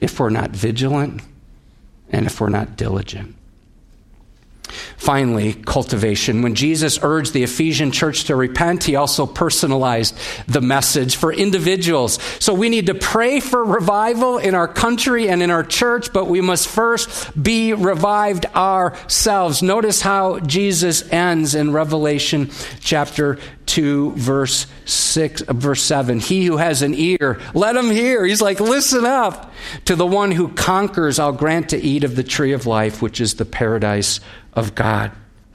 if 0.00 0.20
we're 0.20 0.30
not 0.30 0.50
vigilant 0.50 1.22
and 2.10 2.26
if 2.26 2.40
we're 2.40 2.48
not 2.48 2.76
diligent. 2.76 3.34
Finally, 4.98 5.54
cultivation. 5.54 6.42
When 6.42 6.56
Jesus 6.56 6.98
urged 7.02 7.32
the 7.32 7.44
Ephesian 7.44 7.92
church 7.92 8.24
to 8.24 8.34
repent, 8.34 8.82
he 8.82 8.96
also 8.96 9.26
personalized 9.26 10.18
the 10.48 10.60
message 10.60 11.14
for 11.14 11.32
individuals. 11.32 12.18
So 12.40 12.52
we 12.52 12.68
need 12.68 12.86
to 12.86 12.96
pray 12.96 13.38
for 13.38 13.64
revival 13.64 14.38
in 14.38 14.56
our 14.56 14.66
country 14.66 15.28
and 15.28 15.40
in 15.40 15.52
our 15.52 15.62
church, 15.62 16.12
but 16.12 16.24
we 16.24 16.40
must 16.40 16.66
first 16.66 17.40
be 17.40 17.74
revived 17.74 18.46
ourselves. 18.46 19.62
Notice 19.62 20.02
how 20.02 20.40
Jesus 20.40 21.08
ends 21.12 21.54
in 21.54 21.72
Revelation 21.72 22.50
chapter 22.80 23.38
2 23.66 24.12
verse 24.12 24.66
6 24.86 25.42
uh, 25.42 25.52
verse 25.52 25.82
7 25.82 26.20
he 26.20 26.46
who 26.46 26.56
has 26.56 26.80
an 26.80 26.94
ear 26.94 27.38
let 27.52 27.76
him 27.76 27.90
hear 27.90 28.24
he's 28.24 28.40
like 28.40 28.60
listen 28.60 29.04
up 29.04 29.52
to 29.84 29.94
the 29.94 30.06
one 30.06 30.30
who 30.30 30.48
conquers 30.48 31.18
i'll 31.18 31.32
grant 31.32 31.68
to 31.68 31.76
eat 31.76 32.02
of 32.02 32.16
the 32.16 32.22
tree 32.22 32.52
of 32.52 32.66
life 32.66 33.02
which 33.02 33.20
is 33.20 33.34
the 33.34 33.44
paradise 33.44 34.20
of 34.58 34.74
God. 34.74 35.12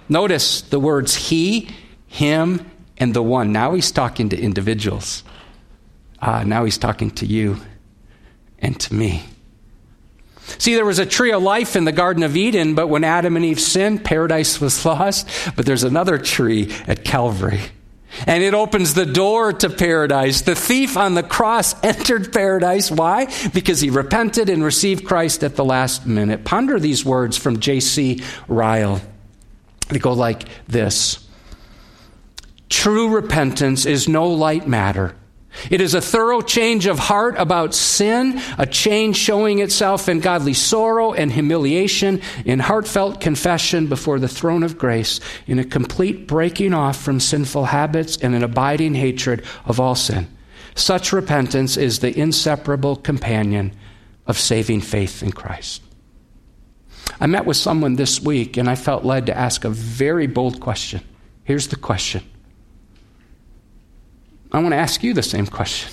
Notice 0.09 0.61
the 0.61 0.79
words 0.79 1.15
he, 1.15 1.69
him, 2.07 2.69
and 2.97 3.13
the 3.13 3.21
one. 3.21 3.51
Now 3.51 3.73
he's 3.73 3.91
talking 3.91 4.29
to 4.29 4.39
individuals. 4.39 5.23
Uh, 6.19 6.43
now 6.43 6.63
he's 6.63 6.77
talking 6.77 7.11
to 7.11 7.25
you 7.25 7.57
and 8.59 8.79
to 8.79 8.93
me. 8.93 9.23
See, 10.57 10.75
there 10.75 10.85
was 10.85 10.99
a 10.99 11.05
tree 11.05 11.31
of 11.31 11.41
life 11.41 11.75
in 11.75 11.85
the 11.85 11.91
Garden 11.91 12.23
of 12.23 12.35
Eden, 12.35 12.75
but 12.75 12.87
when 12.87 13.03
Adam 13.03 13.35
and 13.35 13.45
Eve 13.45 13.59
sinned, 13.59 14.03
paradise 14.03 14.59
was 14.59 14.85
lost. 14.85 15.27
But 15.55 15.65
there's 15.65 15.83
another 15.83 16.17
tree 16.17 16.73
at 16.87 17.03
Calvary. 17.03 17.61
And 18.27 18.43
it 18.43 18.53
opens 18.53 18.93
the 18.93 19.05
door 19.05 19.53
to 19.53 19.69
paradise. 19.69 20.41
The 20.41 20.55
thief 20.55 20.97
on 20.97 21.15
the 21.15 21.23
cross 21.23 21.81
entered 21.83 22.31
paradise. 22.31 22.91
Why? 22.91 23.27
Because 23.53 23.81
he 23.81 23.89
repented 23.89 24.49
and 24.49 24.63
received 24.63 25.05
Christ 25.05 25.43
at 25.43 25.55
the 25.55 25.65
last 25.65 26.05
minute. 26.05 26.45
Ponder 26.45 26.79
these 26.79 27.03
words 27.03 27.37
from 27.37 27.59
J.C. 27.59 28.23
Ryle. 28.47 29.01
They 29.89 29.99
go 29.99 30.13
like 30.13 30.47
this 30.67 31.27
True 32.69 33.13
repentance 33.13 33.85
is 33.85 34.07
no 34.07 34.27
light 34.27 34.67
matter. 34.67 35.15
It 35.69 35.81
is 35.81 35.93
a 35.93 36.01
thorough 36.01 36.41
change 36.41 36.87
of 36.87 36.99
heart 36.99 37.35
about 37.37 37.73
sin, 37.73 38.41
a 38.57 38.65
change 38.65 39.17
showing 39.17 39.59
itself 39.59 40.09
in 40.09 40.19
godly 40.19 40.53
sorrow 40.53 41.13
and 41.13 41.31
humiliation, 41.31 42.21
in 42.45 42.59
heartfelt 42.59 43.21
confession 43.21 43.87
before 43.87 44.19
the 44.19 44.27
throne 44.27 44.63
of 44.63 44.77
grace, 44.77 45.19
in 45.47 45.59
a 45.59 45.65
complete 45.65 46.27
breaking 46.27 46.73
off 46.73 47.01
from 47.01 47.19
sinful 47.19 47.65
habits 47.65 48.17
and 48.17 48.35
an 48.35 48.43
abiding 48.43 48.95
hatred 48.95 49.45
of 49.65 49.79
all 49.79 49.95
sin. 49.95 50.27
Such 50.75 51.13
repentance 51.13 51.77
is 51.77 51.99
the 51.99 52.17
inseparable 52.17 52.95
companion 52.95 53.73
of 54.25 54.39
saving 54.39 54.81
faith 54.81 55.21
in 55.21 55.31
Christ. 55.31 55.81
I 57.19 57.27
met 57.27 57.45
with 57.45 57.57
someone 57.57 57.95
this 57.95 58.19
week 58.19 58.57
and 58.57 58.69
I 58.69 58.75
felt 58.75 59.05
led 59.05 59.27
to 59.27 59.37
ask 59.37 59.63
a 59.63 59.69
very 59.69 60.27
bold 60.27 60.59
question. 60.59 61.01
Here's 61.43 61.67
the 61.67 61.75
question 61.75 62.23
I 64.53 64.59
want 64.59 64.73
to 64.73 64.77
ask 64.77 65.03
you 65.03 65.13
the 65.13 65.23
same 65.23 65.47
question. 65.47 65.91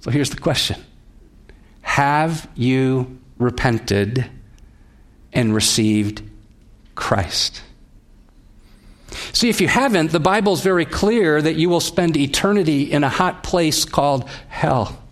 So 0.00 0.10
here's 0.10 0.30
the 0.30 0.38
question 0.38 0.82
Have 1.82 2.48
you 2.54 3.18
repented 3.38 4.28
and 5.32 5.54
received 5.54 6.22
Christ? 6.94 7.62
See, 9.32 9.48
if 9.48 9.60
you 9.60 9.68
haven't, 9.68 10.12
the 10.12 10.20
Bible's 10.20 10.62
very 10.62 10.84
clear 10.84 11.40
that 11.40 11.56
you 11.56 11.68
will 11.68 11.80
spend 11.80 12.16
eternity 12.16 12.90
in 12.90 13.04
a 13.04 13.08
hot 13.08 13.42
place 13.42 13.84
called 13.84 14.28
hell. 14.48 15.02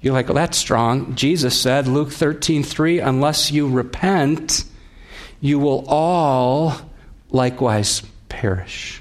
You're 0.00 0.14
like, 0.14 0.26
well, 0.26 0.34
that's 0.34 0.56
strong. 0.56 1.14
Jesus 1.14 1.58
said, 1.58 1.86
Luke 1.86 2.10
13, 2.10 2.62
3, 2.62 3.00
unless 3.00 3.50
you 3.50 3.68
repent, 3.68 4.64
you 5.40 5.58
will 5.58 5.84
all 5.88 6.74
likewise 7.30 8.02
perish. 8.28 8.99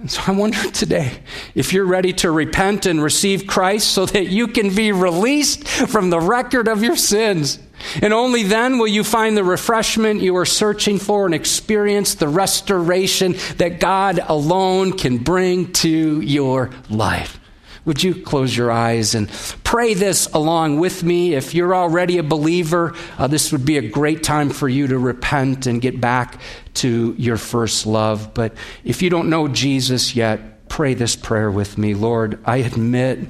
And 0.00 0.10
so 0.10 0.22
I 0.26 0.30
wonder 0.30 0.58
today 0.70 1.12
if 1.54 1.74
you're 1.74 1.84
ready 1.84 2.14
to 2.14 2.30
repent 2.30 2.86
and 2.86 3.02
receive 3.02 3.46
Christ 3.46 3.90
so 3.90 4.06
that 4.06 4.28
you 4.28 4.48
can 4.48 4.74
be 4.74 4.92
released 4.92 5.68
from 5.68 6.08
the 6.08 6.18
record 6.18 6.68
of 6.68 6.82
your 6.82 6.96
sins. 6.96 7.58
And 8.00 8.14
only 8.14 8.42
then 8.42 8.78
will 8.78 8.88
you 8.88 9.04
find 9.04 9.36
the 9.36 9.44
refreshment 9.44 10.22
you 10.22 10.36
are 10.36 10.46
searching 10.46 10.98
for 10.98 11.26
and 11.26 11.34
experience 11.34 12.14
the 12.14 12.28
restoration 12.28 13.36
that 13.58 13.78
God 13.78 14.20
alone 14.26 14.96
can 14.96 15.18
bring 15.18 15.70
to 15.74 16.22
your 16.22 16.70
life. 16.88 17.38
Would 17.84 18.02
you 18.02 18.14
close 18.14 18.56
your 18.56 18.70
eyes 18.70 19.14
and 19.14 19.28
pray 19.64 19.94
this 19.94 20.26
along 20.32 20.80
with 20.80 21.02
me? 21.02 21.34
If 21.34 21.54
you're 21.54 21.74
already 21.74 22.18
a 22.18 22.22
believer, 22.22 22.94
uh, 23.18 23.26
this 23.26 23.52
would 23.52 23.64
be 23.64 23.78
a 23.78 23.88
great 23.88 24.22
time 24.22 24.50
for 24.50 24.68
you 24.68 24.86
to 24.88 24.98
repent 24.98 25.66
and 25.66 25.80
get 25.80 26.00
back 26.00 26.40
to 26.74 27.14
your 27.18 27.36
first 27.36 27.86
love. 27.86 28.34
But 28.34 28.54
if 28.84 29.00
you 29.00 29.08
don't 29.10 29.30
know 29.30 29.48
Jesus 29.48 30.14
yet, 30.14 30.68
pray 30.68 30.94
this 30.94 31.16
prayer 31.16 31.50
with 31.50 31.78
me. 31.78 31.94
Lord, 31.94 32.38
I 32.44 32.58
admit 32.58 33.28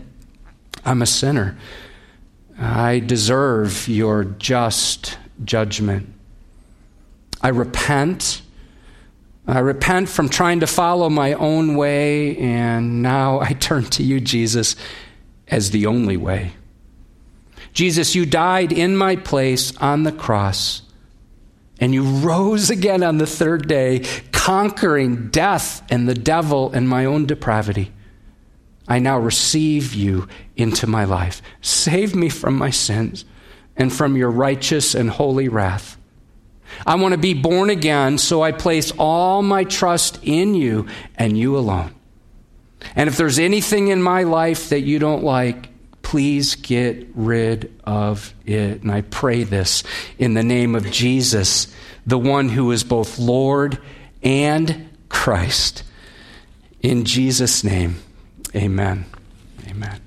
I'm 0.84 1.02
a 1.02 1.06
sinner. 1.06 1.56
I 2.58 2.98
deserve 2.98 3.88
your 3.88 4.24
just 4.24 5.16
judgment. 5.44 6.12
I 7.40 7.48
repent 7.48 8.42
I 9.46 9.58
repent 9.60 10.08
from 10.08 10.28
trying 10.28 10.60
to 10.60 10.66
follow 10.66 11.08
my 11.08 11.32
own 11.32 11.74
way, 11.76 12.36
and 12.36 13.02
now 13.02 13.40
I 13.40 13.54
turn 13.54 13.84
to 13.84 14.02
you, 14.02 14.20
Jesus, 14.20 14.76
as 15.48 15.70
the 15.70 15.86
only 15.86 16.16
way. 16.16 16.52
Jesus, 17.72 18.14
you 18.14 18.26
died 18.26 18.72
in 18.72 18.96
my 18.96 19.16
place 19.16 19.76
on 19.78 20.02
the 20.02 20.12
cross, 20.12 20.82
and 21.80 21.94
you 21.94 22.02
rose 22.02 22.70
again 22.70 23.02
on 23.02 23.18
the 23.18 23.26
third 23.26 23.66
day, 23.66 24.04
conquering 24.32 25.28
death 25.30 25.82
and 25.90 26.08
the 26.08 26.14
devil 26.14 26.70
and 26.72 26.88
my 26.88 27.04
own 27.04 27.26
depravity. 27.26 27.92
I 28.86 28.98
now 28.98 29.18
receive 29.18 29.94
you 29.94 30.28
into 30.56 30.86
my 30.86 31.04
life. 31.04 31.40
Save 31.60 32.14
me 32.14 32.28
from 32.28 32.56
my 32.56 32.70
sins 32.70 33.24
and 33.76 33.92
from 33.92 34.16
your 34.16 34.30
righteous 34.30 34.94
and 34.94 35.08
holy 35.08 35.48
wrath. 35.48 35.96
I 36.86 36.96
want 36.96 37.12
to 37.12 37.18
be 37.18 37.34
born 37.34 37.70
again, 37.70 38.18
so 38.18 38.42
I 38.42 38.52
place 38.52 38.92
all 38.98 39.42
my 39.42 39.64
trust 39.64 40.18
in 40.22 40.54
you 40.54 40.86
and 41.16 41.36
you 41.36 41.56
alone. 41.56 41.94
And 42.96 43.08
if 43.08 43.16
there's 43.16 43.38
anything 43.38 43.88
in 43.88 44.02
my 44.02 44.22
life 44.22 44.70
that 44.70 44.80
you 44.80 44.98
don't 44.98 45.22
like, 45.22 45.68
please 46.02 46.54
get 46.54 47.06
rid 47.14 47.72
of 47.84 48.34
it. 48.46 48.82
And 48.82 48.90
I 48.90 49.02
pray 49.02 49.44
this 49.44 49.82
in 50.18 50.34
the 50.34 50.42
name 50.42 50.74
of 50.74 50.90
Jesus, 50.90 51.72
the 52.06 52.18
one 52.18 52.48
who 52.48 52.70
is 52.72 52.82
both 52.82 53.18
Lord 53.18 53.78
and 54.22 54.88
Christ. 55.08 55.82
In 56.82 57.04
Jesus' 57.04 57.62
name, 57.62 57.96
amen. 58.54 59.04
Amen. 59.68 60.00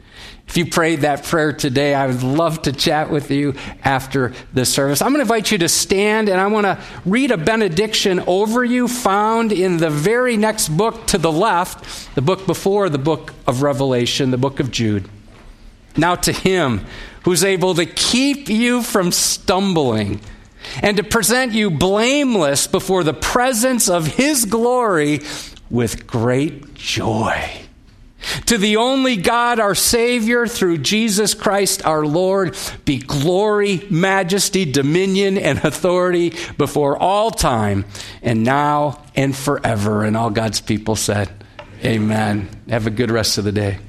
If 0.54 0.58
you 0.58 0.68
prayed 0.68 1.02
that 1.02 1.24
prayer 1.24 1.52
today, 1.52 1.96
I 1.96 2.06
would 2.06 2.22
love 2.22 2.62
to 2.62 2.72
chat 2.72 3.10
with 3.10 3.32
you 3.32 3.56
after 3.84 4.34
the 4.54 4.66
service. 4.66 5.02
I'm 5.02 5.08
going 5.08 5.18
to 5.18 5.22
invite 5.22 5.52
you 5.52 5.58
to 5.58 5.68
stand 5.68 6.30
and 6.30 6.40
I 6.40 6.46
want 6.46 6.66
to 6.66 6.80
read 7.08 7.32
a 7.32 7.38
benediction 7.38 8.20
over 8.28 8.64
you 8.64 8.88
found 8.88 9.52
in 9.52 9.78
the 9.78 9.90
very 9.90 10.38
next 10.38 10.70
book 10.70 11.08
to 11.08 11.18
the 11.18 11.32
left, 11.32 12.14
the 12.14 12.22
book 12.22 12.46
before 12.46 12.90
the 12.90 13.00
book 13.00 13.34
of 13.48 13.64
Revelation, 13.64 14.30
the 14.30 14.38
book 14.38 14.60
of 14.60 14.70
Jude. 14.70 15.10
Now 15.98 16.14
to 16.18 16.32
him 16.32 16.86
who's 17.24 17.44
able 17.44 17.74
to 17.74 17.88
keep 17.88 18.48
you 18.48 18.84
from 18.84 19.12
stumbling 19.12 20.22
and 20.84 20.98
to 20.98 21.04
present 21.04 21.54
you 21.54 21.72
blameless 21.72 22.68
before 22.68 23.04
the 23.04 23.16
presence 23.16 23.90
of 23.90 24.06
his 24.06 24.46
glory 24.46 25.22
with 25.72 26.06
great 26.06 26.76
joy. 26.76 27.63
To 28.48 28.58
the 28.58 28.78
only 28.78 29.18
God, 29.18 29.60
our 29.60 29.76
Savior, 29.76 30.48
through 30.48 30.80
Jesus 30.80 31.34
Christ 31.34 31.86
our 31.86 32.06
Lord, 32.06 32.58
be 32.86 33.00
glory, 33.00 33.86
majesty, 33.90 34.66
dominion, 34.70 35.38
and 35.38 35.60
authority 35.64 36.34
before 36.58 36.98
all 36.98 37.32
time, 37.32 37.86
and 38.22 38.44
now 38.44 39.04
and 39.16 39.36
forever. 39.36 40.04
And 40.04 40.18
all 40.18 40.30
God's 40.30 40.62
people 40.62 40.96
said, 40.96 41.30
Amen. 41.84 42.50
Have 42.70 42.88
a 42.88 42.92
good 42.92 43.12
rest 43.12 43.38
of 43.38 43.44
the 43.44 43.52
day. 43.52 43.80